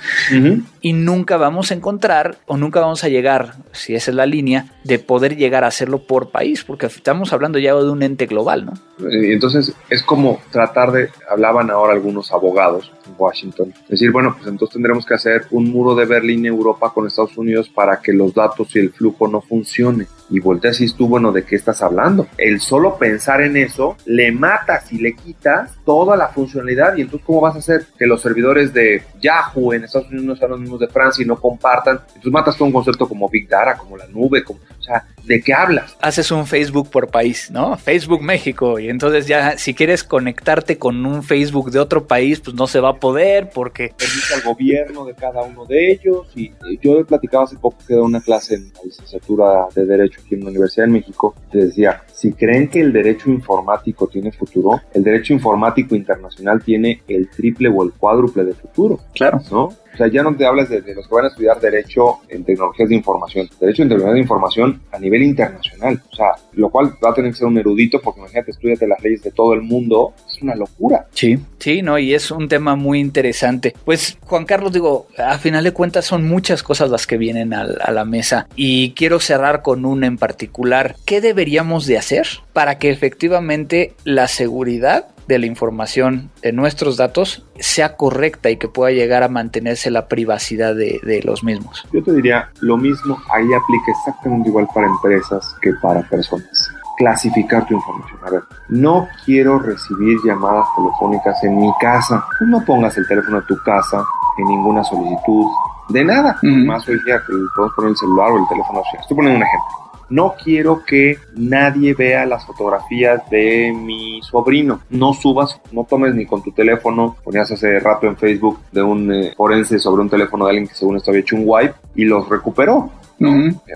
Y 0.81 0.93
nunca 0.93 1.37
vamos 1.37 1.71
a 1.71 1.73
encontrar 1.73 2.37
o 2.45 2.57
nunca 2.57 2.79
vamos 2.79 3.03
a 3.03 3.09
llegar, 3.09 3.55
si 3.71 3.95
esa 3.95 4.11
es 4.11 4.15
la 4.15 4.25
línea, 4.25 4.65
de 4.83 4.99
poder 4.99 5.35
llegar 5.35 5.63
a 5.63 5.67
hacerlo 5.67 5.99
por 5.99 6.29
país, 6.31 6.63
porque 6.63 6.85
estamos 6.87 7.33
hablando 7.33 7.59
ya 7.59 7.75
de 7.75 7.89
un 7.89 8.03
ente 8.03 8.25
global, 8.25 8.65
¿no? 8.65 8.73
Entonces 9.11 9.73
es 9.89 10.03
como 10.03 10.41
tratar 10.51 10.91
de, 10.91 11.09
hablaban 11.29 11.69
ahora 11.69 11.93
algunos 11.93 12.31
abogados 12.31 12.91
en 13.07 13.13
Washington, 13.17 13.73
decir, 13.87 14.11
bueno, 14.11 14.35
pues 14.35 14.47
entonces 14.47 14.73
tendremos 14.73 15.05
que 15.05 15.13
hacer 15.13 15.45
un 15.51 15.71
muro 15.71 15.88
de 15.95 16.05
Berlín 16.05 16.45
Europa 16.45 16.91
con 16.93 17.07
Estados 17.07 17.37
Unidos 17.37 17.69
para 17.69 17.99
que 17.99 18.13
los 18.13 18.33
datos 18.33 18.75
y 18.75 18.79
el 18.79 18.91
flujo 18.91 19.27
no 19.27 19.41
funcione. 19.41 20.07
Y 20.29 20.39
volteas 20.39 20.79
y 20.81 20.93
tú, 20.93 21.07
bueno, 21.07 21.31
¿de 21.31 21.43
qué 21.43 21.55
estás 21.55 21.81
hablando? 21.81 22.27
El 22.37 22.59
solo 22.59 22.97
pensar 22.97 23.41
en 23.41 23.57
eso 23.57 23.97
le 24.05 24.31
matas 24.31 24.91
y 24.93 24.99
le 24.99 25.15
quitas 25.15 25.71
toda 25.83 26.15
la 26.15 26.27
funcionalidad. 26.27 26.97
Y 26.97 27.01
entonces, 27.01 27.25
¿cómo 27.25 27.41
vas 27.41 27.55
a 27.55 27.59
hacer 27.59 27.87
que 27.97 28.05
los 28.05 28.21
servidores 28.21 28.73
de 28.73 29.03
Yahoo 29.19 29.73
en 29.73 29.83
Estados 29.83 30.07
Unidos 30.09 30.25
no 30.25 30.35
sean 30.35 30.51
los 30.51 30.59
mismos 30.59 30.79
de 30.79 30.87
Francia 30.87 31.23
y 31.23 31.27
no 31.27 31.39
compartan? 31.39 32.01
Entonces 32.07 32.31
matas 32.31 32.55
todo 32.55 32.67
un 32.67 32.73
concepto 32.73 33.07
como 33.07 33.29
Big 33.29 33.47
Data, 33.47 33.75
como 33.77 33.97
la 33.97 34.07
nube, 34.07 34.43
como, 34.43 34.59
o 34.59 34.81
sea, 34.83 35.05
¿de 35.29 35.41
qué 35.41 35.53
hablas? 35.53 35.95
Haces 36.01 36.31
un 36.31 36.47
Facebook 36.47 36.89
por 36.89 37.09
país, 37.09 37.51
¿no? 37.51 37.77
Facebook 37.77 38.23
México 38.23 38.79
y 38.79 38.89
entonces 38.89 39.27
ya 39.27 39.59
si 39.59 39.75
quieres 39.75 40.03
conectarte 40.03 40.79
con 40.79 41.05
un 41.05 41.21
Facebook 41.21 41.69
de 41.69 41.77
otro 41.77 42.07
país, 42.07 42.39
pues 42.39 42.55
no 42.55 42.65
se 42.65 42.79
va 42.79 42.89
a 42.89 42.95
poder 42.95 43.51
porque 43.53 43.93
permite 43.95 44.33
al 44.33 44.41
gobierno 44.41 45.05
de 45.05 45.13
cada 45.13 45.43
uno 45.43 45.65
de 45.65 45.91
ellos 45.91 46.27
y 46.35 46.51
yo 46.81 46.99
he 46.99 47.05
platicado 47.05 47.43
hace 47.43 47.57
poco 47.57 47.77
que 47.87 47.93
una 47.93 48.21
clase 48.21 48.55
en 48.55 48.73
la 48.73 48.81
licenciatura 48.83 49.67
de 49.75 49.85
Derecho 49.85 50.19
aquí 50.25 50.33
en 50.33 50.45
la 50.45 50.49
Universidad 50.49 50.87
de 50.87 50.93
México, 50.93 51.35
te 51.51 51.59
decía, 51.65 52.01
si 52.11 52.33
creen 52.33 52.67
que 52.67 52.81
el 52.81 52.91
derecho 52.91 53.29
informático 53.29 54.07
tiene 54.07 54.31
futuro, 54.31 54.81
el 54.95 55.03
derecho 55.03 55.33
informático 55.33 55.95
internacional 55.95 56.63
tiene 56.63 57.03
el 57.07 57.29
triple 57.29 57.69
o 57.69 57.83
el 57.83 57.91
cuádruple 57.91 58.45
de 58.45 58.53
futuro. 58.53 58.99
Claro. 59.13 59.41
¿No? 59.51 59.75
O 59.93 59.97
sea, 59.97 60.07
ya 60.07 60.23
no 60.23 60.35
te 60.35 60.45
hablas 60.45 60.69
de, 60.69 60.81
los 60.93 61.07
que 61.07 61.15
van 61.15 61.25
a 61.25 61.27
estudiar 61.27 61.59
Derecho 61.59 62.19
en 62.29 62.43
tecnologías 62.43 62.89
de 62.89 62.95
información, 62.95 63.49
Derecho 63.59 63.83
en 63.83 63.89
tecnologías 63.89 64.15
de 64.15 64.21
información 64.21 64.81
a 64.91 64.99
nivel 64.99 65.23
internacional. 65.23 66.01
O 66.11 66.15
sea, 66.15 66.27
lo 66.53 66.69
cual 66.69 66.93
va 67.03 67.09
a 67.11 67.13
tener 67.13 67.31
que 67.31 67.37
ser 67.37 67.47
un 67.47 67.57
erudito 67.57 67.99
porque 68.01 68.21
imagínate, 68.21 68.51
estudiate 68.51 68.87
las 68.87 69.01
leyes 69.03 69.23
de 69.23 69.31
todo 69.31 69.53
el 69.53 69.61
mundo. 69.61 70.13
Es 70.27 70.41
una 70.41 70.55
locura. 70.55 71.07
Sí, 71.13 71.37
sí, 71.59 71.81
no, 71.81 71.97
y 71.97 72.13
es 72.13 72.31
un 72.31 72.47
tema 72.47 72.75
muy 72.75 72.99
interesante. 72.99 73.73
Pues, 73.85 74.17
Juan 74.21 74.45
Carlos, 74.45 74.71
digo, 74.71 75.07
a 75.17 75.37
final 75.37 75.63
de 75.63 75.71
cuentas 75.71 76.05
son 76.05 76.27
muchas 76.27 76.63
cosas 76.63 76.89
las 76.89 77.07
que 77.07 77.17
vienen 77.17 77.53
a, 77.53 77.61
a 77.61 77.91
la 77.91 78.05
mesa 78.05 78.47
y 78.55 78.91
quiero 78.91 79.19
cerrar 79.19 79.61
con 79.61 79.85
una 79.85 80.07
en 80.07 80.17
particular. 80.17 80.95
¿Qué 81.05 81.21
deberíamos 81.21 81.85
de 81.85 81.97
hacer 81.97 82.27
para 82.53 82.77
que 82.77 82.89
efectivamente 82.89 83.93
la 84.03 84.27
seguridad 84.27 85.07
de 85.29 85.37
la 85.37 85.45
información 85.45 86.31
de 86.41 86.51
nuestros 86.51 86.97
datos 86.97 87.45
sea 87.59 87.95
correcta 87.95 88.49
y 88.49 88.57
que 88.57 88.67
pueda 88.67 88.91
llegar 88.91 89.21
a 89.21 89.27
mantenerse 89.27 89.91
la 89.91 90.07
privacidad 90.07 90.73
de, 90.73 90.99
de, 91.03 91.21
los 91.21 91.43
mismos. 91.43 91.87
Yo 91.93 92.03
te 92.03 92.13
diría, 92.13 92.49
lo 92.61 92.77
mismo 92.77 93.15
ahí 93.31 93.45
aplica 93.45 93.91
exactamente 93.91 94.49
igual 94.49 94.67
para 94.73 94.87
empresas 94.87 95.55
que 95.61 95.71
para 95.83 96.01
personas. 96.01 96.71
Clasificar 96.97 97.67
tu 97.67 97.75
información. 97.75 98.19
A 98.25 98.31
ver, 98.31 98.41
no 98.69 99.07
quiero 99.23 99.59
recibir 99.59 100.17
llamadas 100.25 100.65
telefónicas 100.75 101.43
en 101.43 101.59
mi 101.59 101.71
casa. 101.79 102.25
No 102.47 102.65
pongas 102.65 102.97
el 102.97 103.07
teléfono 103.07 103.39
de 103.39 103.45
tu 103.45 103.57
casa 103.63 104.03
en 104.39 104.45
ninguna 104.45 104.83
solicitud 104.83 105.45
de 105.89 106.03
nada. 106.05 106.39
Más 106.41 106.89
hoy 106.89 106.99
día 107.05 107.19
que 107.19 107.33
podemos 107.55 107.75
poner 107.75 107.91
el 107.91 107.97
celular 107.97 108.31
o 108.31 108.39
el 108.39 108.47
teléfono. 108.47 108.81
Estoy 108.99 109.15
poniendo 109.15 109.37
un 109.37 109.43
ejemplo 109.43 109.88
no 110.09 110.35
quiero 110.41 110.83
que 110.85 111.17
nadie 111.35 111.93
vea 111.93 112.25
las 112.25 112.45
fotografías 112.45 113.29
de 113.29 113.71
mi 113.73 114.21
sobrino. 114.21 114.81
No 114.89 115.13
subas, 115.13 115.59
no 115.71 115.83
tomes 115.83 116.15
ni 116.15 116.25
con 116.25 116.43
tu 116.43 116.51
teléfono. 116.51 117.17
Ponías 117.23 117.51
hace 117.51 117.79
rato 117.79 118.07
en 118.07 118.17
Facebook 118.17 118.59
de 118.71 118.81
un 118.81 119.13
eh, 119.13 119.33
forense 119.35 119.79
sobre 119.79 120.01
un 120.01 120.09
teléfono 120.09 120.45
de 120.45 120.51
alguien 120.51 120.67
que 120.67 120.75
según 120.75 120.97
esto 120.97 121.11
había 121.11 121.21
hecho 121.21 121.35
un 121.35 121.43
wipe 121.45 121.75
y 121.95 122.05
los 122.05 122.27
recuperó. 122.27 122.91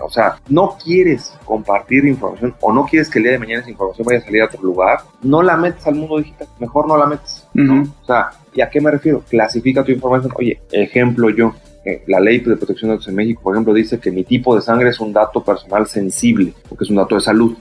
O 0.05 0.09
sea, 0.09 0.37
no 0.47 0.77
quieres 0.81 1.37
compartir 1.43 2.05
información 2.05 2.55
o 2.61 2.71
no 2.71 2.85
quieres 2.85 3.09
que 3.09 3.19
el 3.19 3.23
día 3.23 3.33
de 3.33 3.39
mañana 3.39 3.61
esa 3.61 3.71
información 3.71 4.05
vaya 4.05 4.19
a 4.19 4.23
salir 4.23 4.41
a 4.41 4.45
otro 4.45 4.61
lugar, 4.61 4.99
no 5.21 5.41
la 5.41 5.57
metes 5.57 5.85
al 5.85 5.95
mundo 5.95 6.17
digital, 6.17 6.47
mejor 6.59 6.87
no 6.87 6.97
la 6.97 7.07
metes. 7.07 7.45
O 7.53 8.05
sea, 8.05 8.29
¿y 8.53 8.61
a 8.61 8.69
qué 8.69 8.79
me 8.79 8.91
refiero? 8.91 9.21
Clasifica 9.27 9.83
tu 9.83 9.91
información. 9.91 10.31
Oye, 10.37 10.61
ejemplo 10.71 11.29
yo, 11.29 11.53
la 12.07 12.19
ley 12.19 12.39
de 12.39 12.55
protección 12.55 12.89
de 12.89 12.95
datos 12.95 13.07
en 13.07 13.15
México, 13.15 13.41
por 13.43 13.55
ejemplo, 13.55 13.73
dice 13.73 13.99
que 13.99 14.11
mi 14.11 14.23
tipo 14.23 14.55
de 14.55 14.61
sangre 14.61 14.89
es 14.89 14.99
un 14.99 15.11
dato 15.11 15.43
personal 15.43 15.87
sensible, 15.87 16.53
porque 16.67 16.85
es 16.85 16.89
un 16.89 16.97
dato 16.97 17.15
de 17.15 17.21
salud. 17.21 17.55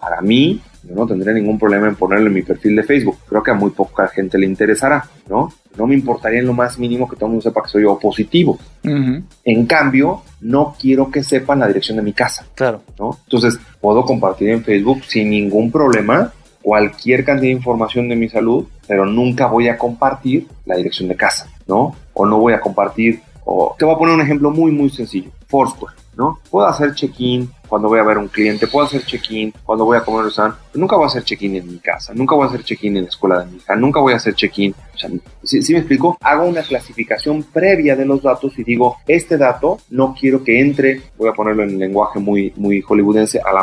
Para 0.00 0.20
mí, 0.20 0.60
yo 0.82 0.94
no 0.94 1.06
tendría 1.06 1.32
ningún 1.34 1.58
problema 1.58 1.88
en 1.88 1.94
ponerlo 1.94 2.28
en 2.28 2.34
mi 2.34 2.42
perfil 2.42 2.76
de 2.76 2.82
Facebook. 2.82 3.18
Creo 3.28 3.42
que 3.42 3.50
a 3.50 3.54
muy 3.54 3.70
poca 3.70 4.08
gente 4.08 4.38
le 4.38 4.46
interesará, 4.46 5.04
¿no? 5.28 5.52
No 5.76 5.86
me 5.86 5.94
importaría 5.94 6.40
en 6.40 6.46
lo 6.46 6.54
más 6.54 6.78
mínimo 6.78 7.08
que 7.08 7.16
todo 7.16 7.26
el 7.26 7.32
mundo 7.32 7.42
sepa 7.42 7.62
que 7.62 7.68
soy 7.68 7.82
yo 7.82 7.98
positivo. 7.98 8.58
En 8.82 9.66
cambio, 9.66 10.22
no 10.40 10.74
quiero 10.78 11.10
que 11.10 11.22
sepan 11.22 11.60
la 11.60 11.68
dirección 11.68 11.96
de 11.96 12.02
mi 12.02 12.12
casa. 12.12 12.46
Claro. 12.54 12.82
¿no? 12.98 13.18
Entonces, 13.24 13.58
puedo 13.80 14.04
compartir 14.04 14.50
en 14.50 14.64
Facebook 14.64 15.04
sin 15.06 15.30
ningún 15.30 15.70
problema 15.70 16.32
cualquier 16.62 17.24
cantidad 17.24 17.48
de 17.48 17.56
información 17.56 18.08
de 18.08 18.16
mi 18.16 18.28
salud, 18.28 18.66
pero 18.86 19.06
nunca 19.06 19.46
voy 19.46 19.68
a 19.68 19.78
compartir 19.78 20.46
la 20.66 20.76
dirección 20.76 21.08
de 21.08 21.16
casa, 21.16 21.48
¿no? 21.70 21.94
O 22.12 22.26
no 22.26 22.38
voy 22.38 22.52
a 22.52 22.60
compartir, 22.60 23.22
o 23.44 23.74
te 23.78 23.84
voy 23.84 23.94
a 23.94 23.98
poner 23.98 24.14
un 24.14 24.20
ejemplo 24.20 24.50
muy, 24.50 24.72
muy 24.72 24.90
sencillo, 24.90 25.30
Foursquare, 25.46 25.94
¿no? 26.16 26.38
Puedo 26.50 26.66
hacer 26.66 26.94
check-in 26.94 27.48
cuando 27.68 27.88
voy 27.88 28.00
a 28.00 28.02
ver 28.02 28.18
un 28.18 28.26
cliente, 28.26 28.66
puedo 28.66 28.84
hacer 28.84 29.04
check-in 29.04 29.54
cuando 29.64 29.84
voy 29.84 29.96
a 29.96 30.00
comer 30.00 30.24
un 30.24 30.54
nunca 30.74 30.96
voy 30.96 31.04
a 31.04 31.06
hacer 31.06 31.22
check-in 31.22 31.56
en 31.56 31.68
mi 31.68 31.78
casa, 31.78 32.12
nunca 32.12 32.34
voy 32.34 32.44
a 32.44 32.48
hacer 32.48 32.64
check-in 32.64 32.96
en 32.96 33.04
la 33.04 33.08
escuela 33.08 33.38
de 33.38 33.46
mi 33.46 33.56
hija, 33.58 33.76
nunca 33.76 34.00
voy 34.00 34.12
a 34.12 34.16
hacer 34.16 34.34
check-in, 34.34 34.74
o 34.94 34.98
sea, 34.98 35.10
si, 35.44 35.72
me 35.72 35.78
explico, 35.78 36.18
hago 36.20 36.44
una 36.44 36.62
clasificación 36.62 37.44
previa 37.44 37.94
de 37.94 38.04
los 38.04 38.22
datos 38.22 38.58
y 38.58 38.64
digo, 38.64 38.96
este 39.06 39.38
dato 39.38 39.78
no 39.90 40.14
quiero 40.18 40.42
que 40.42 40.60
entre, 40.60 41.00
voy 41.16 41.28
a 41.28 41.32
ponerlo 41.32 41.62
en 41.62 41.78
lenguaje 41.78 42.18
muy, 42.18 42.52
muy 42.56 42.82
hollywoodense, 42.82 43.40
a 43.40 43.52
la 43.52 43.62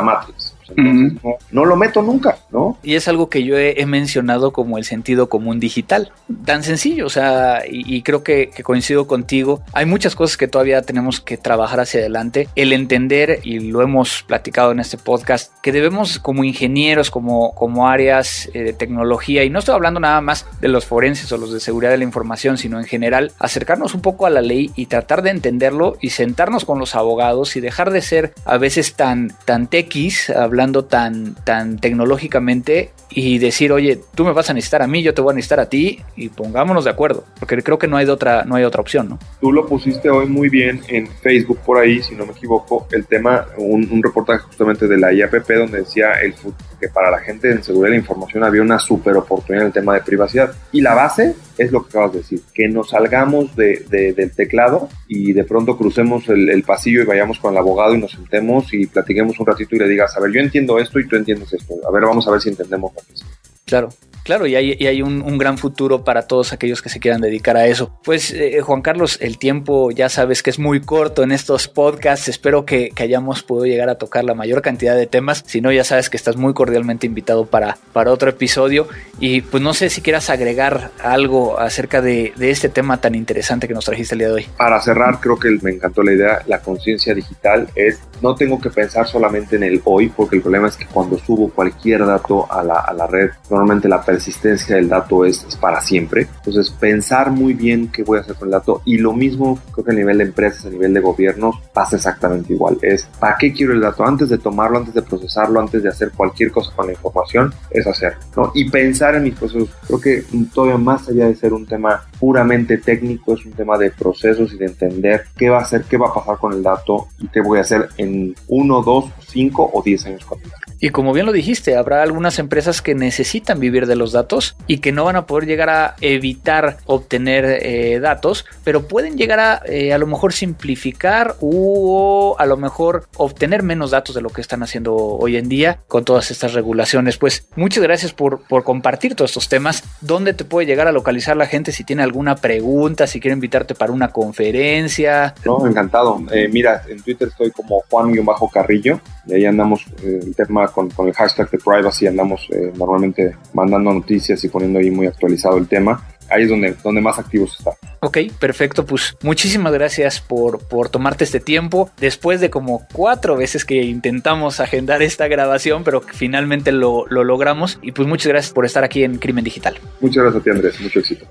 No, 0.76 1.64
lo 1.64 1.76
meto 1.76 2.02
nunca, 2.02 2.38
¿no? 2.50 2.78
Y 2.82 2.94
es 2.94 3.08
algo 3.08 3.28
que 3.28 3.44
yo 3.44 3.56
he, 3.58 3.86
mencionado 3.86 4.52
como 4.52 4.76
el 4.76 4.84
sentido 4.84 5.28
común 5.28 5.60
digital. 5.60 6.12
Tan 6.44 6.62
sencillo, 6.62 7.06
o 7.06 7.10
sea, 7.10 7.62
y, 7.68 8.02
creo 8.02 8.22
que, 8.22 8.50
coincido 8.62 9.06
contigo. 9.06 9.62
Hay 9.72 9.86
muchas 9.86 10.14
cosas 10.14 10.36
que 10.36 10.48
todavía 10.48 10.82
tenemos 10.82 11.20
que 11.20 11.36
trabajar 11.36 11.80
hacia 11.80 12.00
adelante. 12.00 12.48
El 12.54 12.72
entender, 12.72 13.40
y 13.44 13.60
lo 13.60 13.82
hemos 13.82 14.22
platicado 14.24 14.72
en 14.72 14.80
este 14.80 14.98
podcast, 14.98 15.52
que 15.62 15.72
debemos 15.72 16.18
como 16.18 16.44
ingenieros, 16.44 17.10
como, 17.10 17.54
como 17.54 17.88
áreas 17.88 18.50
eh, 18.52 18.62
de 18.62 18.72
tecnología, 18.72 19.44
y 19.44 19.50
no 19.50 19.60
estoy 19.60 19.74
hablando 19.74 20.00
nada 20.00 20.20
más 20.20 20.46
de 20.60 20.68
los 20.68 20.84
forenses 20.84 21.32
o 21.32 21.38
los 21.38 21.52
de 21.52 21.60
seguridad 21.60 21.90
de 21.90 21.98
la 21.98 22.04
información, 22.04 22.58
sino 22.58 22.78
en 22.78 22.84
general, 22.84 23.32
acercarnos 23.38 23.94
un 23.94 24.02
poco 24.02 24.26
a 24.26 24.30
la 24.30 24.42
ley 24.42 24.70
y 24.76 24.86
tratar 24.86 25.22
de 25.22 25.30
entenderlo 25.30 25.96
y 26.00 26.10
sentarnos 26.10 26.64
con 26.64 26.78
los 26.78 26.94
abogados 26.94 27.56
y 27.56 27.60
dejar 27.60 27.90
de 27.90 28.02
ser 28.02 28.34
a 28.44 28.58
veces 28.58 28.94
tan, 28.94 29.32
tan 29.44 29.66
tequis, 29.68 30.30
hablando 30.58 30.86
tan, 30.86 31.36
tan 31.44 31.78
tecnológicamente 31.78 32.90
y 33.10 33.38
decir, 33.38 33.70
oye, 33.70 34.00
tú 34.16 34.24
me 34.24 34.32
vas 34.32 34.50
a 34.50 34.54
necesitar 34.54 34.82
a 34.82 34.88
mí, 34.88 35.04
yo 35.04 35.14
te 35.14 35.20
voy 35.20 35.30
a 35.30 35.34
necesitar 35.36 35.60
a 35.60 35.68
ti 35.68 36.00
y 36.16 36.30
pongámonos 36.30 36.84
de 36.84 36.90
acuerdo, 36.90 37.24
porque 37.38 37.62
creo 37.62 37.78
que 37.78 37.86
no 37.86 37.96
hay 37.96 38.06
otra, 38.06 38.42
no 38.44 38.56
hay 38.56 38.64
otra 38.64 38.80
opción, 38.80 39.08
¿no? 39.08 39.20
Tú 39.40 39.52
lo 39.52 39.66
pusiste 39.66 40.10
hoy 40.10 40.26
muy 40.26 40.48
bien 40.48 40.80
en 40.88 41.06
Facebook 41.06 41.60
por 41.64 41.78
ahí, 41.78 42.02
si 42.02 42.16
no 42.16 42.26
me 42.26 42.32
equivoco, 42.32 42.88
el 42.90 43.06
tema, 43.06 43.46
un, 43.56 43.88
un 43.88 44.02
reportaje 44.02 44.40
justamente 44.40 44.88
de 44.88 44.98
la 44.98 45.12
IAPP 45.12 45.48
donde 45.48 45.78
decía 45.78 46.14
el 46.22 46.34
que 46.80 46.88
para 46.88 47.10
la 47.10 47.18
gente 47.18 47.50
en 47.50 47.62
seguridad 47.62 47.90
de 47.90 47.96
la 47.96 48.00
información 48.00 48.44
había 48.44 48.62
una 48.62 48.78
super 48.78 49.16
oportunidad 49.16 49.62
en 49.62 49.66
el 49.68 49.72
tema 49.72 49.94
de 49.94 50.00
privacidad. 50.00 50.52
Y 50.72 50.80
la 50.80 50.94
base 50.94 51.34
es 51.56 51.72
lo 51.72 51.82
que 51.82 51.90
acabas 51.90 52.12
de 52.12 52.18
decir, 52.18 52.40
que 52.54 52.68
nos 52.68 52.90
salgamos 52.90 53.54
de, 53.56 53.84
del 53.88 54.30
teclado 54.30 54.88
y 55.08 55.32
de 55.32 55.44
pronto 55.44 55.76
crucemos 55.76 56.28
el, 56.28 56.62
pasillo 56.62 57.02
y 57.02 57.06
vayamos 57.06 57.38
con 57.38 57.52
el 57.52 57.58
abogado 57.58 57.94
y 57.94 57.98
nos 57.98 58.12
sentemos 58.12 58.72
y 58.72 58.86
platiquemos 58.86 59.38
un 59.40 59.46
ratito 59.46 59.74
y 59.74 59.78
le 59.78 59.88
digas, 59.88 60.16
a 60.16 60.20
ver, 60.20 60.32
yo 60.32 60.40
entiendo 60.48 60.78
esto 60.78 60.98
y 60.98 61.06
tú 61.06 61.16
entiendes 61.16 61.52
esto. 61.52 61.74
A 61.86 61.90
ver, 61.90 62.02
vamos 62.02 62.26
a 62.26 62.30
ver 62.30 62.40
si 62.40 62.48
entendemos 62.48 62.92
lo 62.94 63.00
mismo. 63.08 63.28
Claro. 63.64 63.90
Claro, 64.28 64.46
y 64.46 64.56
hay, 64.56 65.00
un, 65.00 65.38
gran 65.38 65.56
futuro 65.56 66.04
para 66.04 66.26
todos 66.26 66.52
aquellos 66.52 66.82
que 66.82 66.90
se 66.90 67.00
quieran 67.00 67.22
dedicar 67.22 67.56
a 67.56 67.66
eso. 67.66 67.98
Pues 68.04 68.30
eh, 68.30 68.60
Juan 68.60 68.82
Carlos, 68.82 69.16
el 69.22 69.38
tiempo 69.38 69.90
ya 69.90 70.10
sabes 70.10 70.42
que 70.42 70.50
es 70.50 70.58
muy 70.58 70.82
corto 70.82 71.22
en 71.22 71.32
estos 71.32 71.66
podcasts. 71.66 72.28
Espero 72.28 72.66
que, 72.66 72.92
hayamos 73.00 73.42
podido 73.42 73.64
llegar 73.64 73.88
a 73.88 73.94
tocar 73.94 74.24
la 74.24 74.34
mayor 74.34 74.60
cantidad 74.60 74.94
de 74.94 75.06
temas. 75.06 75.44
Si 75.46 75.62
no, 75.62 75.72
ya 75.72 75.82
sabes 75.82 76.10
que 76.10 76.18
estás 76.18 76.36
muy 76.36 76.52
cordialmente 76.52 77.06
invitado 77.06 77.46
para, 77.46 77.78
para 77.94 78.12
otro 78.12 78.28
episodio. 78.28 78.86
Y 79.18 79.40
pues 79.40 79.62
no 79.62 79.72
sé 79.72 79.88
si 79.88 80.02
quieras 80.02 80.28
agregar 80.28 80.90
algo 81.02 81.58
acerca 81.58 82.02
de, 82.02 82.34
este 82.38 82.68
tema 82.68 83.00
tan 83.00 83.14
interesante 83.14 83.66
que 83.66 83.72
nos 83.72 83.86
trajiste 83.86 84.14
el 84.14 84.18
día 84.18 84.28
de 84.28 84.34
hoy. 84.34 84.46
Para 84.58 84.78
cerrar, 84.82 85.20
creo 85.20 85.38
que 85.38 85.56
me 85.62 85.70
encantó 85.70 86.02
la 86.02 86.12
idea. 86.12 86.42
La 86.46 86.60
conciencia 86.60 87.14
digital 87.14 87.66
es, 87.74 87.98
no 88.20 88.34
tengo 88.34 88.60
que 88.60 88.68
pensar 88.68 89.08
solamente 89.08 89.56
en 89.56 89.62
el 89.62 89.80
hoy, 89.84 90.10
porque 90.10 90.36
el 90.36 90.42
problema 90.42 90.68
es 90.68 90.76
que 90.76 90.84
cuando 90.84 91.16
subo 91.18 91.48
cualquier 91.48 92.04
dato 92.04 92.46
a 92.52 92.62
la, 92.62 92.80
a 92.80 92.92
la 92.92 93.06
red, 93.06 93.30
normalmente 93.48 93.88
la 93.88 94.02
existencia 94.18 94.76
del 94.76 94.88
dato 94.88 95.24
es, 95.24 95.44
para 95.60 95.80
siempre. 95.80 96.28
Entonces, 96.36 96.70
pensar 96.70 97.30
muy 97.30 97.54
bien 97.54 97.88
qué 97.88 98.02
voy 98.02 98.18
a 98.18 98.20
hacer 98.20 98.36
con 98.36 98.48
el 98.48 98.52
dato 98.52 98.82
y 98.84 98.98
lo 98.98 99.12
mismo 99.12 99.58
creo 99.72 99.84
que 99.84 99.92
a 99.92 99.94
nivel 99.94 100.18
de 100.18 100.24
empresas, 100.24 100.66
a 100.66 100.70
nivel 100.70 100.92
de 100.94 101.00
gobiernos, 101.00 101.56
pasa 101.72 101.96
exactamente 101.96 102.52
igual. 102.52 102.78
Es, 102.82 103.08
¿para 103.18 103.36
qué 103.36 103.52
quiero 103.52 103.72
el 103.72 103.80
dato? 103.80 104.04
Antes 104.04 104.28
de 104.28 104.38
tomarlo, 104.38 104.78
antes 104.78 104.94
de 104.94 105.02
procesarlo, 105.02 105.60
antes 105.60 105.82
de 105.82 105.88
hacer 105.88 106.10
cualquier 106.10 106.50
cosa 106.50 106.72
con 106.74 106.86
la 106.86 106.92
información, 106.92 107.52
es 107.70 107.86
hacerlo. 107.86 108.52
Y 108.54 108.68
pensar 108.70 109.14
en 109.14 109.24
mis 109.24 109.34
procesos. 109.34 109.68
Creo 109.86 110.00
que 110.00 110.24
todavía 110.52 110.78
más 110.78 111.08
allá 111.08 111.26
de 111.26 111.34
ser 111.34 111.52
un 111.52 111.66
tema 111.66 112.06
puramente 112.18 112.78
técnico, 112.78 113.34
es 113.34 113.44
un 113.44 113.52
tema 113.52 113.78
de 113.78 113.90
procesos 113.90 114.52
y 114.52 114.58
de 114.58 114.66
entender 114.66 115.24
qué 115.36 115.48
va 115.48 115.58
a 115.58 115.62
hacer, 115.62 115.84
qué 115.84 115.96
va 115.96 116.08
a 116.08 116.14
pasar 116.14 116.38
con 116.38 116.52
el 116.52 116.62
dato 116.62 117.08
y 117.18 117.28
qué 117.28 117.40
voy 117.40 117.58
a 117.58 117.62
hacer 117.62 117.88
en 117.96 118.34
uno, 118.48 118.82
dos, 118.82 119.06
cinco 119.26 119.68
o 119.72 119.82
diez 119.82 120.04
años 120.06 120.24
con 120.24 120.38
el 120.40 120.48
dato. 120.48 120.57
Y 120.80 120.90
como 120.90 121.12
bien 121.12 121.26
lo 121.26 121.32
dijiste, 121.32 121.76
habrá 121.76 122.02
algunas 122.02 122.38
empresas 122.38 122.82
que 122.82 122.94
necesitan 122.94 123.58
vivir 123.58 123.86
de 123.86 123.96
los 123.96 124.12
datos 124.12 124.56
y 124.66 124.78
que 124.78 124.92
no 124.92 125.04
van 125.04 125.16
a 125.16 125.26
poder 125.26 125.48
llegar 125.48 125.70
a 125.70 125.96
evitar 126.00 126.76
obtener 126.86 127.44
eh, 127.44 127.98
datos, 128.00 128.44
pero 128.62 128.86
pueden 128.86 129.16
llegar 129.16 129.40
a 129.40 129.62
eh, 129.66 129.92
a 129.92 129.98
lo 129.98 130.06
mejor 130.06 130.32
simplificar 130.32 131.34
o 131.40 132.36
a 132.38 132.46
lo 132.46 132.56
mejor 132.56 133.08
obtener 133.16 133.62
menos 133.62 133.90
datos 133.90 134.14
de 134.14 134.20
lo 134.20 134.30
que 134.30 134.40
están 134.40 134.62
haciendo 134.62 134.94
hoy 134.94 135.36
en 135.36 135.48
día 135.48 135.80
con 135.88 136.04
todas 136.04 136.30
estas 136.30 136.52
regulaciones. 136.52 137.16
Pues 137.16 137.48
muchas 137.56 137.82
gracias 137.82 138.12
por, 138.12 138.42
por 138.42 138.62
compartir 138.62 139.14
todos 139.14 139.32
estos 139.32 139.48
temas. 139.48 139.82
¿Dónde 140.00 140.32
te 140.32 140.44
puede 140.44 140.66
llegar 140.66 140.86
a 140.86 140.92
localizar 140.92 141.36
la 141.36 141.46
gente 141.46 141.72
si 141.72 141.82
tiene 141.82 142.02
alguna 142.02 142.36
pregunta, 142.36 143.06
si 143.06 143.20
quiere 143.20 143.34
invitarte 143.34 143.74
para 143.74 143.92
una 143.92 144.08
conferencia? 144.08 145.34
No, 145.44 145.66
encantado. 145.66 146.20
Eh, 146.30 146.48
mira, 146.52 146.82
en 146.88 147.02
Twitter 147.02 147.28
estoy 147.28 147.50
como 147.50 147.82
Juan-Carrillo 147.90 149.00
y 149.28 149.34
ahí 149.34 149.44
andamos 149.44 149.84
eh, 150.02 150.20
el 150.22 150.34
tema 150.34 150.66
con, 150.68 150.90
con, 150.90 151.08
el 151.08 151.14
hashtag 151.14 151.50
de 151.50 151.58
privacy, 151.58 152.06
andamos 152.06 152.48
eh, 152.50 152.72
normalmente 152.76 153.36
mandando 153.52 153.92
noticias 153.92 154.42
y 154.44 154.48
poniendo 154.48 154.78
ahí 154.78 154.90
muy 154.90 155.06
actualizado 155.06 155.58
el 155.58 155.68
tema 155.68 156.02
ahí 156.30 156.44
es 156.44 156.48
donde, 156.48 156.74
donde 156.82 157.00
más 157.00 157.18
activos 157.18 157.56
está. 157.58 157.72
Ok, 158.00 158.18
perfecto. 158.38 158.84
Pues 158.86 159.16
muchísimas 159.22 159.72
gracias 159.72 160.20
por, 160.20 160.66
por 160.66 160.88
tomarte 160.88 161.24
este 161.24 161.40
tiempo. 161.40 161.90
Después 161.98 162.40
de 162.40 162.50
como 162.50 162.86
cuatro 162.92 163.36
veces 163.36 163.64
que 163.64 163.82
intentamos 163.82 164.60
agendar 164.60 165.02
esta 165.02 165.28
grabación, 165.28 165.84
pero 165.84 166.00
finalmente 166.00 166.72
lo, 166.72 167.06
lo 167.08 167.24
logramos. 167.24 167.78
Y 167.82 167.92
pues 167.92 168.08
muchas 168.08 168.28
gracias 168.28 168.52
por 168.52 168.66
estar 168.66 168.84
aquí 168.84 169.04
en 169.04 169.18
Crimen 169.18 169.44
Digital. 169.44 169.78
Muchas 170.00 170.22
gracias 170.22 170.40
a 170.40 170.44
ti, 170.44 170.50
Andrés. 170.50 170.80
Mucho 170.80 171.00
éxito. 171.00 171.26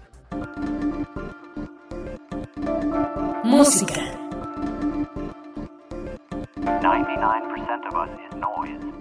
Música. 3.44 4.07
99% 6.82 7.88
of 7.88 7.96
us 7.96 8.10
is 8.26 8.36
noise. 8.38 8.98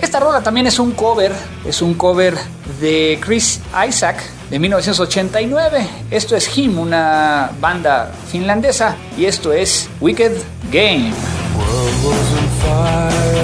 Esta 0.00 0.20
rola 0.20 0.42
también 0.42 0.66
es 0.66 0.78
un 0.78 0.92
cover, 0.92 1.32
es 1.64 1.80
un 1.80 1.94
cover 1.94 2.34
de 2.80 3.18
Chris 3.24 3.60
Isaac 3.88 4.22
de 4.50 4.58
1989. 4.58 5.86
Esto 6.10 6.36
es 6.36 6.58
Him, 6.58 6.78
una 6.78 7.50
banda 7.60 8.12
finlandesa, 8.28 8.96
y 9.16 9.24
esto 9.24 9.52
es 9.52 9.88
Wicked 10.00 10.32
Game. 10.70 11.12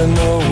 En 0.03 0.48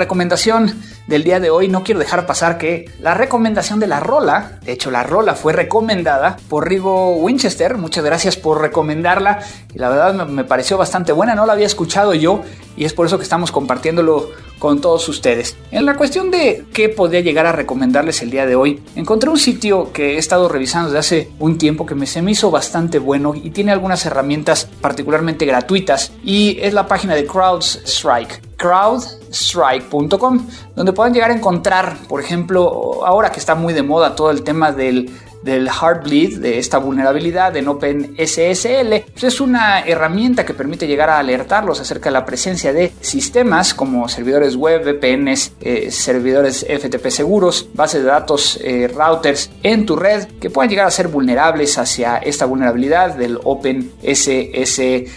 recomendación 0.00 0.74
del 1.06 1.24
día 1.24 1.40
de 1.40 1.50
hoy, 1.50 1.68
no 1.68 1.84
quiero 1.84 2.00
dejar 2.00 2.26
pasar 2.26 2.56
que 2.56 2.90
la 3.00 3.14
recomendación 3.14 3.80
de 3.80 3.86
la 3.86 4.00
rola, 4.00 4.58
de 4.64 4.72
hecho 4.72 4.90
la 4.90 5.02
rola 5.02 5.34
fue 5.34 5.52
recomendada 5.52 6.38
por 6.48 6.68
Rigo 6.68 7.16
Winchester, 7.16 7.76
muchas 7.76 8.04
gracias 8.04 8.36
por 8.36 8.60
recomendarla 8.60 9.40
y 9.74 9.78
la 9.78 9.88
verdad 9.90 10.26
me, 10.26 10.44
pareció 10.44 10.78
bastante 10.78 11.12
buena, 11.12 11.34
no 11.34 11.46
la 11.46 11.52
había 11.52 11.66
escuchado 11.66 12.14
yo 12.14 12.42
y 12.76 12.84
es 12.84 12.92
por 12.92 13.06
eso 13.06 13.18
que 13.18 13.24
estamos 13.24 13.52
compartiéndolo 13.52 14.30
con 14.58 14.80
todos 14.80 15.08
ustedes. 15.08 15.56
En 15.70 15.84
la 15.84 15.96
cuestión 15.96 16.30
de 16.30 16.64
qué 16.72 16.88
podría 16.88 17.20
llegar 17.20 17.46
a 17.46 17.52
recomendarles 17.52 18.22
el 18.22 18.30
día 18.30 18.46
de 18.46 18.56
hoy, 18.56 18.82
encontré 18.96 19.30
un 19.30 19.38
sitio 19.38 19.92
que 19.92 20.14
he 20.14 20.18
estado 20.18 20.48
revisando 20.48 20.88
desde 20.88 20.98
hace 20.98 21.30
un 21.38 21.58
tiempo 21.58 21.86
que 21.86 21.94
me, 21.94 22.06
se 22.06 22.22
me 22.22 22.30
hizo 22.30 22.50
bastante 22.50 22.98
bueno 22.98 23.34
y 23.34 23.50
tiene 23.50 23.72
algunas 23.72 24.06
herramientas 24.06 24.68
particularmente 24.80 25.44
gratuitas 25.44 26.12
y 26.24 26.58
es 26.60 26.72
la 26.72 26.86
página 26.86 27.14
de 27.14 27.26
CrowdStrike 27.26 28.49
crowdstrike.com, 28.60 30.46
donde 30.76 30.92
pueden 30.92 31.14
llegar 31.14 31.30
a 31.30 31.34
encontrar, 31.34 31.96
por 32.08 32.20
ejemplo, 32.20 33.06
ahora 33.06 33.32
que 33.32 33.40
está 33.40 33.54
muy 33.54 33.72
de 33.72 33.82
moda 33.82 34.14
todo 34.14 34.30
el 34.30 34.42
tema 34.42 34.70
del 34.70 35.10
del 35.42 35.68
Heartbleed, 35.68 36.38
de 36.38 36.58
esta 36.58 36.78
vulnerabilidad 36.78 37.56
en 37.56 37.68
OpenSSL, 37.68 39.04
pues 39.12 39.24
es 39.24 39.40
una 39.40 39.80
herramienta 39.80 40.44
que 40.44 40.54
permite 40.54 40.86
llegar 40.86 41.10
a 41.10 41.18
alertarlos 41.18 41.80
acerca 41.80 42.10
de 42.10 42.12
la 42.12 42.24
presencia 42.24 42.72
de 42.72 42.92
sistemas 43.00 43.74
como 43.74 44.08
servidores 44.08 44.56
web, 44.56 44.84
VPNs, 44.84 45.52
eh, 45.60 45.90
servidores 45.90 46.66
FTP 46.68 47.10
seguros, 47.10 47.68
bases 47.74 48.02
de 48.02 48.08
datos, 48.08 48.58
eh, 48.62 48.88
routers 48.88 49.50
en 49.62 49.86
tu 49.86 49.96
red 49.96 50.28
que 50.40 50.50
puedan 50.50 50.70
llegar 50.70 50.86
a 50.86 50.90
ser 50.90 51.08
vulnerables 51.08 51.78
hacia 51.78 52.18
esta 52.18 52.46
vulnerabilidad 52.46 53.14
del 53.14 53.38
OpenSSL. 53.42 55.10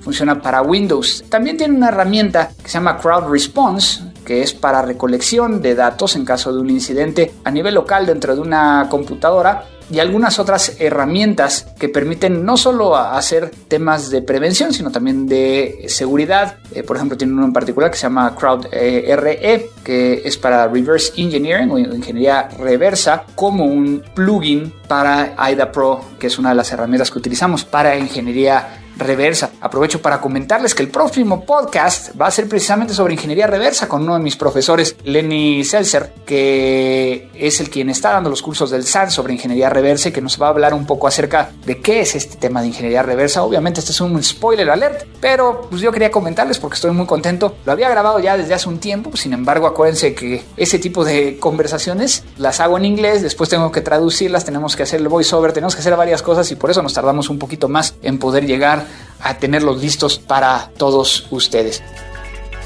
Funciona 0.00 0.40
para 0.40 0.62
Windows. 0.62 1.24
También 1.28 1.56
tiene 1.56 1.74
una 1.74 1.88
herramienta 1.88 2.50
que 2.62 2.68
se 2.68 2.74
llama 2.74 2.98
Crowd 2.98 3.30
Response, 3.30 4.00
que 4.24 4.42
es 4.42 4.52
para 4.52 4.82
recolección 4.82 5.62
de 5.62 5.74
datos 5.74 6.16
en 6.16 6.24
caso 6.24 6.52
de 6.52 6.60
un 6.60 6.70
incidente 6.70 7.32
a 7.44 7.50
nivel 7.50 7.74
local 7.74 8.06
dentro 8.06 8.34
de 8.34 8.40
una 8.40 8.86
computadora 8.90 9.64
y 9.90 9.98
algunas 9.98 10.38
otras 10.38 10.76
herramientas 10.78 11.66
que 11.78 11.88
permiten 11.88 12.44
no 12.44 12.56
solo 12.56 12.96
hacer 12.96 13.50
temas 13.68 14.10
de 14.10 14.22
prevención, 14.22 14.72
sino 14.72 14.90
también 14.90 15.26
de 15.26 15.84
seguridad. 15.88 16.58
Eh, 16.72 16.82
por 16.82 16.96
ejemplo, 16.96 17.18
tiene 17.18 17.32
uno 17.32 17.44
en 17.44 17.52
particular 17.52 17.90
que 17.90 17.96
se 17.96 18.04
llama 18.04 18.34
CrowdRE, 18.36 19.70
que 19.82 20.22
es 20.24 20.36
para 20.36 20.68
Reverse 20.68 21.12
Engineering 21.16 21.70
o 21.70 21.78
ingeniería 21.78 22.48
reversa, 22.58 23.24
como 23.34 23.64
un 23.64 24.02
plugin 24.14 24.72
para 24.86 25.34
IDA 25.50 25.72
Pro, 25.72 26.00
que 26.18 26.28
es 26.28 26.38
una 26.38 26.50
de 26.50 26.54
las 26.54 26.70
herramientas 26.70 27.10
que 27.10 27.18
utilizamos 27.18 27.64
para 27.64 27.96
ingeniería 27.96 28.80
reversa. 28.96 29.50
Aprovecho 29.60 30.00
para 30.02 30.20
comentarles 30.20 30.74
que 30.74 30.82
el 30.82 30.88
próximo 30.88 31.44
podcast 31.44 32.18
va 32.20 32.26
a 32.26 32.30
ser 32.30 32.48
precisamente 32.48 32.94
sobre 32.94 33.14
ingeniería 33.14 33.46
reversa 33.46 33.88
con 33.88 34.02
uno 34.02 34.14
de 34.14 34.20
mis 34.20 34.36
profesores, 34.36 34.96
Lenny 35.04 35.64
Seltzer, 35.64 36.12
que 36.26 37.30
es 37.34 37.60
el 37.60 37.70
quien 37.70 37.90
está 37.90 38.12
dando 38.12 38.30
los 38.30 38.42
cursos 38.42 38.70
del 38.70 38.84
SAN 38.84 39.10
sobre 39.10 39.32
ingeniería 39.32 39.70
reversa 39.70 40.10
y 40.10 40.12
que 40.12 40.20
nos 40.20 40.40
va 40.40 40.46
a 40.46 40.50
hablar 40.50 40.74
un 40.74 40.86
poco 40.86 41.06
acerca 41.06 41.50
de 41.64 41.80
qué 41.80 42.00
es 42.00 42.14
este 42.14 42.36
tema 42.36 42.60
de 42.60 42.68
ingeniería 42.68 43.02
reversa. 43.02 43.42
Obviamente 43.42 43.80
este 43.80 43.92
es 43.92 44.00
un 44.00 44.22
spoiler 44.22 44.68
alert, 44.70 45.06
pero 45.20 45.66
pues 45.70 45.82
yo 45.82 45.92
quería 45.92 46.10
comentarles 46.10 46.58
porque 46.58 46.74
estoy 46.74 46.90
muy 46.92 47.06
contento. 47.06 47.56
Lo 47.64 47.72
había 47.72 47.88
grabado 47.88 48.18
ya 48.20 48.36
desde 48.36 48.54
hace 48.54 48.68
un 48.68 48.78
tiempo, 48.78 49.16
sin 49.16 49.32
embargo 49.32 49.66
acuérdense 49.66 50.14
que 50.14 50.42
ese 50.56 50.78
tipo 50.78 51.04
de 51.04 51.38
conversaciones 51.38 52.24
las 52.36 52.60
hago 52.60 52.78
en 52.78 52.84
inglés, 52.84 53.22
después 53.22 53.48
tengo 53.48 53.72
que 53.72 53.80
traducirlas, 53.80 54.44
tenemos 54.44 54.76
que 54.76 54.82
hacer 54.82 55.00
el 55.00 55.08
voiceover, 55.08 55.52
tenemos 55.52 55.74
que 55.74 55.80
hacer 55.80 55.96
varias 55.96 56.22
cosas 56.22 56.50
y 56.50 56.56
por 56.56 56.70
eso 56.70 56.82
nos 56.82 56.94
tardamos 56.94 57.28
un 57.28 57.38
poquito 57.38 57.68
más 57.68 57.94
en 58.02 58.18
poder 58.18 58.46
llegar 58.46 58.86
a 59.20 59.38
tenerlos 59.38 59.80
listos 59.80 60.18
para 60.18 60.70
todos 60.76 61.28
ustedes. 61.30 61.82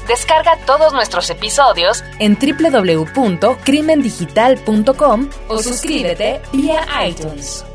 Descarga 0.07 0.57
todos 0.65 0.93
nuestros 0.93 1.29
episodios 1.31 2.03
en 2.19 2.37
www.crimendigital.com 2.37 5.29
o 5.47 5.59
suscríbete 5.59 6.41
vía 6.53 6.85
iTunes. 7.07 7.65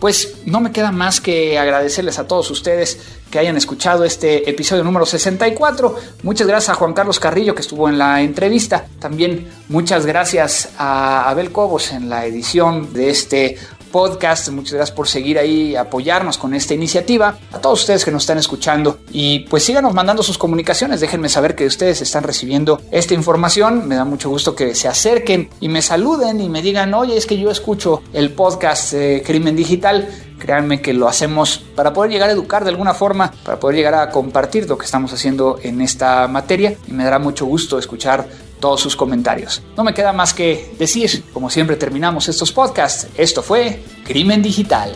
Pues 0.00 0.42
no 0.44 0.60
me 0.60 0.72
queda 0.72 0.90
más 0.92 1.20
que 1.20 1.58
agradecerles 1.58 2.18
a 2.18 2.26
todos 2.26 2.50
ustedes 2.50 3.18
que 3.30 3.38
hayan 3.38 3.56
escuchado 3.56 4.04
este 4.04 4.48
episodio 4.48 4.84
número 4.84 5.06
64. 5.06 5.96
Muchas 6.22 6.46
gracias 6.46 6.70
a 6.70 6.74
Juan 6.74 6.94
Carlos 6.94 7.20
Carrillo 7.20 7.54
que 7.54 7.62
estuvo 7.62 7.88
en 7.88 7.98
la 7.98 8.22
entrevista. 8.22 8.86
También 8.98 9.48
muchas 9.68 10.06
gracias 10.06 10.70
a 10.78 11.28
Abel 11.28 11.52
Cobos 11.52 11.92
en 11.92 12.08
la 12.08 12.26
edición 12.26 12.92
de 12.92 13.10
este 13.10 13.58
podcast. 13.90 14.48
Muchas 14.50 14.74
gracias 14.74 14.96
por 14.96 15.08
seguir 15.08 15.38
ahí, 15.38 15.76
apoyarnos 15.76 16.38
con 16.38 16.54
esta 16.54 16.74
iniciativa. 16.74 17.38
A 17.52 17.58
todos 17.58 17.80
ustedes 17.80 18.04
que 18.04 18.10
nos 18.10 18.22
están 18.22 18.38
escuchando 18.38 19.00
y 19.10 19.40
pues 19.40 19.64
síganos 19.64 19.94
mandando 19.94 20.22
sus 20.22 20.38
comunicaciones. 20.38 21.00
Déjenme 21.00 21.28
saber 21.28 21.54
que 21.54 21.66
ustedes 21.66 22.00
están 22.00 22.24
recibiendo 22.24 22.80
esta 22.90 23.14
información. 23.14 23.88
Me 23.88 23.96
da 23.96 24.04
mucho 24.04 24.30
gusto 24.30 24.54
que 24.54 24.74
se 24.74 24.88
acerquen 24.88 25.50
y 25.60 25.68
me 25.68 25.82
saluden 25.82 26.40
y 26.40 26.48
me 26.48 26.62
digan, 26.62 26.94
oye, 26.94 27.16
es 27.16 27.26
que 27.26 27.38
yo 27.38 27.50
escucho 27.50 28.02
el 28.12 28.32
podcast 28.32 28.94
Crimen 29.24 29.56
Digital. 29.56 30.08
Créanme 30.38 30.80
que 30.80 30.92
lo 30.94 31.08
hacemos 31.08 31.58
para 31.74 31.92
poder 31.92 32.12
llegar 32.12 32.28
a 32.28 32.32
educar 32.32 32.62
de 32.62 32.70
alguna 32.70 32.94
forma, 32.94 33.32
para 33.44 33.58
poder 33.58 33.76
llegar 33.76 33.94
a 33.94 34.10
compartir 34.10 34.68
lo 34.68 34.78
que 34.78 34.84
estamos 34.84 35.12
haciendo 35.12 35.58
en 35.62 35.80
esta 35.80 36.28
materia 36.28 36.76
y 36.86 36.92
me 36.92 37.02
dará 37.02 37.18
mucho 37.18 37.44
gusto 37.44 37.78
escuchar 37.78 38.28
todos 38.60 38.80
sus 38.80 38.96
comentarios. 38.96 39.62
No 39.76 39.84
me 39.84 39.94
queda 39.94 40.12
más 40.12 40.34
que 40.34 40.74
decir, 40.78 41.24
como 41.32 41.50
siempre 41.50 41.76
terminamos 41.76 42.28
estos 42.28 42.52
podcasts, 42.52 43.08
esto 43.16 43.42
fue 43.42 43.82
Crimen 44.04 44.42
Digital. 44.42 44.92